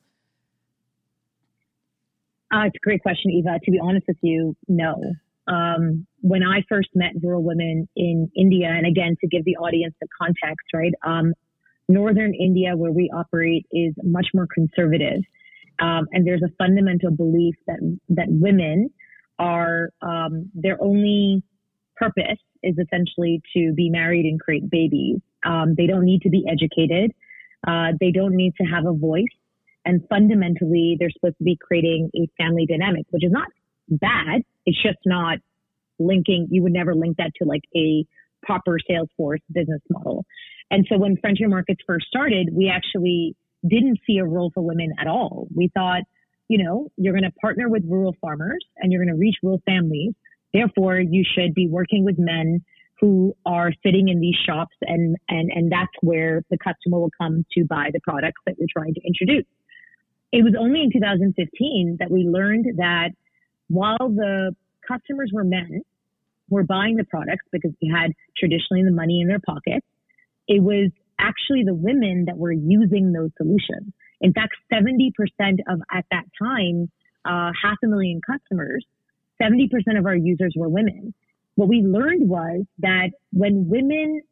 Uh, 2.54 2.62
it's 2.66 2.76
a 2.76 2.84
great 2.84 3.02
question, 3.02 3.32
Eva. 3.32 3.58
To 3.60 3.70
be 3.72 3.80
honest 3.80 4.06
with 4.06 4.18
you, 4.22 4.54
no. 4.68 5.14
Um, 5.48 6.06
when 6.20 6.42
I 6.42 6.62
first 6.68 6.88
met 6.94 7.12
rural 7.22 7.42
women 7.42 7.88
in 7.96 8.30
India, 8.36 8.68
and 8.68 8.86
again, 8.86 9.16
to 9.20 9.28
give 9.28 9.44
the 9.44 9.56
audience 9.56 9.94
the 10.00 10.08
context, 10.20 10.66
right? 10.74 10.92
Um, 11.06 11.32
Northern 11.88 12.34
India, 12.34 12.76
where 12.76 12.92
we 12.92 13.10
operate, 13.14 13.66
is 13.72 13.94
much 14.02 14.28
more 14.34 14.46
conservative. 14.52 15.22
Um, 15.80 16.06
and 16.12 16.26
there's 16.26 16.42
a 16.42 16.52
fundamental 16.58 17.10
belief 17.10 17.54
that 17.66 17.78
that 18.10 18.26
women 18.28 18.90
are 19.38 19.90
um, 20.02 20.50
their 20.54 20.76
only 20.82 21.42
purpose 21.96 22.38
is 22.62 22.76
essentially 22.78 23.40
to 23.56 23.72
be 23.74 23.88
married 23.88 24.26
and 24.26 24.40
create 24.40 24.68
babies. 24.68 25.20
Um, 25.46 25.74
they 25.76 25.86
don't 25.86 26.04
need 26.04 26.22
to 26.22 26.30
be 26.30 26.44
educated. 26.50 27.12
Uh, 27.66 27.92
they 28.00 28.10
don't 28.10 28.34
need 28.34 28.54
to 28.60 28.64
have 28.64 28.86
a 28.86 28.92
voice. 28.92 29.24
And 29.84 30.02
fundamentally, 30.08 30.96
they're 30.98 31.10
supposed 31.10 31.38
to 31.38 31.44
be 31.44 31.56
creating 31.60 32.10
a 32.14 32.28
family 32.36 32.66
dynamic, 32.66 33.06
which 33.10 33.24
is 33.24 33.32
not 33.32 33.48
bad. 33.88 34.42
It's 34.68 34.82
just 34.82 34.98
not 35.06 35.38
linking. 35.98 36.46
You 36.50 36.62
would 36.62 36.74
never 36.74 36.94
link 36.94 37.16
that 37.16 37.32
to 37.40 37.48
like 37.48 37.62
a 37.74 38.04
proper 38.42 38.76
Salesforce 38.88 39.40
business 39.50 39.80
model. 39.88 40.26
And 40.70 40.86
so 40.90 40.98
when 40.98 41.16
Frontier 41.16 41.48
Markets 41.48 41.80
first 41.86 42.06
started, 42.06 42.50
we 42.52 42.68
actually 42.68 43.34
didn't 43.66 43.98
see 44.06 44.18
a 44.18 44.24
role 44.24 44.50
for 44.52 44.62
women 44.62 44.92
at 45.00 45.06
all. 45.06 45.48
We 45.56 45.70
thought, 45.72 46.02
you 46.48 46.62
know, 46.62 46.88
you're 46.98 47.14
going 47.14 47.24
to 47.24 47.32
partner 47.40 47.70
with 47.70 47.82
rural 47.88 48.14
farmers 48.20 48.62
and 48.76 48.92
you're 48.92 49.02
going 49.02 49.14
to 49.14 49.18
reach 49.18 49.36
rural 49.42 49.62
families. 49.64 50.12
Therefore, 50.52 51.00
you 51.00 51.24
should 51.24 51.54
be 51.54 51.66
working 51.66 52.04
with 52.04 52.16
men 52.18 52.62
who 53.00 53.34
are 53.46 53.72
sitting 53.82 54.08
in 54.08 54.20
these 54.20 54.36
shops 54.46 54.76
and, 54.82 55.16
and, 55.30 55.50
and 55.50 55.72
that's 55.72 55.92
where 56.02 56.42
the 56.50 56.58
customer 56.58 56.98
will 56.98 57.12
come 57.18 57.46
to 57.56 57.64
buy 57.64 57.88
the 57.90 58.00
products 58.00 58.42
that 58.44 58.56
we're 58.58 58.66
trying 58.70 58.92
to 58.92 59.00
introduce. 59.02 59.46
It 60.30 60.44
was 60.44 60.54
only 60.58 60.82
in 60.82 60.92
2015 60.92 61.96
that 62.00 62.10
we 62.10 62.24
learned 62.24 62.66
that 62.76 63.12
while 63.68 63.96
the 63.98 64.54
customers 64.86 65.30
were 65.32 65.44
men, 65.44 65.82
were 66.50 66.64
buying 66.64 66.96
the 66.96 67.04
products 67.04 67.44
because 67.52 67.72
they 67.80 67.88
had 67.88 68.12
traditionally 68.36 68.82
the 68.82 68.90
money 68.90 69.20
in 69.20 69.28
their 69.28 69.40
pockets. 69.40 69.86
It 70.46 70.62
was 70.62 70.90
actually 71.18 71.64
the 71.64 71.74
women 71.74 72.24
that 72.26 72.38
were 72.38 72.52
using 72.52 73.12
those 73.12 73.30
solutions. 73.36 73.92
In 74.20 74.32
fact, 74.32 74.54
70% 74.72 75.10
of, 75.68 75.80
at 75.92 76.04
that 76.10 76.24
time, 76.40 76.90
uh, 77.24 77.52
half 77.62 77.76
a 77.84 77.86
million 77.86 78.20
customers, 78.26 78.84
70% 79.40 79.68
of 79.98 80.06
our 80.06 80.16
users 80.16 80.54
were 80.56 80.68
women. 80.68 81.12
What 81.56 81.68
we 81.68 81.82
learned 81.82 82.28
was 82.28 82.64
that 82.78 83.10
when 83.32 83.68
women 83.68 84.22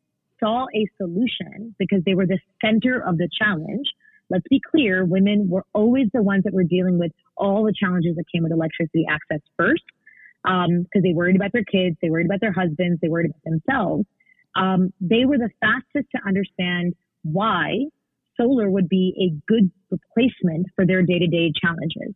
saw 0.40 0.66
a 0.74 0.86
solution 0.96 1.74
because 1.78 2.02
they 2.04 2.14
were 2.14 2.26
the 2.26 2.38
center 2.64 3.00
of 3.00 3.18
the 3.18 3.28
challenge, 3.36 3.86
let's 4.30 4.44
be 4.50 4.60
clear, 4.70 5.04
women 5.04 5.48
were 5.48 5.64
always 5.72 6.06
the 6.12 6.22
ones 6.22 6.44
that 6.44 6.52
were 6.52 6.64
dealing 6.64 6.98
with 6.98 7.12
all 7.36 7.64
the 7.64 7.74
challenges 7.78 8.16
that 8.16 8.24
came 8.32 8.42
with 8.42 8.52
electricity 8.52 9.04
access 9.08 9.40
first, 9.56 9.84
because 10.44 10.68
um, 10.68 11.02
they 11.02 11.12
worried 11.12 11.36
about 11.36 11.52
their 11.52 11.64
kids, 11.64 11.96
they 12.00 12.10
worried 12.10 12.26
about 12.26 12.40
their 12.40 12.52
husbands, 12.52 12.98
they 13.00 13.08
worried 13.08 13.30
about 13.30 13.42
themselves. 13.44 14.04
Um, 14.56 14.92
they 15.00 15.24
were 15.24 15.38
the 15.38 15.50
fastest 15.60 16.08
to 16.14 16.20
understand 16.26 16.94
why 17.22 17.84
solar 18.36 18.70
would 18.70 18.88
be 18.88 19.12
a 19.20 19.52
good 19.52 19.70
replacement 19.90 20.66
for 20.74 20.86
their 20.86 21.02
day 21.02 21.18
to 21.18 21.26
day 21.26 21.52
challenges. 21.60 22.14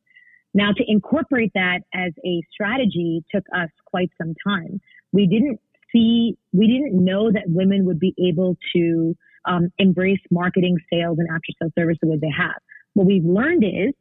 Now, 0.52 0.72
to 0.72 0.84
incorporate 0.86 1.52
that 1.54 1.80
as 1.94 2.12
a 2.24 2.42
strategy 2.52 3.22
took 3.32 3.44
us 3.54 3.68
quite 3.86 4.10
some 4.20 4.34
time. 4.46 4.80
We 5.12 5.26
didn't 5.26 5.60
see, 5.92 6.36
we 6.52 6.66
didn't 6.66 7.04
know 7.04 7.30
that 7.30 7.44
women 7.46 7.84
would 7.86 8.00
be 8.00 8.14
able 8.18 8.56
to 8.74 9.16
um, 9.50 9.72
embrace 9.78 10.20
marketing, 10.30 10.78
sales, 10.92 11.18
and 11.18 11.28
after 11.28 11.52
sales 11.60 11.72
service 11.76 11.96
the 12.00 12.08
way 12.08 12.18
they 12.20 12.30
have. 12.36 12.60
What 12.94 13.06
we've 13.06 13.24
learned 13.24 13.64
is 13.64 13.92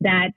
that 0.00 0.30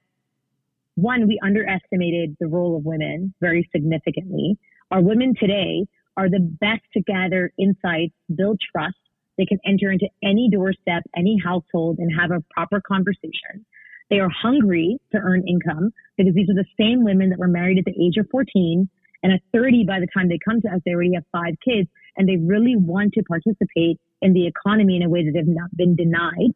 one, 0.95 1.27
we 1.27 1.39
underestimated 1.43 2.35
the 2.39 2.47
role 2.47 2.77
of 2.77 2.85
women 2.85 3.33
very 3.41 3.67
significantly. 3.73 4.57
Our 4.91 5.01
women 5.01 5.33
today 5.39 5.87
are 6.17 6.29
the 6.29 6.39
best 6.39 6.81
to 6.93 7.01
gather 7.01 7.51
insights, 7.57 8.13
build 8.35 8.59
trust. 8.71 8.97
They 9.37 9.45
can 9.45 9.59
enter 9.65 9.91
into 9.91 10.07
any 10.23 10.49
doorstep, 10.51 11.03
any 11.15 11.37
household, 11.43 11.97
and 11.99 12.11
have 12.19 12.31
a 12.31 12.43
proper 12.53 12.81
conversation. 12.85 13.65
They 14.09 14.19
are 14.19 14.29
hungry 14.29 14.97
to 15.13 15.17
earn 15.17 15.47
income 15.47 15.91
because 16.17 16.33
these 16.33 16.49
are 16.49 16.55
the 16.55 16.65
same 16.79 17.03
women 17.03 17.29
that 17.29 17.39
were 17.39 17.47
married 17.47 17.77
at 17.77 17.85
the 17.85 17.91
age 17.91 18.17
of 18.17 18.27
14 18.31 18.89
and 19.23 19.33
at 19.33 19.41
30 19.53 19.85
by 19.85 19.99
the 19.99 20.07
time 20.13 20.29
they 20.29 20.39
come 20.43 20.61
to 20.61 20.67
us, 20.67 20.81
they 20.85 20.91
already 20.91 21.13
have 21.13 21.25
five 21.31 21.55
kids 21.63 21.89
and 22.17 22.27
they 22.27 22.37
really 22.37 22.75
want 22.75 23.13
to 23.13 23.23
participate 23.23 23.99
in 24.21 24.33
the 24.33 24.47
economy 24.47 24.97
in 24.97 25.03
a 25.03 25.09
way 25.09 25.23
that 25.23 25.31
they've 25.33 25.47
not 25.47 25.75
been 25.75 25.95
denied. 25.95 26.51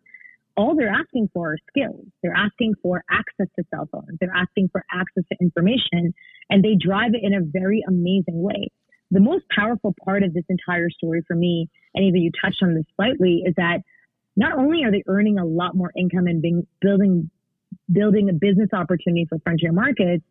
All 0.56 0.76
they're 0.76 0.90
asking 0.90 1.30
for 1.34 1.54
are 1.54 1.58
skills. 1.68 2.06
They're 2.22 2.36
asking 2.36 2.76
for 2.82 3.04
access 3.10 3.48
to 3.58 3.66
cell 3.74 3.90
phones. 3.92 4.18
They're 4.20 4.36
asking 4.36 4.70
for 4.72 4.84
access 4.92 5.24
to 5.32 5.38
information 5.42 6.14
and 6.50 6.64
they 6.64 6.76
drive 6.76 7.14
it 7.14 7.22
in 7.24 7.34
a 7.34 7.42
very 7.42 7.84
amazing 7.88 8.42
way. 8.42 8.70
The 9.10 9.20
most 9.20 9.46
powerful 9.56 9.96
part 10.06 10.24
of 10.24 10.34
this 10.34 10.44
entire 10.50 10.90
story 10.90 11.24
for 11.28 11.36
me, 11.36 11.70
and 11.96 12.06
even 12.06 12.22
you 12.22 12.32
touched 12.44 12.62
on 12.62 12.76
this 12.76 12.86
slightly, 12.96 13.44
is 13.46 13.54
that 13.58 13.80
not 14.36 14.58
only 14.58 14.84
are 14.84 14.92
they 14.92 15.04
earning 15.08 15.38
a 15.38 15.46
lot 15.46 15.76
more 15.76 15.92
income 15.96 16.28
and 16.28 16.42
being, 16.42 16.68
building 16.82 17.30
building 17.92 18.30
a 18.30 18.34
business 18.34 18.70
opportunity 18.74 19.26
for 19.28 19.40
frontier 19.40 19.72
markets. 19.72 20.24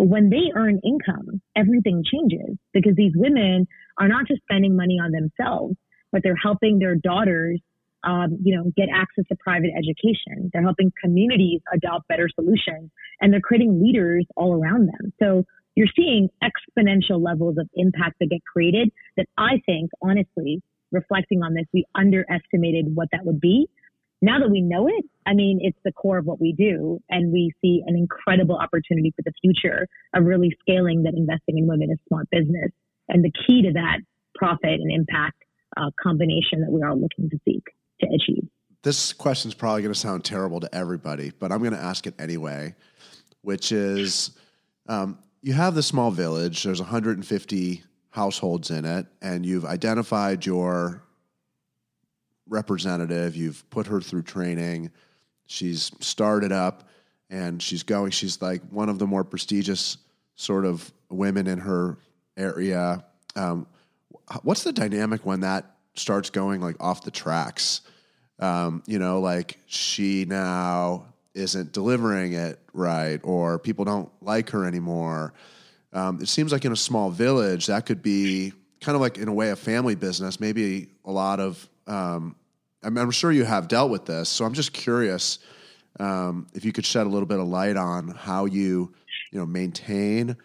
But 0.00 0.08
when 0.08 0.30
they 0.30 0.50
earn 0.56 0.80
income, 0.82 1.42
everything 1.54 2.02
changes 2.10 2.56
because 2.72 2.94
these 2.96 3.12
women 3.14 3.66
are 3.98 4.08
not 4.08 4.26
just 4.26 4.40
spending 4.40 4.74
money 4.74 4.96
on 4.98 5.12
themselves, 5.12 5.74
but 6.10 6.22
they're 6.24 6.40
helping 6.42 6.78
their 6.78 6.94
daughters, 6.94 7.60
um, 8.02 8.38
you 8.42 8.56
know, 8.56 8.72
get 8.74 8.88
access 8.90 9.26
to 9.28 9.36
private 9.44 9.68
education. 9.76 10.48
They're 10.54 10.62
helping 10.62 10.90
communities 11.04 11.60
adopt 11.70 12.08
better 12.08 12.30
solutions, 12.34 12.90
and 13.20 13.30
they're 13.30 13.42
creating 13.42 13.82
leaders 13.82 14.24
all 14.38 14.54
around 14.54 14.88
them. 14.88 15.12
So 15.18 15.44
you're 15.74 15.92
seeing 15.94 16.30
exponential 16.42 17.22
levels 17.22 17.58
of 17.58 17.68
impact 17.74 18.20
that 18.20 18.30
get 18.30 18.40
created. 18.50 18.90
That 19.18 19.26
I 19.36 19.60
think, 19.66 19.90
honestly, 20.00 20.62
reflecting 20.92 21.42
on 21.42 21.52
this, 21.52 21.66
we 21.74 21.84
underestimated 21.94 22.86
what 22.94 23.08
that 23.12 23.26
would 23.26 23.38
be 23.38 23.68
now 24.22 24.38
that 24.38 24.50
we 24.50 24.60
know 24.60 24.86
it, 24.86 25.04
I 25.26 25.34
mean, 25.34 25.60
it's 25.62 25.78
the 25.84 25.92
core 25.92 26.18
of 26.18 26.26
what 26.26 26.40
we 26.40 26.52
do. 26.52 27.00
And 27.08 27.32
we 27.32 27.52
see 27.62 27.82
an 27.86 27.96
incredible 27.96 28.56
opportunity 28.56 29.12
for 29.16 29.22
the 29.22 29.32
future 29.40 29.86
of 30.14 30.24
really 30.24 30.54
scaling 30.60 31.04
that 31.04 31.14
investing 31.14 31.58
in 31.58 31.66
women 31.66 31.90
is 31.90 31.98
smart 32.08 32.28
business. 32.30 32.70
And 33.08 33.24
the 33.24 33.32
key 33.46 33.62
to 33.62 33.72
that 33.72 33.98
profit 34.34 34.80
and 34.80 34.90
impact 34.90 35.42
uh, 35.76 35.90
combination 36.02 36.60
that 36.60 36.70
we 36.70 36.82
are 36.82 36.94
looking 36.94 37.30
to 37.30 37.38
seek 37.44 37.64
to 38.00 38.06
achieve. 38.06 38.48
This 38.82 39.12
question 39.12 39.50
is 39.50 39.54
probably 39.54 39.82
going 39.82 39.92
to 39.92 39.98
sound 39.98 40.24
terrible 40.24 40.60
to 40.60 40.74
everybody, 40.74 41.32
but 41.38 41.52
I'm 41.52 41.58
going 41.60 41.72
to 41.72 41.78
ask 41.78 42.06
it 42.06 42.14
anyway, 42.18 42.74
which 43.42 43.72
is 43.72 44.30
um, 44.88 45.18
you 45.42 45.52
have 45.52 45.74
the 45.74 45.82
small 45.82 46.10
village, 46.10 46.62
there's 46.62 46.80
150 46.80 47.82
households 48.10 48.70
in 48.70 48.84
it, 48.84 49.06
and 49.20 49.44
you've 49.44 49.66
identified 49.66 50.44
your 50.46 51.02
representative. 52.50 53.34
You've 53.34 53.68
put 53.70 53.86
her 53.86 54.00
through 54.00 54.24
training. 54.24 54.90
She's 55.46 55.90
started 56.00 56.52
up 56.52 56.88
and 57.30 57.62
she's 57.62 57.82
going. 57.82 58.10
She's 58.10 58.42
like 58.42 58.60
one 58.70 58.90
of 58.90 58.98
the 58.98 59.06
more 59.06 59.24
prestigious 59.24 59.96
sort 60.34 60.66
of 60.66 60.92
women 61.08 61.46
in 61.46 61.58
her 61.58 61.96
area. 62.36 63.04
Um, 63.36 63.66
what's 64.42 64.64
the 64.64 64.72
dynamic 64.72 65.24
when 65.24 65.40
that 65.40 65.76
starts 65.94 66.30
going 66.30 66.60
like 66.60 66.76
off 66.80 67.02
the 67.02 67.10
tracks? 67.10 67.80
Um, 68.38 68.82
you 68.86 68.98
know, 68.98 69.20
like 69.20 69.58
she 69.66 70.24
now 70.24 71.06
isn't 71.34 71.72
delivering 71.72 72.32
it 72.32 72.58
right, 72.72 73.20
or 73.22 73.58
people 73.58 73.84
don't 73.84 74.10
like 74.20 74.50
her 74.50 74.64
anymore. 74.64 75.32
Um, 75.92 76.20
it 76.20 76.28
seems 76.28 76.52
like 76.52 76.64
in 76.64 76.72
a 76.72 76.76
small 76.76 77.10
village 77.10 77.66
that 77.66 77.86
could 77.86 78.02
be 78.02 78.52
kind 78.80 78.94
of 78.94 79.00
like 79.00 79.18
in 79.18 79.28
a 79.28 79.32
way 79.32 79.50
a 79.50 79.56
family 79.56 79.94
business. 79.94 80.40
Maybe 80.40 80.88
a 81.04 81.12
lot 81.12 81.38
of 81.38 81.68
um, 81.86 82.34
I'm, 82.82 82.96
I'm, 82.96 83.10
sure 83.10 83.32
you 83.32 83.44
have 83.44 83.68
dealt 83.68 83.90
with 83.90 84.06
this, 84.06 84.28
so 84.28 84.44
I'm 84.44 84.54
just 84.54 84.72
curious 84.72 85.38
um, 85.98 86.46
if 86.54 86.64
you 86.64 86.72
could 86.72 86.86
shed 86.86 87.06
a 87.06 87.10
little 87.10 87.26
bit 87.26 87.38
of 87.38 87.46
light 87.46 87.76
on 87.76 88.08
how 88.08 88.46
you, 88.46 88.92
you 89.32 89.38
know, 89.38 89.46
maintain 89.46 90.36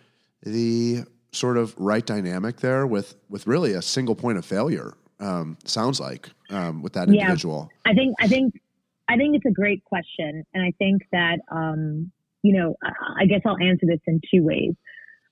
the 0.43 1.03
sort 1.31 1.57
of 1.57 1.73
right 1.77 2.05
dynamic 2.05 2.57
there 2.57 2.87
with 2.87 3.15
with 3.29 3.45
really 3.47 3.73
a 3.73 3.81
single 3.81 4.15
point 4.15 4.37
of 4.37 4.45
failure. 4.45 4.93
Um, 5.19 5.57
sounds 5.63 5.99
like 5.99 6.29
um, 6.49 6.81
with 6.81 6.93
that 6.93 7.07
individual. 7.07 7.69
Yeah, 7.85 7.91
I 7.91 7.95
think 7.95 8.15
I 8.19 8.27
think 8.27 8.61
I 9.07 9.17
think 9.17 9.35
it's 9.35 9.45
a 9.45 9.51
great 9.51 9.83
question, 9.85 10.43
and 10.53 10.63
I 10.63 10.73
think 10.77 11.03
that 11.11 11.39
um, 11.51 12.11
you 12.41 12.53
know 12.53 12.75
I 13.17 13.25
guess 13.25 13.41
I'll 13.45 13.57
answer 13.57 13.85
this 13.85 14.01
in 14.07 14.21
two 14.33 14.43
ways. 14.43 14.73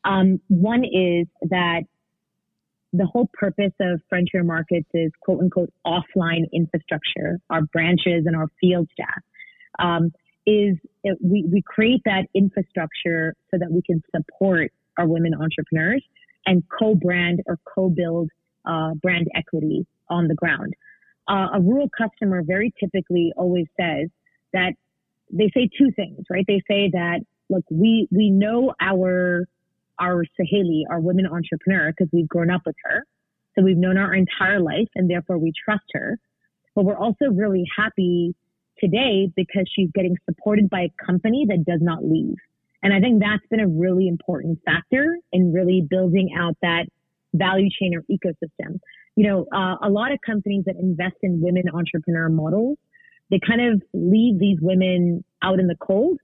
Um, 0.06 0.39
one 0.48 0.84
is 0.84 1.28
that 1.50 1.84
the 2.93 3.06
whole 3.06 3.27
purpose 3.34 3.73
of 3.82 3.99
frontier 4.08 4.43
markets 4.43 4.88
is 4.93 5.12
quote 5.21 5.41
unquote 5.41 5.73
offline 5.86 6.45
infrastructure, 6.53 7.39
our 7.49 7.63
branches 7.73 8.23
and 8.25 8.36
our 8.36 8.47
field 8.62 8.88
staff. 8.93 9.21
Um, 9.79 10.12
is 10.45 10.77
it, 11.03 11.17
we, 11.21 11.45
we 11.51 11.63
create 11.65 12.01
that 12.06 12.25
infrastructure 12.36 13.34
so 13.49 13.58
that 13.58 13.71
we 13.71 13.82
can 13.82 14.01
support 14.15 14.71
our 14.97 15.08
women 15.08 15.34
entrepreneurs 15.34 16.03
and 16.45 16.63
co-brand 16.79 17.41
or 17.47 17.58
co-build 17.73 18.29
uh, 18.65 18.93
brand 19.01 19.27
equity 19.36 19.88
on 20.10 20.27
the 20.27 20.36
ground. 20.36 20.73
Uh, 21.27 21.47
a 21.56 21.62
rural 21.62 21.89
customer 21.97 22.43
very 22.45 22.73
typically 22.79 23.32
always 23.38 23.65
says 23.79 24.10
that 24.51 24.73
they 25.32 25.49
say 25.53 25.69
two 25.77 25.89
things, 25.95 26.19
right? 26.29 26.45
They 26.47 26.62
say 26.69 26.89
that, 26.91 27.21
look, 27.49 27.63
we, 27.71 28.08
we 28.12 28.29
know 28.29 28.73
our 28.82 29.47
our 29.99 30.23
Saheli, 30.39 30.84
our 30.89 30.99
women 30.99 31.25
entrepreneur, 31.25 31.91
because 31.91 32.12
we've 32.12 32.27
grown 32.27 32.49
up 32.49 32.62
with 32.65 32.75
her. 32.84 33.06
So 33.56 33.63
we've 33.63 33.77
known 33.77 33.97
her 33.97 34.03
our 34.03 34.15
entire 34.15 34.60
life 34.60 34.88
and 34.95 35.10
therefore 35.10 35.38
we 35.38 35.51
trust 35.63 35.86
her. 35.93 36.17
But 36.75 36.86
we're 36.86 36.97
also 36.97 37.25
really 37.32 37.65
happy 37.77 38.36
today 38.79 39.32
because 39.36 39.69
she's 39.73 39.89
getting 39.93 40.15
supported 40.25 40.69
by 40.69 40.82
a 40.82 41.06
company 41.06 41.45
that 41.49 41.63
does 41.65 41.79
not 41.82 42.03
leave. 42.03 42.36
And 42.82 42.93
I 42.93 42.99
think 42.99 43.21
that's 43.21 43.45
been 43.49 43.60
a 43.60 43.67
really 43.67 44.08
important 44.08 44.60
factor 44.65 45.17
in 45.32 45.53
really 45.53 45.86
building 45.88 46.36
out 46.38 46.58
that 46.62 46.86
value 47.34 47.69
chain 47.69 47.95
or 47.95 48.03
ecosystem. 48.12 48.79
You 49.15 49.27
know, 49.27 49.45
uh, 49.53 49.75
a 49.82 49.89
lot 49.89 50.12
of 50.12 50.19
companies 50.25 50.63
that 50.65 50.75
invest 50.75 51.15
in 51.21 51.39
women 51.41 51.63
entrepreneur 51.73 52.29
models, 52.29 52.77
they 53.29 53.39
kind 53.45 53.62
of 53.62 53.82
leave 53.93 54.39
these 54.39 54.58
women 54.62 55.23
out 55.41 55.60
in 55.60 55.67
the 55.67 55.75
cold, 55.75 56.19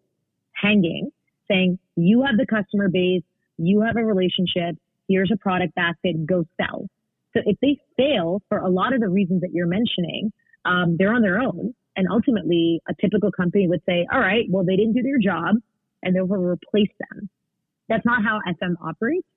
hanging, 0.54 1.12
saying, 1.50 1.80
you 1.96 2.24
have 2.24 2.38
the 2.38 2.46
customer 2.46 2.90
base, 2.90 3.24
you 3.60 3.82
have 3.82 3.98
a 3.98 4.04
relationship. 4.04 4.76
Here's 5.08 5.32
a 5.34 5.38
product 5.38 5.76
basket. 5.76 6.26
Go 6.26 6.46
sell. 6.60 6.88
So 7.36 7.42
if 7.46 7.58
they 7.62 7.78
fail 7.98 8.42
for 8.50 8.60
a 8.60 8.70
lot 8.70 8.94
of 8.94 9.02
the 9.02 9.10
reasons 9.10 9.42
that 9.42 9.52
you're 9.54 9.68
mentioning, 9.68 10.32
um, 10.66 10.96
they're 10.98 11.14
on 11.14 11.22
their 11.22 11.40
own. 11.40 11.74
And 11.96 12.08
ultimately, 12.10 12.82
a 12.88 12.94
typical 13.00 13.32
company 13.32 13.68
would 13.68 13.82
say, 13.86 14.08
all 14.12 14.20
right, 14.20 14.46
well, 14.50 14.64
they 14.64 14.76
didn't 14.76 14.94
do 14.94 15.04
their 15.04 15.20
job 15.20 15.56
and 16.02 16.16
therefore 16.16 16.40
replace 16.40 16.92
them. 17.10 17.30
That's 17.90 18.06
not 18.06 18.24
how 18.24 18.40
FM 18.48 18.76
operates. 18.82 19.28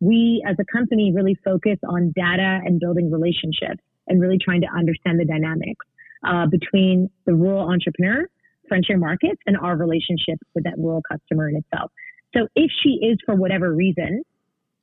We 0.00 0.44
as 0.46 0.56
a 0.60 0.64
company 0.64 1.12
really 1.14 1.36
focus 1.44 1.78
on 1.88 2.12
data 2.14 2.60
and 2.64 2.80
building 2.80 3.10
relationships 3.10 3.82
and 4.08 4.20
really 4.20 4.38
trying 4.38 4.60
to 4.62 4.66
understand 4.76 5.20
the 5.20 5.24
dynamics 5.24 5.86
uh, 6.26 6.46
between 6.46 7.08
the 7.24 7.34
rural 7.34 7.70
entrepreneur, 7.70 8.26
frontier 8.68 8.98
markets, 8.98 9.40
and 9.46 9.56
our 9.56 9.76
relationship 9.76 10.38
with 10.54 10.64
that 10.64 10.74
rural 10.76 11.02
customer 11.10 11.48
in 11.48 11.56
itself. 11.56 11.92
So 12.34 12.48
if 12.54 12.70
she 12.82 13.00
is 13.02 13.18
for 13.24 13.34
whatever 13.34 13.72
reason, 13.72 14.22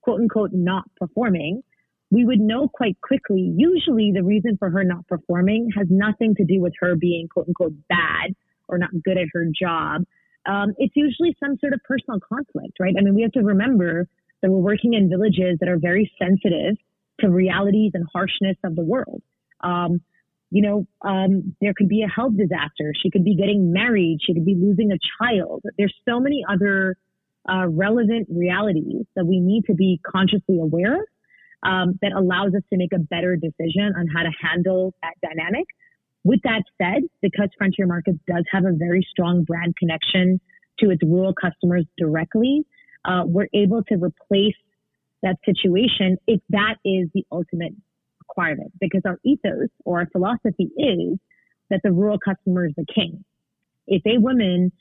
quote 0.01 0.21
unquote 0.21 0.51
not 0.53 0.83
performing, 0.97 1.63
we 2.11 2.25
would 2.25 2.39
know 2.39 2.67
quite 2.67 2.99
quickly. 3.01 3.53
Usually, 3.55 4.11
the 4.13 4.23
reason 4.23 4.57
for 4.57 4.69
her 4.69 4.83
not 4.83 5.07
performing 5.07 5.69
has 5.77 5.87
nothing 5.89 6.35
to 6.35 6.43
do 6.43 6.61
with 6.61 6.73
her 6.79 6.95
being 6.95 7.27
quote 7.27 7.47
unquote 7.47 7.73
bad 7.87 8.35
or 8.67 8.77
not 8.77 8.89
good 9.03 9.17
at 9.17 9.27
her 9.33 9.45
job. 9.59 10.03
Um, 10.45 10.73
it's 10.77 10.95
usually 10.95 11.35
some 11.39 11.57
sort 11.59 11.73
of 11.73 11.81
personal 11.83 12.19
conflict, 12.19 12.77
right? 12.79 12.95
I 12.97 13.01
mean, 13.01 13.13
we 13.13 13.21
have 13.23 13.33
to 13.33 13.41
remember 13.41 14.07
that 14.41 14.49
we're 14.49 14.57
working 14.57 14.93
in 14.93 15.09
villages 15.09 15.57
that 15.59 15.69
are 15.69 15.77
very 15.77 16.11
sensitive 16.17 16.77
to 17.19 17.29
realities 17.29 17.91
and 17.93 18.05
harshness 18.11 18.55
of 18.63 18.75
the 18.75 18.83
world. 18.83 19.21
Um, 19.61 20.01
you 20.51 20.61
know, 20.61 20.87
um, 21.07 21.55
there 21.61 21.73
could 21.75 21.89
be 21.89 22.01
a 22.01 22.07
health 22.07 22.33
disaster. 22.37 22.93
She 23.01 23.11
could 23.11 23.23
be 23.23 23.35
getting 23.35 23.71
married. 23.71 24.19
She 24.25 24.33
could 24.33 24.45
be 24.45 24.55
losing 24.55 24.91
a 24.91 24.97
child. 25.19 25.63
There's 25.77 25.93
so 26.07 26.19
many 26.19 26.43
other 26.49 26.95
uh, 27.47 27.67
relevant 27.67 28.27
realities 28.29 29.05
that 29.15 29.25
we 29.25 29.39
need 29.39 29.65
to 29.65 29.73
be 29.73 29.99
consciously 30.05 30.59
aware 30.59 30.95
of 30.95 31.07
um, 31.63 31.99
that 32.01 32.11
allows 32.11 32.53
us 32.55 32.63
to 32.71 32.77
make 32.77 32.93
a 32.93 32.99
better 32.99 33.35
decision 33.35 33.93
on 33.97 34.07
how 34.07 34.23
to 34.23 34.31
handle 34.41 34.93
that 35.01 35.13
dynamic. 35.21 35.65
With 36.23 36.41
that 36.43 36.63
said, 36.81 37.03
because 37.21 37.49
Frontier 37.57 37.87
Markets 37.87 38.19
does 38.27 38.43
have 38.51 38.65
a 38.65 38.73
very 38.73 39.05
strong 39.09 39.43
brand 39.43 39.75
connection 39.77 40.39
to 40.79 40.89
its 40.89 41.01
rural 41.03 41.33
customers 41.33 41.85
directly, 41.97 42.65
uh, 43.05 43.23
we're 43.25 43.47
able 43.53 43.83
to 43.83 43.95
replace 43.95 44.55
that 45.23 45.37
situation 45.45 46.17
if 46.27 46.41
that 46.49 46.75
is 46.85 47.09
the 47.13 47.25
ultimate 47.31 47.73
requirement. 48.21 48.71
Because 48.79 49.01
our 49.05 49.19
ethos 49.25 49.69
or 49.85 49.99
our 49.99 50.07
philosophy 50.11 50.69
is 50.77 51.17
that 51.69 51.81
the 51.83 51.91
rural 51.91 52.19
customer 52.19 52.67
is 52.67 52.73
the 52.75 52.85
king. 52.93 53.23
If 53.87 54.01
a 54.05 54.19
woman 54.19 54.71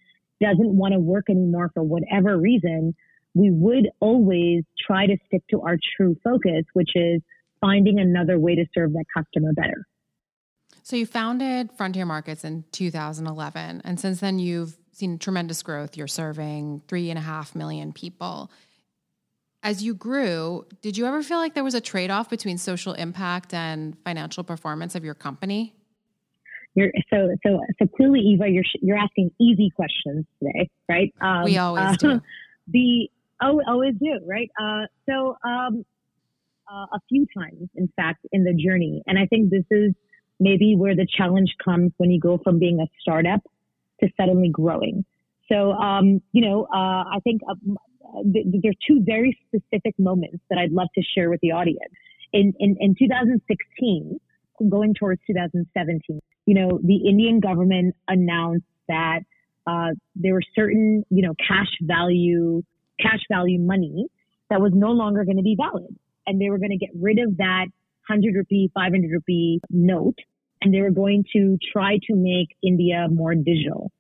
doesn't 0.40 0.77
want 0.77 0.94
to 0.94 1.01
work 1.01 1.27
anymore 1.29 1.70
for 1.74 1.83
whatever 1.83 2.38
reason, 2.38 2.94
we 3.35 3.51
would 3.51 3.88
always 4.01 4.64
try 4.87 5.07
to 5.07 5.16
stick 5.27 5.42
to 5.51 5.61
our 5.62 5.77
true 5.96 6.16
focus, 6.24 6.64
which 6.72 6.90
is 6.94 7.20
finding 7.61 7.98
another 7.98 8.38
way 8.38 8.55
to 8.55 8.64
serve 8.74 8.92
that 8.92 9.05
customer 9.14 9.53
better. 9.53 9.87
So 10.83 10.96
you 10.96 11.07
founded 11.07 11.70
Frontier 11.77 12.07
Markets 12.07 12.44
in 12.44 12.64
2011, 12.72 13.83
and 13.85 14.01
since 14.01 14.20
then 14.20 14.38
you've 14.38 14.77
seen 14.92 15.18
tremendous 15.18 15.62
growth. 15.62 15.96
You're 15.96 16.09
serving 16.09 16.83
three 16.88 17.11
and 17.11 17.18
a 17.18 17.22
half 17.22 17.55
million 17.55 17.92
people. 17.92 18.51
As 19.62 19.83
you 19.83 19.94
grew, 19.94 20.66
did 20.83 20.96
you 20.96 21.07
ever 21.07 21.22
feel 21.22 21.38
like 21.38 21.55
there 21.55 21.64
was 21.64 21.74
a 21.74 21.81
trade 21.81 22.11
off 22.11 22.31
between 22.31 22.59
social 22.59 22.92
impact 22.94 23.53
and 23.53 23.96
financial 24.05 24.44
performance 24.44 24.94
of 24.94 25.05
your 25.05 25.14
company? 25.14 25.74
You're, 26.79 26.93
so 27.11 27.35
so 27.45 27.61
so 27.81 27.88
clearly, 27.97 28.21
Eva, 28.21 28.49
you're 28.49 28.64
you're 28.81 28.97
asking 28.97 29.33
easy 29.41 29.71
questions 29.75 30.27
today, 30.38 30.71
right? 30.88 31.12
Um, 31.21 31.45
we 31.45 31.59
always 31.59 31.85
uh, 31.85 31.97
do. 31.97 32.21
The 32.71 33.09
oh, 33.41 33.62
always 33.67 33.95
do, 33.99 34.21
right? 34.27 34.51
Uh, 34.61 34.87
so 35.09 35.37
um, 35.43 35.87
uh, 36.71 36.85
a 36.93 37.01
few 37.09 37.27
times, 37.35 37.71
in 37.75 37.91
fact, 37.97 38.27
in 38.31 38.45
the 38.45 38.53
journey, 38.53 39.03
and 39.07 39.19
I 39.19 39.25
think 39.25 39.49
this 39.49 39.64
is 39.71 39.95
maybe 40.38 40.77
where 40.77 40.95
the 40.95 41.07
challenge 41.17 41.55
comes 41.64 41.93
when 41.97 42.11
you 42.11 42.21
go 42.21 42.38
from 42.45 42.59
being 42.59 42.79
a 42.81 42.87
startup 43.01 43.41
to 44.01 44.09
suddenly 44.21 44.51
growing. 44.51 45.05
So, 45.51 45.73
um, 45.73 46.21
you 46.33 46.43
know, 46.47 46.64
uh, 46.64 47.05
I 47.09 47.21
think 47.25 47.41
uh, 47.49 47.55
th- 48.33 48.47
there 48.62 48.71
are 48.71 48.81
two 48.87 49.03
very 49.03 49.38
specific 49.47 49.95
moments 49.99 50.38
that 50.51 50.59
I'd 50.59 50.73
love 50.73 50.88
to 50.95 51.03
share 51.03 51.31
with 51.31 51.41
the 51.41 51.53
audience. 51.53 51.95
In, 52.33 52.53
in, 52.59 52.77
in 52.81 52.95
2016, 52.99 54.21
going 54.68 54.94
towards 54.94 55.21
2017, 55.27 56.21
you 56.47 56.55
know, 56.55 56.81
the 56.83 57.09
Indian 57.09 57.40
government 57.40 57.94
announced 58.07 58.66
that 58.88 59.21
uh, 59.66 59.90
there 60.16 60.35
were 60.35 60.42
certain, 60.55 61.05
you 61.11 61.23
know, 61.23 61.35
cash 61.35 61.68
value, 61.83 62.62
cash 63.01 63.21
value 63.31 63.61
money 63.61 64.07
that 64.51 64.61
was 64.61 64.73
no 64.75 64.90
longer 64.92 65.25
going 65.25 65.37
to 65.37 65.42
be 65.42 65.57
valid. 65.57 65.94
And 66.27 66.40
they 66.40 66.51
were 66.51 66.59
going 66.59 66.71
to 66.71 66.79
get 66.79 66.90
rid 66.99 67.18
of 67.18 67.37
that 67.38 67.66
100 68.09 68.35
rupee, 68.35 68.71
500 68.75 69.11
rupee 69.11 69.61
note 69.71 70.18
and 70.61 70.75
they 70.75 70.81
were 70.81 70.90
going 70.90 71.25
to 71.33 71.57
try 71.73 71.99
to 72.07 72.14
make 72.14 72.49
India 72.62 73.07
more 73.11 73.35
digital. 73.35 73.90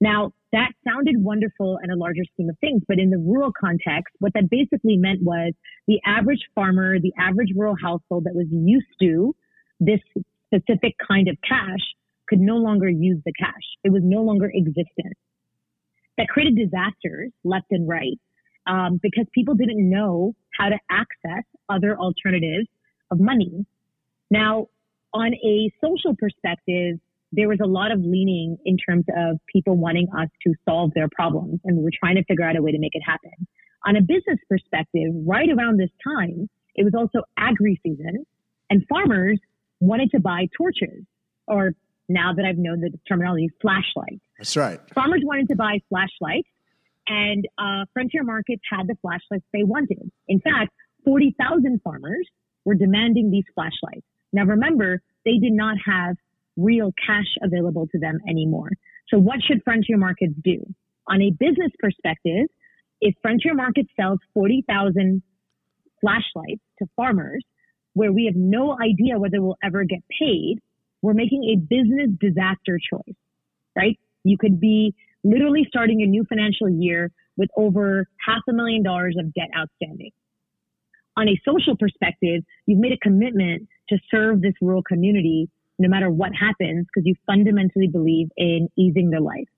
Now, 0.00 0.32
that 0.52 0.72
sounded 0.84 1.16
wonderful 1.18 1.78
in 1.84 1.90
a 1.90 1.96
larger 1.96 2.22
scheme 2.32 2.48
of 2.48 2.58
things, 2.58 2.82
but 2.88 2.98
in 2.98 3.10
the 3.10 3.18
rural 3.18 3.52
context, 3.52 4.14
what 4.18 4.32
that 4.34 4.50
basically 4.50 4.96
meant 4.96 5.22
was 5.22 5.52
the 5.86 6.00
average 6.04 6.40
farmer, 6.54 6.98
the 6.98 7.12
average 7.18 7.50
rural 7.54 7.76
household 7.80 8.24
that 8.24 8.34
was 8.34 8.46
used 8.50 8.86
to 9.00 9.34
this 9.80 10.00
specific 10.46 10.94
kind 11.06 11.28
of 11.28 11.36
cash 11.46 11.80
could 12.28 12.40
no 12.40 12.56
longer 12.56 12.88
use 12.88 13.20
the 13.24 13.32
cash. 13.32 13.64
It 13.82 13.92
was 13.92 14.02
no 14.04 14.22
longer 14.22 14.50
existent. 14.54 15.16
That 16.16 16.28
created 16.28 16.56
disasters 16.56 17.32
left 17.44 17.66
and 17.70 17.88
right 17.88 18.18
um, 18.66 19.00
because 19.02 19.26
people 19.34 19.54
didn't 19.54 19.88
know 19.88 20.34
how 20.56 20.68
to 20.68 20.78
access 20.90 21.44
other 21.68 21.96
alternatives 21.96 22.68
of 23.10 23.18
money. 23.18 23.64
Now, 24.30 24.68
on 25.12 25.34
a 25.34 25.72
social 25.82 26.14
perspective, 26.16 26.98
there 27.32 27.48
was 27.48 27.58
a 27.62 27.66
lot 27.66 27.90
of 27.90 28.00
leaning 28.00 28.58
in 28.64 28.76
terms 28.76 29.04
of 29.16 29.38
people 29.52 29.76
wanting 29.76 30.08
us 30.16 30.28
to 30.46 30.54
solve 30.68 30.92
their 30.94 31.08
problems, 31.14 31.60
and 31.64 31.76
we 31.76 31.84
were 31.84 31.92
trying 31.98 32.16
to 32.16 32.24
figure 32.24 32.44
out 32.44 32.56
a 32.56 32.62
way 32.62 32.72
to 32.72 32.78
make 32.78 32.94
it 32.94 33.02
happen. 33.04 33.46
On 33.86 33.96
a 33.96 34.00
business 34.00 34.38
perspective, 34.48 35.12
right 35.24 35.48
around 35.48 35.78
this 35.78 35.90
time, 36.04 36.48
it 36.74 36.84
was 36.84 36.92
also 36.94 37.24
agri 37.38 37.80
season, 37.82 38.26
and 38.68 38.84
farmers 38.88 39.40
wanted 39.80 40.10
to 40.12 40.20
buy 40.20 40.48
torches, 40.56 41.04
or 41.46 41.74
now 42.08 42.32
that 42.34 42.44
I've 42.44 42.58
known 42.58 42.80
the 42.80 42.92
terminology, 43.08 43.50
flashlights. 43.60 44.22
That's 44.38 44.56
right. 44.56 44.80
Farmers 44.94 45.22
wanted 45.24 45.48
to 45.48 45.56
buy 45.56 45.80
flashlights, 45.88 46.48
and 47.08 47.46
uh, 47.58 47.84
Frontier 47.92 48.22
Markets 48.22 48.62
had 48.70 48.86
the 48.86 48.96
flashlights 49.00 49.44
they 49.52 49.64
wanted. 49.64 50.10
In 50.28 50.40
fact, 50.40 50.72
40,000 51.04 51.80
farmers 51.82 52.28
were 52.64 52.74
demanding 52.74 53.30
these 53.30 53.44
flashlights. 53.54 54.06
Now 54.32 54.44
remember, 54.44 55.00
they 55.24 55.38
did 55.38 55.52
not 55.52 55.76
have 55.84 56.16
real 56.56 56.92
cash 57.04 57.26
available 57.42 57.88
to 57.92 57.98
them 57.98 58.18
anymore. 58.28 58.70
So 59.08 59.18
what 59.18 59.38
should 59.42 59.62
Frontier 59.64 59.96
Markets 59.96 60.34
do? 60.44 60.62
On 61.08 61.20
a 61.20 61.30
business 61.30 61.72
perspective, 61.78 62.46
if 63.00 63.14
Frontier 63.22 63.54
Markets 63.54 63.88
sells 63.98 64.18
40,000 64.34 65.22
flashlights 66.00 66.62
to 66.78 66.86
farmers 66.96 67.44
where 67.94 68.12
we 68.12 68.26
have 68.26 68.36
no 68.36 68.76
idea 68.80 69.18
whether 69.18 69.42
we'll 69.42 69.58
ever 69.62 69.84
get 69.84 70.00
paid, 70.18 70.58
we're 71.02 71.14
making 71.14 71.44
a 71.44 71.56
business 71.56 72.10
disaster 72.20 72.78
choice, 72.78 73.16
right? 73.76 73.98
You 74.24 74.36
could 74.38 74.60
be 74.60 74.94
literally 75.24 75.66
starting 75.68 76.02
a 76.02 76.06
new 76.06 76.24
financial 76.28 76.68
year 76.68 77.10
with 77.36 77.48
over 77.56 78.06
half 78.26 78.42
a 78.48 78.52
million 78.52 78.82
dollars 78.82 79.16
of 79.18 79.32
debt 79.34 79.48
outstanding. 79.56 80.10
On 81.16 81.28
a 81.28 81.40
social 81.44 81.76
perspective, 81.76 82.42
you've 82.66 82.78
made 82.78 82.92
a 82.92 82.98
commitment 82.98 83.68
to 83.88 83.98
serve 84.10 84.40
this 84.40 84.54
rural 84.60 84.82
community 84.82 85.48
no 85.78 85.88
matter 85.88 86.10
what 86.10 86.30
happens 86.38 86.86
because 86.86 87.06
you 87.06 87.14
fundamentally 87.26 87.88
believe 87.88 88.28
in 88.36 88.68
easing 88.76 89.10
their 89.10 89.20
life. 89.20 89.48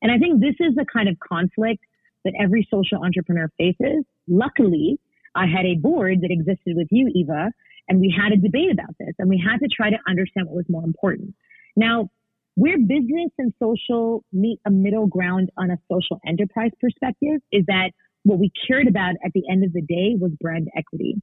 And 0.00 0.12
I 0.12 0.18
think 0.18 0.40
this 0.40 0.54
is 0.60 0.74
the 0.76 0.86
kind 0.90 1.08
of 1.08 1.16
conflict 1.18 1.80
that 2.24 2.32
every 2.40 2.66
social 2.70 3.04
entrepreneur 3.04 3.50
faces. 3.58 4.04
Luckily, 4.28 4.98
I 5.34 5.46
had 5.46 5.66
a 5.66 5.74
board 5.74 6.20
that 6.22 6.30
existed 6.30 6.74
with 6.76 6.88
you, 6.90 7.10
Eva, 7.14 7.50
and 7.88 8.00
we 8.00 8.14
had 8.16 8.32
a 8.32 8.36
debate 8.36 8.72
about 8.72 8.94
this 8.98 9.14
and 9.18 9.28
we 9.28 9.38
had 9.38 9.58
to 9.58 9.68
try 9.68 9.90
to 9.90 9.98
understand 10.08 10.46
what 10.46 10.56
was 10.56 10.66
more 10.68 10.84
important. 10.84 11.34
Now, 11.76 12.10
where 12.56 12.78
business 12.78 13.30
and 13.38 13.52
social 13.60 14.24
meet 14.32 14.60
a 14.64 14.70
middle 14.70 15.06
ground 15.06 15.50
on 15.56 15.70
a 15.70 15.78
social 15.90 16.20
enterprise 16.26 16.70
perspective 16.80 17.40
is 17.50 17.64
that 17.66 17.90
what 18.22 18.38
we 18.38 18.50
cared 18.66 18.86
about 18.86 19.14
at 19.24 19.32
the 19.34 19.42
end 19.50 19.64
of 19.64 19.72
the 19.72 19.82
day 19.82 20.16
was 20.18 20.30
brand 20.40 20.68
equity 20.76 21.16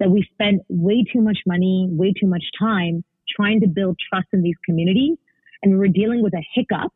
that 0.00 0.10
we 0.10 0.26
spent 0.32 0.62
way 0.68 1.04
too 1.12 1.20
much 1.20 1.38
money, 1.46 1.86
way 1.90 2.12
too 2.18 2.26
much 2.26 2.42
time 2.58 3.04
trying 3.28 3.60
to 3.60 3.68
build 3.68 3.96
trust 4.08 4.26
in 4.32 4.42
these 4.42 4.56
communities. 4.64 5.18
And 5.62 5.72
we 5.72 5.78
were 5.78 5.88
dealing 5.88 6.22
with 6.22 6.32
a 6.34 6.44
hiccup 6.54 6.90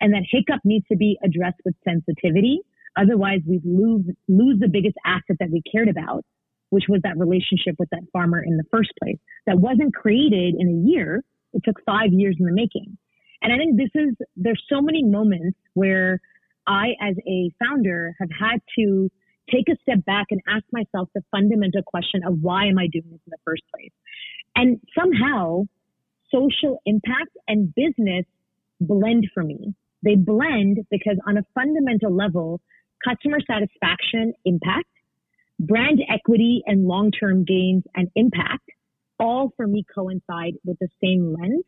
and 0.00 0.14
that 0.14 0.22
hiccup 0.30 0.60
needs 0.64 0.86
to 0.90 0.96
be 0.96 1.18
addressed 1.22 1.60
with 1.64 1.74
sensitivity. 1.84 2.60
Otherwise 2.96 3.40
we 3.46 3.60
lose, 3.64 4.04
lose 4.28 4.60
the 4.60 4.68
biggest 4.68 4.96
asset 5.04 5.36
that 5.40 5.50
we 5.50 5.62
cared 5.70 5.88
about, 5.88 6.24
which 6.70 6.84
was 6.88 7.00
that 7.04 7.18
relationship 7.18 7.76
with 7.78 7.88
that 7.90 8.02
farmer 8.12 8.42
in 8.42 8.56
the 8.56 8.64
first 8.70 8.90
place 9.02 9.18
that 9.46 9.58
wasn't 9.58 9.94
created 9.94 10.54
in 10.58 10.68
a 10.68 10.88
year. 10.90 11.22
It 11.52 11.62
took 11.64 11.76
five 11.84 12.12
years 12.12 12.36
in 12.38 12.46
the 12.46 12.52
making. 12.52 12.96
And 13.42 13.52
I 13.52 13.56
think 13.56 13.76
this 13.76 13.90
is, 13.94 14.14
there's 14.36 14.62
so 14.68 14.80
many 14.80 15.04
moments 15.04 15.58
where 15.74 16.20
I, 16.66 16.90
as 17.00 17.16
a 17.26 17.50
founder, 17.58 18.14
have 18.20 18.28
had 18.30 18.60
to 18.78 19.10
take 19.50 19.68
a 19.68 19.76
step 19.82 20.04
back 20.04 20.26
and 20.30 20.40
ask 20.48 20.64
myself 20.72 21.08
the 21.14 21.22
fundamental 21.30 21.82
question 21.82 22.20
of 22.24 22.38
why 22.40 22.66
am 22.66 22.78
I 22.78 22.86
doing 22.86 23.10
this 23.10 23.20
in 23.26 23.30
the 23.30 23.38
first 23.44 23.62
place? 23.74 23.90
And 24.54 24.80
somehow 24.96 25.64
social 26.32 26.80
impact 26.86 27.36
and 27.48 27.74
business 27.74 28.24
blend 28.80 29.26
for 29.34 29.42
me. 29.42 29.74
They 30.02 30.14
blend 30.14 30.78
because 30.90 31.16
on 31.26 31.36
a 31.36 31.42
fundamental 31.54 32.14
level, 32.14 32.60
customer 33.06 33.38
satisfaction 33.46 34.32
impact, 34.44 34.88
brand 35.60 36.00
equity 36.08 36.62
and 36.66 36.86
long-term 36.86 37.44
gains 37.44 37.84
and 37.94 38.08
impact 38.16 38.68
all 39.18 39.52
for 39.56 39.66
me 39.66 39.84
coincide 39.94 40.54
with 40.64 40.78
the 40.80 40.88
same 41.02 41.36
lens, 41.38 41.64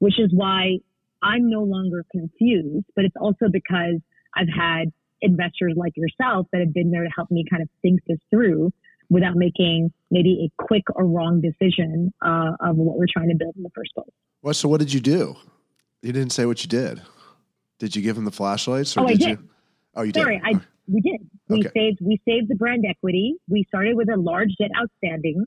which 0.00 0.18
is 0.18 0.30
why 0.34 0.78
I'm 1.22 1.48
no 1.48 1.62
longer 1.62 2.04
confused, 2.10 2.86
but 2.96 3.04
it's 3.04 3.14
also 3.18 3.46
because 3.50 4.00
I've 4.34 4.48
had 4.54 4.92
investors 5.22 5.74
like 5.76 5.92
yourself 5.96 6.46
that 6.52 6.60
have 6.60 6.74
been 6.74 6.90
there 6.90 7.04
to 7.04 7.10
help 7.14 7.30
me 7.30 7.44
kind 7.48 7.62
of 7.62 7.68
think 7.80 8.00
this 8.06 8.18
through. 8.30 8.72
without 9.08 9.36
making 9.36 9.92
maybe 10.10 10.50
a 10.50 10.62
quick 10.64 10.82
or 10.96 11.06
wrong 11.06 11.40
decision 11.40 12.12
uh, 12.24 12.52
of 12.60 12.76
what 12.76 12.98
we're 12.98 13.06
trying 13.10 13.28
to 13.28 13.36
build 13.36 13.54
in 13.56 13.62
the 13.62 13.70
first 13.72 13.94
place. 13.94 14.10
Well, 14.42 14.52
so 14.52 14.68
what 14.68 14.80
did 14.80 14.92
you 14.92 15.00
do? 15.00 15.36
You 16.02 16.12
didn't 16.12 16.30
say 16.30 16.44
what 16.44 16.62
you 16.64 16.68
did. 16.68 17.00
Did 17.78 17.94
you 17.94 18.02
give 18.02 18.16
him 18.16 18.24
the 18.24 18.32
flashlights? 18.32 18.96
Or 18.96 19.04
oh, 19.04 19.06
did, 19.06 19.20
did, 19.20 19.28
you? 19.28 19.48
Oh, 19.94 20.02
you 20.02 20.12
Sorry, 20.12 20.40
did. 20.44 20.56
I, 20.56 20.60
we 20.88 21.00
did. 21.00 21.20
We 21.48 21.60
Okay. 21.60 21.70
saved 21.74 21.98
we 22.00 22.20
saved 22.26 22.48
the 22.48 22.54
brand 22.56 22.84
equity. 22.88 23.36
We 23.48 23.64
started 23.68 23.96
with 23.96 24.08
a 24.08 24.16
large 24.16 24.50
debt 24.58 24.70
outstanding, 24.78 25.44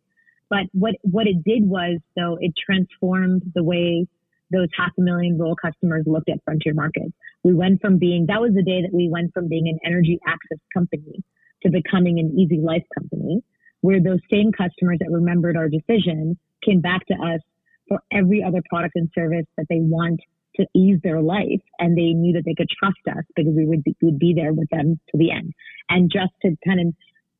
but 0.49 0.65
what 0.73 0.95
what 1.03 1.27
it 1.27 1.43
did 1.43 1.63
was 1.67 1.99
though 2.15 2.37
it 2.39 2.53
transformed 2.57 3.43
the 3.55 3.63
way 3.63 4.07
those 4.51 4.67
half 4.75 4.91
a 4.97 5.01
million 5.01 5.37
rural 5.37 5.55
customers 5.55 6.03
looked 6.07 6.29
at 6.29 6.43
frontier 6.43 6.73
markets. 6.73 7.11
We 7.43 7.53
went 7.53 7.81
from 7.81 7.99
being 7.99 8.25
that 8.27 8.41
was 8.41 8.53
the 8.53 8.63
day 8.63 8.81
that 8.81 8.93
we 8.93 9.09
went 9.09 9.33
from 9.33 9.47
being 9.47 9.67
an 9.67 9.79
energy 9.85 10.19
access 10.27 10.59
company 10.73 11.23
to 11.63 11.69
becoming 11.69 12.19
an 12.19 12.37
easy 12.39 12.57
life 12.57 12.83
company, 12.97 13.41
where 13.81 14.01
those 14.01 14.19
same 14.31 14.51
customers 14.51 14.97
that 14.99 15.11
remembered 15.11 15.57
our 15.57 15.69
decision 15.69 16.37
came 16.65 16.81
back 16.81 17.05
to 17.07 17.13
us 17.15 17.41
for 17.87 17.99
every 18.11 18.43
other 18.43 18.61
product 18.69 18.93
and 18.95 19.09
service 19.13 19.45
that 19.57 19.65
they 19.69 19.79
want 19.79 20.19
to 20.55 20.65
ease 20.75 20.99
their 21.03 21.21
life 21.21 21.61
and 21.79 21.97
they 21.97 22.13
knew 22.13 22.33
that 22.33 22.43
they 22.45 22.55
could 22.55 22.69
trust 22.69 22.99
us 23.09 23.23
because 23.35 23.53
we 23.55 23.65
would 23.65 23.83
be, 23.83 23.95
would 24.01 24.19
be 24.19 24.33
there 24.35 24.53
with 24.53 24.69
them 24.69 24.99
to 25.09 25.17
the 25.17 25.31
end. 25.31 25.53
And 25.89 26.11
just 26.11 26.31
to 26.43 26.55
kind 26.65 26.79
of 26.79 26.93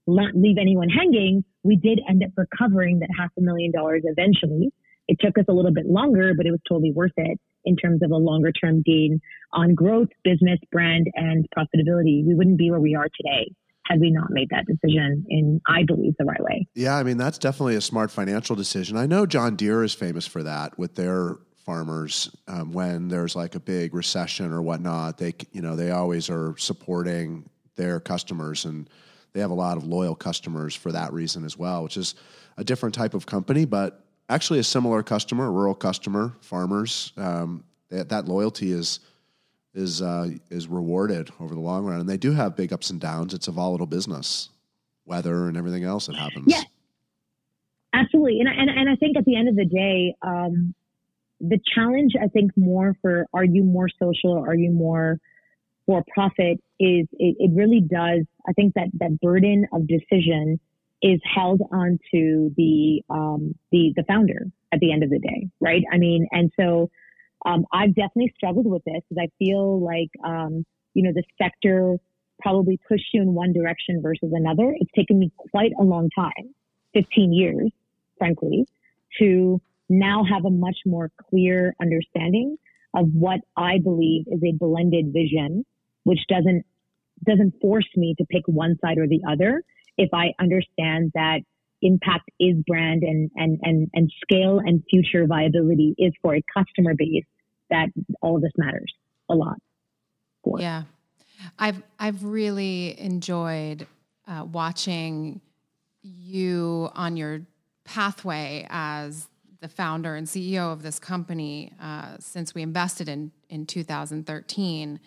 not 0.08 0.36
leave 0.36 0.58
anyone 0.60 0.90
hanging, 0.90 1.44
we 1.64 1.76
did 1.76 2.00
end 2.10 2.24
up 2.24 2.32
recovering 2.36 3.00
that 3.00 3.10
half 3.18 3.32
a 3.38 3.42
million 3.42 3.72
dollars 3.72 4.04
eventually. 4.06 4.72
It 5.08 5.18
took 5.20 5.38
us 5.38 5.46
a 5.50 5.54
little 5.54 5.74
bit 5.74 5.88
longer, 5.88 6.34
but 6.36 6.46
it 6.46 6.52
was 6.52 6.60
totally 6.68 6.92
worth 6.92 7.14
it 7.18 7.40
in 7.66 7.76
terms 7.76 8.02
of 8.04 8.12
a 8.12 8.16
longer 8.16 8.52
term 8.52 8.84
gain 8.86 9.20
on 9.54 9.74
growth, 9.74 10.10
business, 10.24 10.60
brand, 10.72 11.08
and 11.16 11.46
profitability. 11.58 12.26
We 12.26 12.36
wouldn't 12.36 12.58
be 12.58 12.70
where 12.70 12.80
we 12.80 12.96
are 12.96 13.08
today 13.20 13.52
had 13.86 14.00
we 14.00 14.12
not 14.12 14.30
made 14.30 14.50
that 14.52 14.66
decision 14.68 15.26
in, 15.30 15.60
I 15.68 15.84
believe, 15.86 16.14
the 16.20 16.26
right 16.26 16.42
way. 16.44 16.68
Yeah, 16.76 16.96
I 16.96 17.04
mean 17.04 17.18
that's 17.18 17.40
definitely 17.40 17.76
a 17.76 17.82
smart 17.82 18.12
financial 18.12 18.56
decision. 18.56 18.98
I 18.98 19.08
know 19.08 19.26
John 19.26 19.56
Deere 19.56 19.84
is 19.84 19.94
famous 19.94 20.28
for 20.28 20.44
that 20.44 20.78
with 20.78 20.96
their 20.96 21.38
farmers 21.70 22.36
um, 22.48 22.72
when 22.72 23.08
there's 23.08 23.36
like 23.36 23.54
a 23.54 23.60
big 23.60 23.94
recession 23.94 24.52
or 24.52 24.60
whatnot. 24.60 25.20
They 25.20 25.36
you 25.52 25.62
know 25.62 25.76
they 25.76 25.92
always 25.92 26.28
are 26.28 26.56
supporting 26.58 27.48
their 27.76 28.00
customers 28.00 28.66
and 28.66 28.90
they 29.34 29.40
have 29.40 29.52
a 29.52 29.62
lot 29.66 29.78
of 29.78 29.84
loyal 29.84 30.16
customers 30.16 30.74
for 30.74 30.92
that 30.92 31.14
reason 31.14 31.46
as 31.46 31.60
well, 31.60 31.84
which 31.84 31.96
is 31.96 32.16
a 32.58 32.64
different 32.64 32.96
type 32.96 33.14
of 33.14 33.28
company, 33.28 33.66
but 33.66 34.04
actually 34.30 34.58
a 34.58 34.64
similar 34.64 35.04
customer, 35.04 35.46
a 35.46 35.52
rural 35.52 35.76
customer, 35.76 36.34
farmers. 36.42 37.14
Um, 37.18 37.64
that, 37.90 38.10
that 38.10 38.26
loyalty 38.26 38.72
is 38.72 39.00
is 39.76 40.02
uh, 40.02 40.32
is 40.50 40.68
rewarded 40.68 41.30
over 41.40 41.54
the 41.54 41.62
long 41.62 41.86
run, 41.86 42.00
and 42.00 42.10
they 42.10 42.18
do 42.18 42.32
have 42.32 42.56
big 42.56 42.74
ups 42.74 42.90
and 42.90 43.00
downs. 43.00 43.36
It's 43.36 43.48
a 43.48 43.52
volatile 43.52 43.86
business, 43.86 44.50
weather 45.06 45.48
and 45.48 45.56
everything 45.56 45.84
else 45.84 46.08
that 46.08 46.16
happens. 46.16 46.46
Yeah. 46.48 46.64
Absolutely. 47.94 48.40
And, 48.40 48.50
and, 48.50 48.70
and 48.70 48.90
I 48.90 48.96
think 48.96 49.18
at 49.18 49.26
the 49.26 49.36
end 49.36 49.50
of 49.50 49.56
the 49.56 49.66
day, 49.66 50.16
um, 50.22 50.76
the 51.40 51.60
challenge, 51.74 52.14
I 52.22 52.28
think, 52.28 52.52
more 52.56 52.96
for 53.02 53.26
are 53.34 53.44
you 53.44 53.64
more 53.64 53.88
social 54.02 54.32
or 54.32 54.50
are 54.50 54.56
you 54.56 54.72
more 54.72 55.20
for 55.86 56.04
profit 56.14 56.62
is 56.80 57.08
it, 57.14 57.36
it 57.40 57.52
really 57.54 57.82
does. 57.82 58.26
I 58.48 58.54
think 58.54 58.74
that 58.76 58.88
that 59.00 59.20
burden 59.22 59.66
of 59.74 59.88
decision 59.88 60.60
is 61.02 61.20
held 61.24 61.62
onto 61.72 62.54
the 62.56 63.02
um, 63.10 63.56
the 63.72 63.94
the 63.96 64.04
founder 64.08 64.46
at 64.72 64.80
the 64.80 64.92
end 64.92 65.04
of 65.04 65.10
the 65.10 65.20
day, 65.20 65.50
right? 65.60 65.84
I 65.92 65.98
mean, 65.98 66.28
and 66.32 66.52
so 66.60 66.90
um, 67.46 67.66
I've 67.74 67.96
definitely 67.96 68.34
struggled 68.36 68.68
with 68.68 68.84
this 68.86 69.02
because 69.10 69.24
I 69.24 69.30
feel 69.40 69.84
like 69.84 70.10
um, 70.24 70.66
you 70.94 71.04
know 71.04 71.12
the 71.14 71.24
sector 71.42 71.98
probably 72.42 72.80
pushed 72.88 73.14
you 73.14 73.22
in 73.22 73.34
one 73.34 73.52
direction 73.52 74.02
versus 74.02 74.32
another. 74.32 74.74
It's 74.80 74.92
taken 74.96 75.20
me 75.20 75.32
quite 75.52 75.72
a 75.80 75.84
long 75.84 76.10
time, 76.16 76.54
15 76.94 77.34
years, 77.34 77.72
frankly, 78.18 78.66
to 79.20 79.60
now 79.90 80.24
have 80.24 80.46
a 80.46 80.50
much 80.50 80.78
more 80.86 81.12
clear 81.30 81.76
understanding 81.82 82.58
of 82.96 83.08
what 83.14 83.40
I 83.58 83.80
believe 83.80 84.26
is 84.28 84.42
a 84.44 84.52
blended 84.54 85.14
vision, 85.14 85.66
which 86.04 86.20
doesn't 86.28 86.66
doesn't 87.26 87.54
force 87.62 87.88
me 87.96 88.16
to 88.18 88.26
pick 88.26 88.44
one 88.48 88.78
side 88.82 88.98
or 88.98 89.08
the 89.08 89.22
other 89.30 89.62
if 89.98 90.10
I 90.14 90.34
understand 90.40 91.12
that 91.14 91.40
impact 91.82 92.30
is 92.40 92.56
brand 92.66 93.04
and 93.04 93.30
and 93.36 93.60
and 93.62 93.90
and 93.94 94.12
scale 94.22 94.60
and 94.60 94.84
future 94.90 95.26
viability 95.28 95.96
is 95.98 96.14
for 96.22 96.36
a 96.36 96.44
customer 96.54 96.94
base 96.98 97.26
that 97.70 97.88
all 98.22 98.38
of 98.38 98.42
this 98.42 98.52
matters 98.58 98.94
a 99.30 99.36
lot 99.36 99.58
for. 100.44 100.60
Yeah. 100.60 100.84
I've 101.58 101.82
I've 101.98 102.24
really 102.24 103.00
enjoyed 103.00 103.88
uh, 104.28 104.46
watching 104.52 105.42
you 106.02 106.90
on 106.96 107.18
your 107.18 107.42
pathway 107.86 108.68
as 108.70 109.29
the 109.62 109.68
founder 109.68 110.16
and 110.16 110.26
CEO 110.26 110.72
of 110.72 110.82
this 110.82 111.00
company 111.00 111.74
uh, 111.82 112.16
since 112.20 112.54
we 112.54 112.62
invested 112.62 113.10
in 113.10 113.32
in 113.50 113.66
2013. 113.66 115.00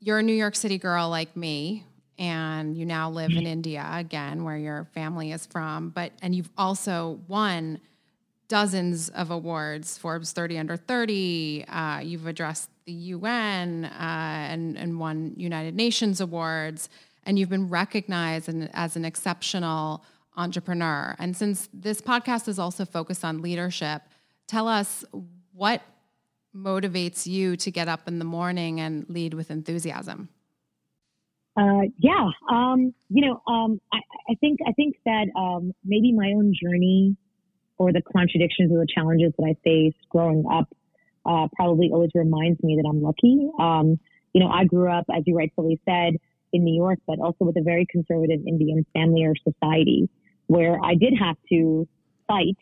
You're 0.00 0.18
a 0.18 0.22
New 0.22 0.34
York 0.34 0.54
City 0.54 0.78
girl 0.78 1.08
like 1.08 1.36
me, 1.36 1.84
and 2.18 2.76
you 2.76 2.84
now 2.84 3.10
live 3.10 3.30
in 3.30 3.46
India 3.46 3.88
again, 3.92 4.44
where 4.44 4.56
your 4.56 4.86
family 4.92 5.32
is 5.32 5.46
from. 5.46 5.90
But 5.90 6.12
and 6.22 6.34
you've 6.34 6.50
also 6.58 7.20
won 7.28 7.80
dozens 8.48 9.08
of 9.10 9.30
awards 9.30 9.98
Forbes 9.98 10.32
30 10.32 10.58
under 10.58 10.76
30. 10.76 11.64
Uh, 11.68 12.00
you've 12.02 12.26
addressed 12.26 12.70
the 12.84 12.92
UN 12.92 13.84
uh, 13.84 13.88
and, 13.98 14.76
and 14.78 14.98
won 14.98 15.34
United 15.36 15.74
Nations 15.74 16.20
awards. 16.20 16.88
And 17.24 17.38
you've 17.38 17.48
been 17.48 17.68
recognized 17.68 18.48
in, 18.48 18.68
as 18.72 18.94
an 18.94 19.04
exceptional 19.04 20.04
entrepreneur. 20.36 21.14
And 21.18 21.36
since 21.36 21.68
this 21.72 22.00
podcast 22.00 22.48
is 22.48 22.58
also 22.58 22.84
focused 22.84 23.24
on 23.24 23.42
leadership, 23.42 24.02
tell 24.46 24.68
us 24.68 25.04
what 25.52 25.82
motivates 26.54 27.26
you 27.26 27.56
to 27.56 27.70
get 27.70 27.88
up 27.88 28.08
in 28.08 28.18
the 28.18 28.24
morning 28.24 28.80
and 28.80 29.08
lead 29.08 29.34
with 29.34 29.50
enthusiasm. 29.50 30.28
Uh, 31.56 31.88
yeah, 31.98 32.28
um, 32.50 32.94
you 33.08 33.26
know, 33.26 33.40
um, 33.50 33.80
I, 33.92 33.98
I 34.28 34.34
think 34.40 34.58
I 34.66 34.72
think 34.72 34.96
that 35.06 35.26
um, 35.34 35.72
maybe 35.84 36.12
my 36.12 36.34
own 36.36 36.52
journey 36.62 37.16
or 37.78 37.92
the 37.92 38.02
contradictions 38.02 38.70
or 38.70 38.78
the 38.78 38.86
challenges 38.94 39.32
that 39.38 39.44
I 39.44 39.56
faced 39.64 39.96
growing 40.10 40.44
up 40.50 40.68
uh, 41.24 41.48
probably 41.54 41.90
always 41.92 42.10
reminds 42.14 42.62
me 42.62 42.76
that 42.76 42.86
I'm 42.88 43.02
lucky. 43.02 43.48
Um, 43.58 43.98
you 44.34 44.40
know, 44.40 44.48
I 44.48 44.64
grew 44.64 44.90
up, 44.90 45.06
as 45.14 45.22
you 45.26 45.34
rightfully 45.34 45.80
said, 45.86 46.16
in 46.52 46.62
New 46.64 46.74
York, 46.74 46.98
but 47.06 47.20
also 47.20 47.46
with 47.46 47.56
a 47.56 47.62
very 47.62 47.86
conservative 47.90 48.40
Indian 48.46 48.84
family 48.92 49.24
or 49.24 49.34
society 49.42 50.10
where 50.46 50.78
I 50.82 50.94
did 50.94 51.14
have 51.18 51.36
to 51.52 51.88
fight 52.26 52.56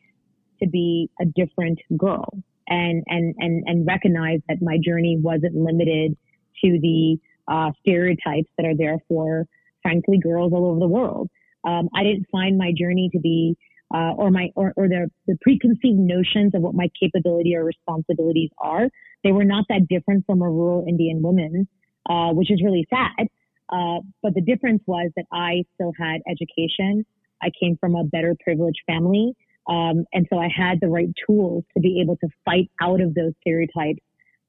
to 0.63 0.69
be 0.69 1.11
a 1.21 1.25
different 1.25 1.81
girl 1.97 2.29
and 2.69 3.03
and 3.07 3.35
and 3.39 3.65
and 3.67 3.87
recognize 3.87 4.41
that 4.49 4.59
my 4.63 4.79
journey 4.83 5.19
wasn't 5.21 5.55
limited 5.55 6.17
to 6.63 6.79
the 6.81 7.19
uh, 7.49 7.71
stereotypes 7.81 8.49
that 8.57 8.67
are 8.67 8.77
there 8.77 8.99
for, 9.09 9.47
frankly, 9.83 10.19
girls 10.19 10.53
all 10.53 10.67
over 10.67 10.81
the 10.81 10.89
world. 10.89 11.29
Um, 11.65 11.89
I 11.95 12.03
didn't 12.03 12.27
find 12.31 12.59
my 12.59 12.73
journey 12.77 13.11
to 13.13 13.19
be, 13.19 13.57
uh, 13.95 14.13
or 14.17 14.31
my, 14.31 14.49
or, 14.55 14.73
or 14.77 14.89
the, 14.89 15.11
the 15.27 15.37
preconceived 15.43 15.99
notions 15.99 16.55
of 16.55 16.63
what 16.63 16.75
my 16.75 16.89
capability 17.01 17.55
or 17.57 17.65
responsibilities 17.65 18.51
are. 18.59 18.89
They 19.23 19.33
were 19.33 19.45
not 19.45 19.65
that 19.69 19.89
different 19.89 20.27
from 20.27 20.43
a 20.43 20.49
rural 20.49 20.85
Indian 20.87 21.23
woman, 21.23 21.69
uh, 22.09 22.31
which 22.33 22.51
is 22.51 22.63
really 22.63 22.87
sad. 22.91 23.29
Uh, 23.71 24.01
but 24.23 24.35
the 24.35 24.43
difference 24.43 24.83
was 24.87 25.11
that 25.17 25.25
I 25.33 25.65
still 25.75 25.93
had 25.99 26.21
education. 26.31 27.07
I 27.43 27.51
came 27.61 27.77
from 27.79 27.95
a 27.95 28.05
better 28.05 28.35
privileged 28.43 28.81
family. 28.87 29.35
Um, 29.69 30.05
and 30.13 30.27
so 30.31 30.39
I 30.39 30.49
had 30.55 30.79
the 30.81 30.89
right 30.89 31.09
tools 31.27 31.65
to 31.75 31.81
be 31.81 32.01
able 32.01 32.17
to 32.19 32.29
fight 32.45 32.71
out 32.83 33.01
of 33.01 33.15
those 33.15 33.33
stereotypes 33.41 34.01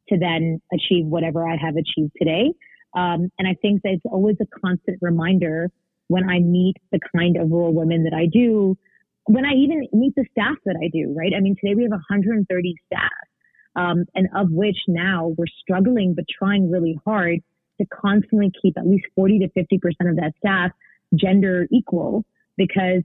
to 0.09 0.17
then 0.19 0.61
achieve 0.73 1.05
whatever 1.05 1.47
I 1.47 1.55
have 1.55 1.75
achieved 1.75 2.11
today. 2.17 2.51
Um, 2.95 3.31
and 3.39 3.47
I 3.47 3.55
think 3.61 3.81
that 3.83 3.93
it's 3.93 4.05
always 4.05 4.37
a 4.41 4.59
constant 4.59 4.99
reminder 5.01 5.71
when 6.07 6.29
I 6.29 6.39
meet 6.39 6.75
the 6.91 6.99
kind 7.15 7.37
of 7.37 7.49
rural 7.49 7.73
women 7.73 8.03
that 8.03 8.13
I 8.13 8.27
do, 8.31 8.77
when 9.25 9.45
I 9.45 9.53
even 9.53 9.87
meet 9.91 10.13
the 10.15 10.25
staff 10.31 10.55
that 10.65 10.75
I 10.81 10.89
do, 10.89 11.13
right? 11.17 11.33
I 11.35 11.39
mean, 11.41 11.55
today 11.59 11.75
we 11.75 11.83
have 11.83 11.91
130 11.91 12.75
staff, 12.85 13.09
um, 13.75 14.05
and 14.13 14.27
of 14.35 14.51
which 14.51 14.77
now 14.87 15.33
we're 15.37 15.45
struggling, 15.61 16.13
but 16.13 16.25
trying 16.37 16.69
really 16.69 16.99
hard 17.05 17.39
to 17.81 17.87
constantly 17.87 18.51
keep 18.61 18.77
at 18.77 18.87
least 18.87 19.05
40 19.15 19.39
to 19.39 19.47
50% 19.47 20.09
of 20.09 20.15
that 20.17 20.33
staff 20.37 20.71
gender 21.15 21.67
equal 21.71 22.23
because, 22.57 23.03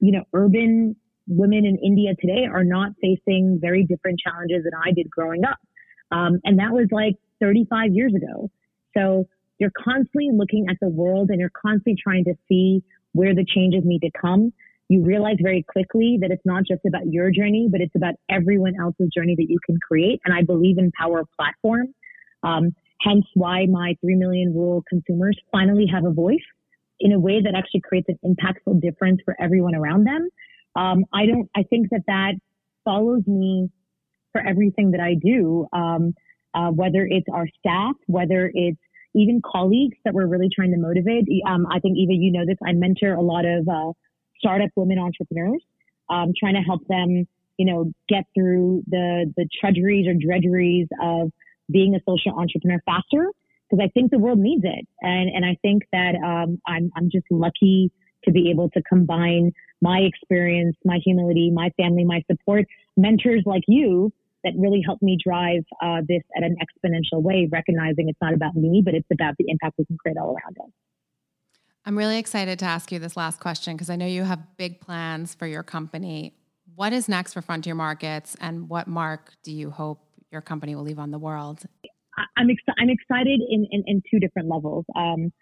you 0.00 0.12
know, 0.12 0.24
urban 0.32 0.96
women 1.28 1.64
in 1.64 1.78
India 1.84 2.14
today 2.20 2.46
are 2.50 2.64
not 2.64 2.92
facing 3.00 3.58
very 3.60 3.84
different 3.84 4.18
challenges 4.18 4.64
than 4.64 4.72
I 4.74 4.92
did 4.92 5.10
growing 5.10 5.44
up. 5.44 5.58
Um, 6.10 6.40
and 6.44 6.58
that 6.58 6.72
was 6.72 6.86
like 6.90 7.14
35 7.40 7.92
years 7.92 8.12
ago. 8.14 8.50
So 8.96 9.26
you're 9.58 9.72
constantly 9.76 10.30
looking 10.32 10.66
at 10.70 10.76
the 10.80 10.88
world 10.88 11.30
and 11.30 11.38
you're 11.38 11.52
constantly 11.54 11.96
trying 12.02 12.24
to 12.24 12.34
see 12.48 12.82
where 13.12 13.34
the 13.34 13.44
changes 13.44 13.82
need 13.84 14.00
to 14.00 14.10
come. 14.18 14.52
You 14.88 15.04
realize 15.04 15.36
very 15.42 15.64
quickly 15.68 16.18
that 16.22 16.30
it's 16.30 16.46
not 16.46 16.62
just 16.66 16.80
about 16.86 17.02
your 17.06 17.30
journey, 17.30 17.68
but 17.70 17.80
it's 17.82 17.94
about 17.94 18.14
everyone 18.30 18.72
else's 18.80 19.10
journey 19.14 19.34
that 19.36 19.46
you 19.48 19.58
can 19.66 19.78
create. 19.86 20.20
And 20.24 20.34
I 20.34 20.42
believe 20.42 20.78
in 20.78 20.90
power 20.92 21.24
platform. 21.36 21.88
Um, 22.42 22.74
hence 23.02 23.26
why 23.34 23.66
my 23.66 23.96
3 24.00 24.14
million 24.14 24.54
rural 24.54 24.82
consumers 24.88 25.38
finally 25.52 25.86
have 25.92 26.04
a 26.06 26.10
voice 26.10 26.38
in 27.00 27.12
a 27.12 27.18
way 27.18 27.40
that 27.42 27.54
actually 27.56 27.80
creates 27.80 28.08
an 28.08 28.18
impactful 28.24 28.80
difference 28.80 29.20
for 29.24 29.36
everyone 29.40 29.74
around 29.74 30.04
them. 30.04 30.28
Um, 30.76 31.04
I 31.12 31.26
don't, 31.26 31.48
I 31.56 31.62
think 31.62 31.88
that 31.90 32.02
that 32.06 32.32
follows 32.84 33.22
me 33.26 33.68
for 34.32 34.40
everything 34.46 34.92
that 34.92 35.00
I 35.00 35.14
do, 35.14 35.66
um, 35.72 36.14
uh, 36.54 36.70
whether 36.70 37.06
it's 37.08 37.26
our 37.32 37.46
staff, 37.58 37.94
whether 38.06 38.50
it's 38.52 38.78
even 39.14 39.40
colleagues 39.44 39.96
that 40.04 40.14
we're 40.14 40.26
really 40.26 40.48
trying 40.54 40.70
to 40.72 40.78
motivate. 40.78 41.24
Um, 41.46 41.66
I 41.70 41.80
think 41.80 41.96
Eva, 41.96 42.12
you 42.12 42.32
know 42.32 42.44
this. 42.46 42.56
I 42.66 42.72
mentor 42.72 43.14
a 43.14 43.22
lot 43.22 43.44
of 43.44 43.66
uh, 43.68 43.92
startup 44.38 44.70
women 44.76 44.98
entrepreneurs, 44.98 45.62
um, 46.10 46.32
trying 46.38 46.54
to 46.54 46.60
help 46.60 46.86
them, 46.88 47.26
you 47.56 47.66
know, 47.66 47.92
get 48.08 48.24
through 48.34 48.84
the 48.86 49.32
the 49.36 49.48
trudgeries 49.60 50.06
or 50.06 50.14
drudgeries 50.14 50.86
of 51.02 51.32
being 51.70 51.94
a 51.94 52.00
social 52.08 52.38
entrepreneur 52.38 52.80
faster. 52.86 53.30
Because 53.68 53.84
I 53.84 53.88
think 53.92 54.10
the 54.10 54.18
world 54.18 54.38
needs 54.38 54.62
it, 54.64 54.86
and 55.00 55.28
and 55.28 55.44
I 55.44 55.56
think 55.62 55.84
that 55.92 56.14
um, 56.24 56.60
I'm 56.66 56.90
I'm 56.96 57.10
just 57.10 57.26
lucky 57.30 57.90
to 58.24 58.32
be 58.32 58.50
able 58.50 58.70
to 58.70 58.82
combine 58.82 59.52
my 59.80 59.98
experience, 59.98 60.76
my 60.84 60.98
humility, 61.04 61.50
my 61.52 61.70
family, 61.76 62.04
my 62.04 62.22
support, 62.30 62.64
mentors 62.96 63.42
like 63.46 63.62
you 63.68 64.12
that 64.44 64.52
really 64.56 64.82
helped 64.84 65.02
me 65.02 65.16
drive 65.22 65.64
uh, 65.82 66.00
this 66.08 66.22
at 66.36 66.42
an 66.42 66.56
exponential 66.56 67.22
way, 67.22 67.48
recognizing 67.50 68.08
it's 68.08 68.18
not 68.20 68.34
about 68.34 68.54
me, 68.54 68.82
but 68.84 68.94
it's 68.94 69.08
about 69.12 69.34
the 69.38 69.44
impact 69.48 69.74
we 69.78 69.84
can 69.84 69.96
create 69.96 70.16
all 70.16 70.30
around 70.30 70.56
us. 70.60 70.70
I'm 71.84 71.96
really 71.96 72.18
excited 72.18 72.58
to 72.60 72.64
ask 72.64 72.92
you 72.92 72.98
this 72.98 73.16
last 73.16 73.40
question 73.40 73.74
because 73.74 73.90
I 73.90 73.96
know 73.96 74.06
you 74.06 74.24
have 74.24 74.40
big 74.56 74.80
plans 74.80 75.34
for 75.34 75.46
your 75.46 75.62
company. 75.62 76.34
What 76.74 76.92
is 76.92 77.08
next 77.08 77.32
for 77.32 77.42
Frontier 77.42 77.74
Markets, 77.74 78.36
and 78.40 78.68
what 78.68 78.86
mark 78.86 79.32
do 79.42 79.52
you 79.52 79.70
hope 79.70 80.00
your 80.30 80.40
company 80.40 80.74
will 80.74 80.82
leave 80.82 80.98
on 80.98 81.10
the 81.10 81.18
world? 81.18 81.62
I'm, 82.36 82.50
ex- 82.50 82.62
I'm 82.78 82.90
excited 82.90 83.40
in, 83.48 83.66
in, 83.70 83.84
in, 83.86 84.02
two 84.10 84.18
different 84.18 84.48
levels. 84.48 84.84
Um, 84.96 85.32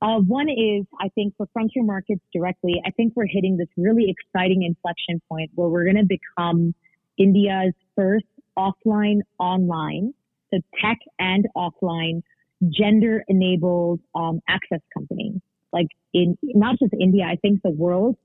uh, 0.00 0.18
one 0.18 0.48
is, 0.48 0.84
I 1.00 1.08
think, 1.14 1.34
for 1.36 1.46
Frontier 1.52 1.84
Markets 1.84 2.22
directly, 2.34 2.82
I 2.84 2.90
think 2.90 3.12
we're 3.14 3.26
hitting 3.26 3.56
this 3.56 3.68
really 3.76 4.06
exciting 4.08 4.62
inflection 4.64 5.22
point 5.28 5.50
where 5.54 5.68
we're 5.68 5.84
going 5.84 5.96
to 5.96 6.04
become 6.04 6.74
India's 7.18 7.74
first 7.94 8.24
offline 8.58 9.20
online, 9.38 10.12
so 10.50 10.58
tech 10.80 10.98
and 11.18 11.46
offline 11.56 12.22
gender 12.68 13.24
enabled 13.28 14.00
um, 14.14 14.40
access 14.48 14.80
company. 14.92 15.40
Like 15.72 15.88
in 16.12 16.36
not 16.42 16.78
just 16.78 16.92
India, 16.98 17.24
I 17.24 17.36
think 17.36 17.62
the 17.62 17.70
world 17.70 18.16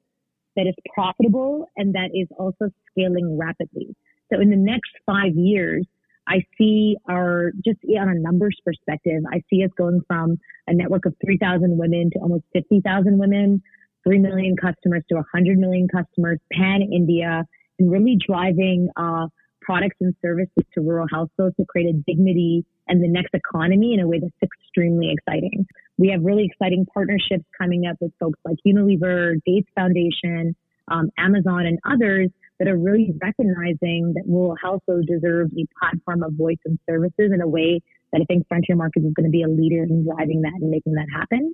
that 0.55 0.67
is 0.67 0.75
profitable 0.93 1.69
and 1.77 1.93
that 1.95 2.09
is 2.13 2.27
also 2.37 2.69
scaling 2.91 3.37
rapidly. 3.37 3.95
So 4.33 4.41
in 4.41 4.49
the 4.49 4.57
next 4.57 4.91
five 5.05 5.35
years, 5.35 5.87
I 6.27 6.43
see 6.57 6.97
our 7.09 7.51
just 7.65 7.79
on 7.99 8.09
a 8.09 8.15
numbers 8.15 8.57
perspective, 8.65 9.23
I 9.31 9.41
see 9.49 9.63
us 9.63 9.71
going 9.77 10.01
from 10.07 10.37
a 10.67 10.73
network 10.73 11.05
of 11.05 11.15
3,000 11.23 11.77
women 11.77 12.09
to 12.13 12.19
almost 12.19 12.43
50,000 12.53 13.17
women, 13.17 13.61
3 14.03 14.19
million 14.19 14.55
customers 14.57 15.03
to 15.09 15.15
100 15.15 15.57
million 15.57 15.87
customers, 15.87 16.39
pan 16.51 16.81
India, 16.81 17.45
and 17.79 17.91
really 17.91 18.17
driving 18.27 18.89
uh, 18.97 19.27
products 19.61 19.97
and 20.01 20.15
services 20.21 20.63
to 20.73 20.81
rural 20.81 21.07
households 21.11 21.55
to 21.57 21.65
create 21.65 21.93
a 21.93 21.97
dignity 22.07 22.65
and 22.87 23.03
the 23.03 23.07
next 23.07 23.33
economy 23.33 23.93
in 23.93 23.99
a 23.99 24.07
way 24.07 24.19
that's 24.19 24.33
extremely 24.41 25.11
exciting. 25.11 25.65
We 25.97 26.09
have 26.09 26.23
really 26.23 26.45
exciting 26.45 26.85
partnerships 26.93 27.43
coming 27.59 27.85
up 27.85 27.97
with 27.99 28.11
folks 28.19 28.39
like 28.45 28.57
Unilever, 28.65 29.35
Gates 29.45 29.69
Foundation, 29.75 30.55
um, 30.87 31.09
Amazon, 31.17 31.65
and 31.65 31.79
others 31.85 32.29
that 32.59 32.67
are 32.67 32.77
really 32.77 33.13
recognizing 33.21 34.13
that 34.15 34.23
rural 34.27 34.55
households 34.61 35.07
deserve 35.07 35.49
a 35.57 35.65
platform 35.79 36.23
of 36.23 36.33
voice 36.33 36.57
and 36.65 36.79
services 36.89 37.31
in 37.33 37.41
a 37.41 37.47
way 37.47 37.81
that 38.11 38.21
I 38.21 38.25
think 38.25 38.47
Frontier 38.47 38.75
Markets 38.75 39.05
is 39.05 39.13
going 39.13 39.25
to 39.25 39.31
be 39.31 39.43
a 39.43 39.47
leader 39.47 39.83
in 39.83 40.05
driving 40.05 40.41
that 40.41 40.53
and 40.61 40.69
making 40.69 40.93
that 40.93 41.07
happen. 41.13 41.53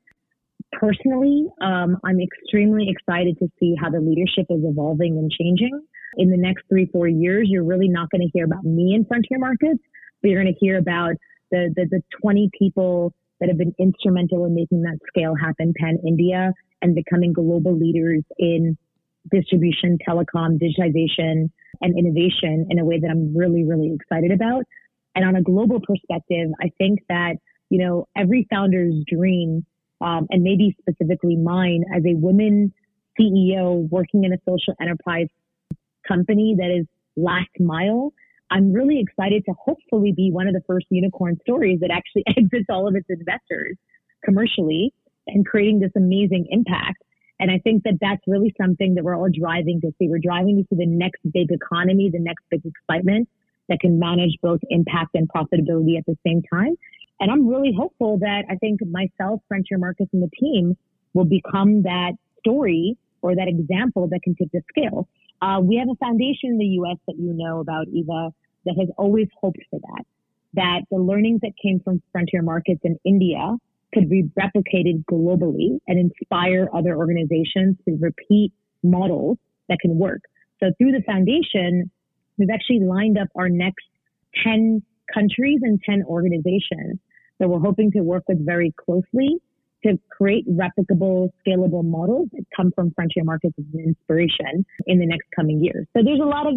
Personally, 0.71 1.47
um, 1.61 1.97
I'm 2.03 2.19
extremely 2.21 2.89
excited 2.89 3.37
to 3.39 3.47
see 3.59 3.75
how 3.79 3.89
the 3.89 3.99
leadership 3.99 4.47
is 4.49 4.61
evolving 4.63 5.17
and 5.17 5.31
changing 5.31 5.81
in 6.17 6.29
the 6.29 6.37
next 6.37 6.63
three, 6.69 6.85
four 6.91 7.07
years, 7.07 7.47
you're 7.49 7.63
really 7.63 7.87
not 7.87 8.09
going 8.09 8.21
to 8.21 8.29
hear 8.33 8.45
about 8.45 8.63
me 8.63 8.93
in 8.95 9.05
frontier 9.05 9.39
markets, 9.39 9.79
but 10.21 10.29
you're 10.29 10.41
going 10.41 10.53
to 10.53 10.59
hear 10.59 10.77
about 10.77 11.15
the, 11.51 11.73
the, 11.75 11.85
the 11.89 12.03
20 12.21 12.49
people 12.57 13.13
that 13.39 13.49
have 13.49 13.57
been 13.57 13.73
instrumental 13.79 14.45
in 14.45 14.55
making 14.55 14.81
that 14.83 14.97
scale 15.07 15.35
happen 15.35 15.73
pan 15.79 15.97
India 16.07 16.53
and 16.81 16.95
becoming 16.95 17.33
global 17.33 17.77
leaders 17.77 18.23
in 18.37 18.77
distribution, 19.31 19.97
telecom, 20.07 20.59
digitization, 20.59 21.49
and 21.81 21.97
innovation 21.97 22.67
in 22.69 22.79
a 22.79 22.85
way 22.85 22.99
that 22.99 23.09
I'm 23.09 23.35
really, 23.35 23.63
really 23.63 23.93
excited 23.93 24.31
about. 24.31 24.63
And 25.15 25.25
on 25.25 25.35
a 25.35 25.41
global 25.41 25.79
perspective, 25.79 26.49
I 26.61 26.71
think 26.77 26.99
that, 27.09 27.35
you 27.69 27.83
know, 27.83 28.07
every 28.17 28.47
founder's 28.49 28.95
dream, 29.07 29.65
um, 30.01 30.27
and 30.29 30.43
maybe 30.43 30.75
specifically 30.81 31.35
mine 31.35 31.83
as 31.95 32.03
a 32.05 32.15
woman 32.15 32.73
CEO 33.19 33.87
working 33.89 34.23
in 34.23 34.33
a 34.33 34.37
social 34.47 34.73
enterprise 34.81 35.27
company 36.07 36.55
that 36.57 36.75
is 36.75 36.85
last 37.15 37.49
mile. 37.59 38.13
I'm 38.51 38.71
really 38.71 38.99
excited 38.99 39.43
to 39.45 39.53
hopefully 39.53 40.13
be 40.15 40.29
one 40.31 40.47
of 40.47 40.53
the 40.53 40.61
first 40.67 40.87
unicorn 40.89 41.37
stories 41.41 41.79
that 41.81 41.91
actually 41.91 42.23
exits 42.37 42.65
all 42.69 42.87
of 42.87 42.95
its 42.95 43.07
investors 43.09 43.77
commercially 44.23 44.93
and 45.27 45.45
creating 45.45 45.79
this 45.79 45.91
amazing 45.95 46.47
impact. 46.49 47.01
And 47.39 47.51
I 47.51 47.59
think 47.59 47.83
that 47.83 47.95
that's 47.99 48.21
really 48.27 48.53
something 48.59 48.95
that 48.95 49.03
we're 49.03 49.17
all 49.17 49.29
driving 49.29 49.81
to 49.81 49.91
see. 49.99 50.07
We're 50.07 50.19
driving 50.19 50.57
to 50.57 50.63
see 50.69 50.77
the 50.77 50.89
next 50.89 51.21
big 51.31 51.51
economy, 51.51 52.09
the 52.11 52.19
next 52.19 52.43
big 52.49 52.61
excitement 52.65 53.27
that 53.69 53.79
can 53.79 53.99
manage 53.99 54.37
both 54.41 54.59
impact 54.69 55.15
and 55.15 55.27
profitability 55.29 55.97
at 55.97 56.05
the 56.05 56.17
same 56.25 56.41
time. 56.51 56.75
And 57.19 57.31
I'm 57.31 57.47
really 57.47 57.73
hopeful 57.75 58.17
that 58.19 58.43
I 58.49 58.55
think 58.55 58.81
myself, 58.85 59.41
Frontier 59.47 59.77
Markets, 59.77 60.09
and 60.13 60.21
the 60.21 60.29
team 60.39 60.77
will 61.13 61.25
become 61.25 61.83
that 61.83 62.13
story 62.39 62.97
or 63.21 63.35
that 63.35 63.47
example 63.47 64.07
that 64.09 64.21
can 64.23 64.35
take 64.35 64.51
the 64.51 64.61
scale. 64.69 65.07
Uh, 65.41 65.59
we 65.61 65.77
have 65.77 65.87
a 65.89 65.95
foundation 65.95 66.51
in 66.51 66.57
the 66.57 66.65
U.S. 66.65 66.97
that 67.07 67.15
you 67.17 67.33
know 67.33 67.59
about, 67.59 67.87
Eva, 67.87 68.33
that 68.65 68.75
has 68.77 68.89
always 68.97 69.27
hoped 69.39 69.59
for 69.69 69.79
that, 69.79 70.05
that 70.53 70.81
the 70.91 70.97
learnings 70.97 71.41
that 71.41 71.51
came 71.61 71.79
from 71.79 72.01
frontier 72.11 72.41
markets 72.41 72.81
in 72.83 72.97
India 73.05 73.55
could 73.93 74.09
be 74.09 74.23
replicated 74.39 75.03
globally 75.11 75.79
and 75.87 75.99
inspire 75.99 76.69
other 76.73 76.95
organizations 76.95 77.77
to 77.85 77.97
repeat 77.99 78.51
models 78.83 79.37
that 79.69 79.77
can 79.81 79.97
work. 79.97 80.21
So 80.59 80.71
through 80.77 80.91
the 80.91 81.03
foundation, 81.05 81.91
we've 82.37 82.49
actually 82.53 82.81
lined 82.81 83.17
up 83.17 83.27
our 83.35 83.49
next 83.49 83.85
10 84.43 84.81
countries 85.13 85.59
and 85.61 85.79
10 85.85 86.03
organizations 86.07 86.99
that 87.39 87.49
we're 87.49 87.59
hoping 87.59 87.91
to 87.91 88.01
work 88.01 88.23
with 88.27 88.45
very 88.45 88.73
closely 88.83 89.41
to 89.85 89.99
create 90.09 90.45
replicable, 90.47 91.29
scalable 91.45 91.83
models 91.83 92.29
that 92.31 92.45
come 92.55 92.71
from 92.73 92.91
frontier 92.95 93.23
markets 93.23 93.53
as 93.59 93.65
an 93.73 93.81
inspiration 93.81 94.65
in 94.87 94.99
the 94.99 95.05
next 95.05 95.27
coming 95.35 95.61
years. 95.61 95.85
So 95.95 96.03
there's 96.03 96.21
a 96.21 96.25
lot 96.25 96.47
of 96.47 96.55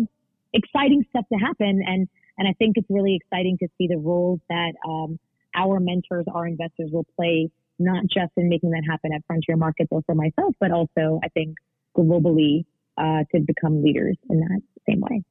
exciting 0.53 1.05
stuff 1.11 1.25
to 1.33 1.39
happen, 1.39 1.83
and 1.85 2.09
and 2.39 2.47
I 2.47 2.53
think 2.59 2.77
it's 2.77 2.89
really 2.89 3.17
exciting 3.17 3.59
to 3.59 3.69
see 3.79 3.89
the 3.89 3.99
roles 3.99 4.41
that 4.49 4.73
um, 4.87 5.19
our 5.57 5.81
mentors, 5.81 6.27
our 6.33 6.47
investors, 6.47 6.91
will 6.93 7.07
play 7.17 7.51
not 7.79 8.05
just 8.05 8.33
in 8.37 8.49
making 8.49 8.71
that 8.71 8.83
happen 8.89 9.13
at 9.13 9.23
frontier 9.27 9.57
markets 9.57 9.89
or 9.91 10.03
for 10.07 10.15
myself, 10.15 10.55
but 10.61 10.71
also 10.71 11.21
I 11.23 11.29
think 11.29 11.57
globally 11.97 12.65
uh, 12.97 13.25
to 13.35 13.41
become 13.41 13.83
leaders 13.83 14.17
in 14.31 14.41
that 14.41 14.61
same 14.89 15.01
way. 15.01 15.23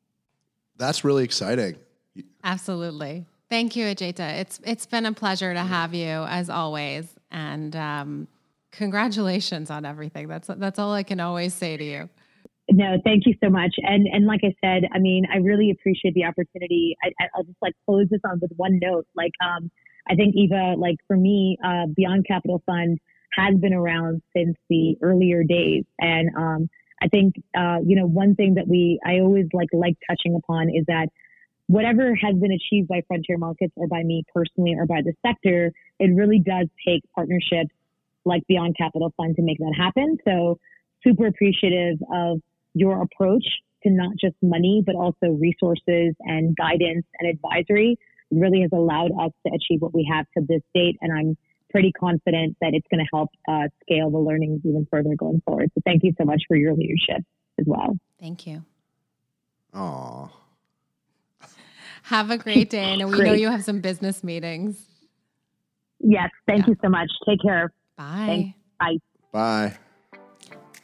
That's 0.78 1.03
really 1.03 1.23
exciting. 1.23 1.76
Absolutely. 2.43 3.26
Thank 3.49 3.76
you, 3.76 3.86
Ajaita. 3.86 4.39
It's 4.39 4.59
it's 4.63 4.86
been 4.86 5.05
a 5.05 5.13
pleasure 5.13 5.53
to 5.53 5.61
have 5.61 5.93
you 5.93 6.07
as 6.07 6.49
always, 6.49 7.07
and 7.32 7.76
um, 7.76 8.28
congratulations 8.71 9.69
on 9.69 9.86
everything. 9.86 10.28
That's 10.28 10.47
that's 10.47 10.80
all 10.80 10.93
I 10.93 11.03
can 11.03 11.19
always 11.19 11.53
say 11.53 11.78
to 11.78 11.84
you. 11.84 12.09
No, 12.71 12.97
thank 13.03 13.28
you 13.28 13.36
so 13.43 13.49
much. 13.49 13.76
And 13.84 14.07
and 14.07 14.26
like 14.26 14.41
I 14.43 14.53
said, 14.63 14.84
I 14.93 14.99
mean, 14.99 15.26
I 15.32 15.38
really 15.38 15.69
appreciate 15.69 16.15
the 16.15 16.26
opportunity. 16.26 16.97
I, 17.03 17.28
will 17.38 17.43
just 17.43 17.57
like 17.61 17.73
close 17.86 18.07
this 18.09 18.21
on 18.26 18.39
with 18.41 18.51
one 18.55 18.80
note. 18.82 19.05
Like, 19.15 19.34
um, 19.43 19.69
I 20.10 20.16
think 20.16 20.36
Eva, 20.36 20.76
like 20.78 20.97
for 21.08 21.18
me, 21.18 21.58
uh, 21.64 21.88
Beyond 21.95 22.26
Capital 22.28 22.62
Fund 22.66 22.99
has 23.34 23.56
been 23.60 23.74
around 23.74 24.22
since 24.36 24.56
the 24.70 24.97
earlier 25.01 25.43
days, 25.43 25.84
and 25.99 26.30
um, 26.38 26.70
I 27.01 27.08
think 27.08 27.36
uh, 27.58 27.78
you 27.86 27.95
know 27.95 28.06
one 28.08 28.36
thing 28.36 28.56
that 28.56 28.68
we 28.68 28.99
I 29.06 29.20
always 29.20 29.45
like 29.53 29.70
like 29.74 29.95
touching 30.10 30.36
upon 30.36 30.70
is 30.70 30.86
that 30.88 31.08
whatever 31.68 32.16
has 32.16 32.36
been 32.36 32.51
achieved 32.51 32.88
by 32.88 33.01
frontier 33.08 33.38
markets 33.38 33.74
or 33.76 33.88
by 33.88 34.03
me 34.03 34.24
personally 34.34 34.76
or 34.78 34.86
by 34.86 35.01
the 35.03 35.14
sector, 35.26 35.72
it 35.99 36.12
really 36.16 36.39
does 36.39 36.68
take 36.88 37.01
partnerships 37.16 37.74
like 38.24 38.43
Beyond 38.47 38.76
Capital 38.78 39.14
Fund 39.18 39.36
to 39.36 39.41
make 39.41 39.58
that 39.60 39.74
happen. 39.78 40.18
So 40.26 40.60
super 41.03 41.28
appreciative 41.28 41.97
of 42.14 42.41
your 42.74 43.01
approach 43.01 43.45
to 43.84 43.89
not 43.89 44.12
just 44.20 44.36
money, 44.41 44.84
but 44.86 44.95
also 44.95 45.28
resources 45.39 46.16
and 46.20 46.56
guidance 46.56 47.06
and 47.20 47.30
advisory. 47.30 47.97
It 48.32 48.39
really 48.39 48.61
has 48.61 48.71
allowed 48.73 49.11
us 49.11 49.32
to 49.45 49.53
achieve 49.53 49.82
what 49.82 49.93
we 49.93 50.09
have 50.11 50.26
to 50.38 50.45
this 50.47 50.61
date. 50.73 50.97
And 51.01 51.11
I'm 51.11 51.38
pretty 51.69 51.91
confident 51.91 52.57
that 52.61 52.73
it's 52.73 52.88
going 52.89 53.03
to 53.03 53.09
help 53.13 53.30
uh, 53.47 53.67
scale 53.84 54.09
the 54.09 54.17
learnings 54.17 54.61
even 54.63 54.88
further 54.89 55.15
going 55.17 55.41
forward. 55.45 55.71
So 55.76 55.82
thank 55.86 56.03
you 56.03 56.13
so 56.17 56.26
much 56.26 56.43
for 56.47 56.55
your 56.55 56.73
leadership 56.73 57.23
as 57.59 57.65
well. 57.67 57.97
Thank 58.19 58.47
you. 58.47 58.63
Aww. 59.73 60.32
Have 62.03 62.30
a 62.30 62.38
great 62.38 62.69
day. 62.69 62.93
And 62.93 63.09
we 63.09 63.17
great. 63.17 63.28
know 63.28 63.34
you 63.34 63.49
have 63.49 63.63
some 63.63 63.82
business 63.82 64.23
meetings. 64.23 64.86
Yes. 65.99 66.30
Thank 66.47 66.61
yeah. 66.61 66.69
you 66.69 66.76
so 66.82 66.89
much. 66.89 67.09
Take 67.28 67.41
care. 67.41 67.73
Bye. 67.97 68.26
Thanks. 68.28 68.57
Bye. 68.80 68.97
Bye. 69.32 69.78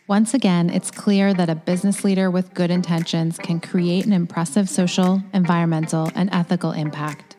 Once 0.07 0.33
again, 0.33 0.69
it's 0.69 0.91
clear 0.91 1.33
that 1.33 1.49
a 1.49 1.55
business 1.55 2.03
leader 2.03 2.29
with 2.29 2.53
good 2.53 2.69
intentions 2.69 3.37
can 3.37 3.61
create 3.61 4.05
an 4.05 4.11
impressive 4.11 4.67
social, 4.67 5.23
environmental, 5.33 6.11
and 6.15 6.29
ethical 6.33 6.73
impact. 6.73 7.30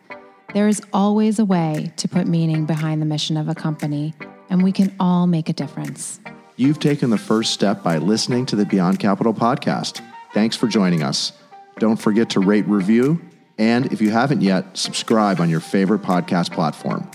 There 0.54 0.68
is 0.68 0.82
always 0.92 1.38
a 1.38 1.44
way 1.46 1.92
to 1.96 2.08
put 2.08 2.26
meaning 2.26 2.66
behind 2.66 3.00
the 3.00 3.06
mission 3.06 3.38
of 3.38 3.48
a 3.48 3.54
company, 3.54 4.12
and 4.50 4.62
we 4.62 4.70
can 4.70 4.94
all 5.00 5.26
make 5.26 5.48
a 5.48 5.52
difference. 5.54 6.20
You've 6.56 6.78
taken 6.78 7.08
the 7.08 7.16
first 7.18 7.54
step 7.54 7.82
by 7.82 7.96
listening 7.96 8.44
to 8.46 8.56
the 8.56 8.66
Beyond 8.66 8.98
Capital 8.98 9.32
podcast. 9.32 10.02
Thanks 10.34 10.54
for 10.54 10.68
joining 10.68 11.02
us. 11.02 11.32
Don't 11.78 11.96
forget 11.96 12.28
to 12.30 12.40
rate, 12.40 12.66
review, 12.66 13.18
and 13.56 13.90
if 13.92 14.02
you 14.02 14.10
haven't 14.10 14.42
yet, 14.42 14.76
subscribe 14.76 15.40
on 15.40 15.48
your 15.48 15.60
favorite 15.60 16.02
podcast 16.02 16.52
platform. 16.52 17.10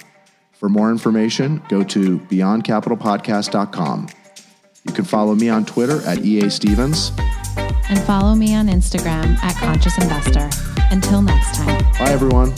For 0.53 0.67
more 0.67 0.89
information, 0.89 1.61
go 1.69 1.83
to 1.83 2.17
beyondcapitalpodcast.com. 2.19 4.07
You 4.83 4.93
can 4.93 5.05
follow 5.05 5.35
me 5.35 5.49
on 5.49 5.65
Twitter 5.65 6.01
at 6.07 6.25
EA 6.25 6.49
Stevens. 6.49 7.11
And 7.89 7.99
follow 7.99 8.33
me 8.33 8.55
on 8.55 8.67
Instagram 8.67 9.37
at 9.43 9.55
Conscious 9.57 9.95
Investor. 9.99 10.49
Until 10.89 11.21
next 11.21 11.55
time. 11.55 11.83
Bye, 11.99 12.11
everyone. 12.11 12.53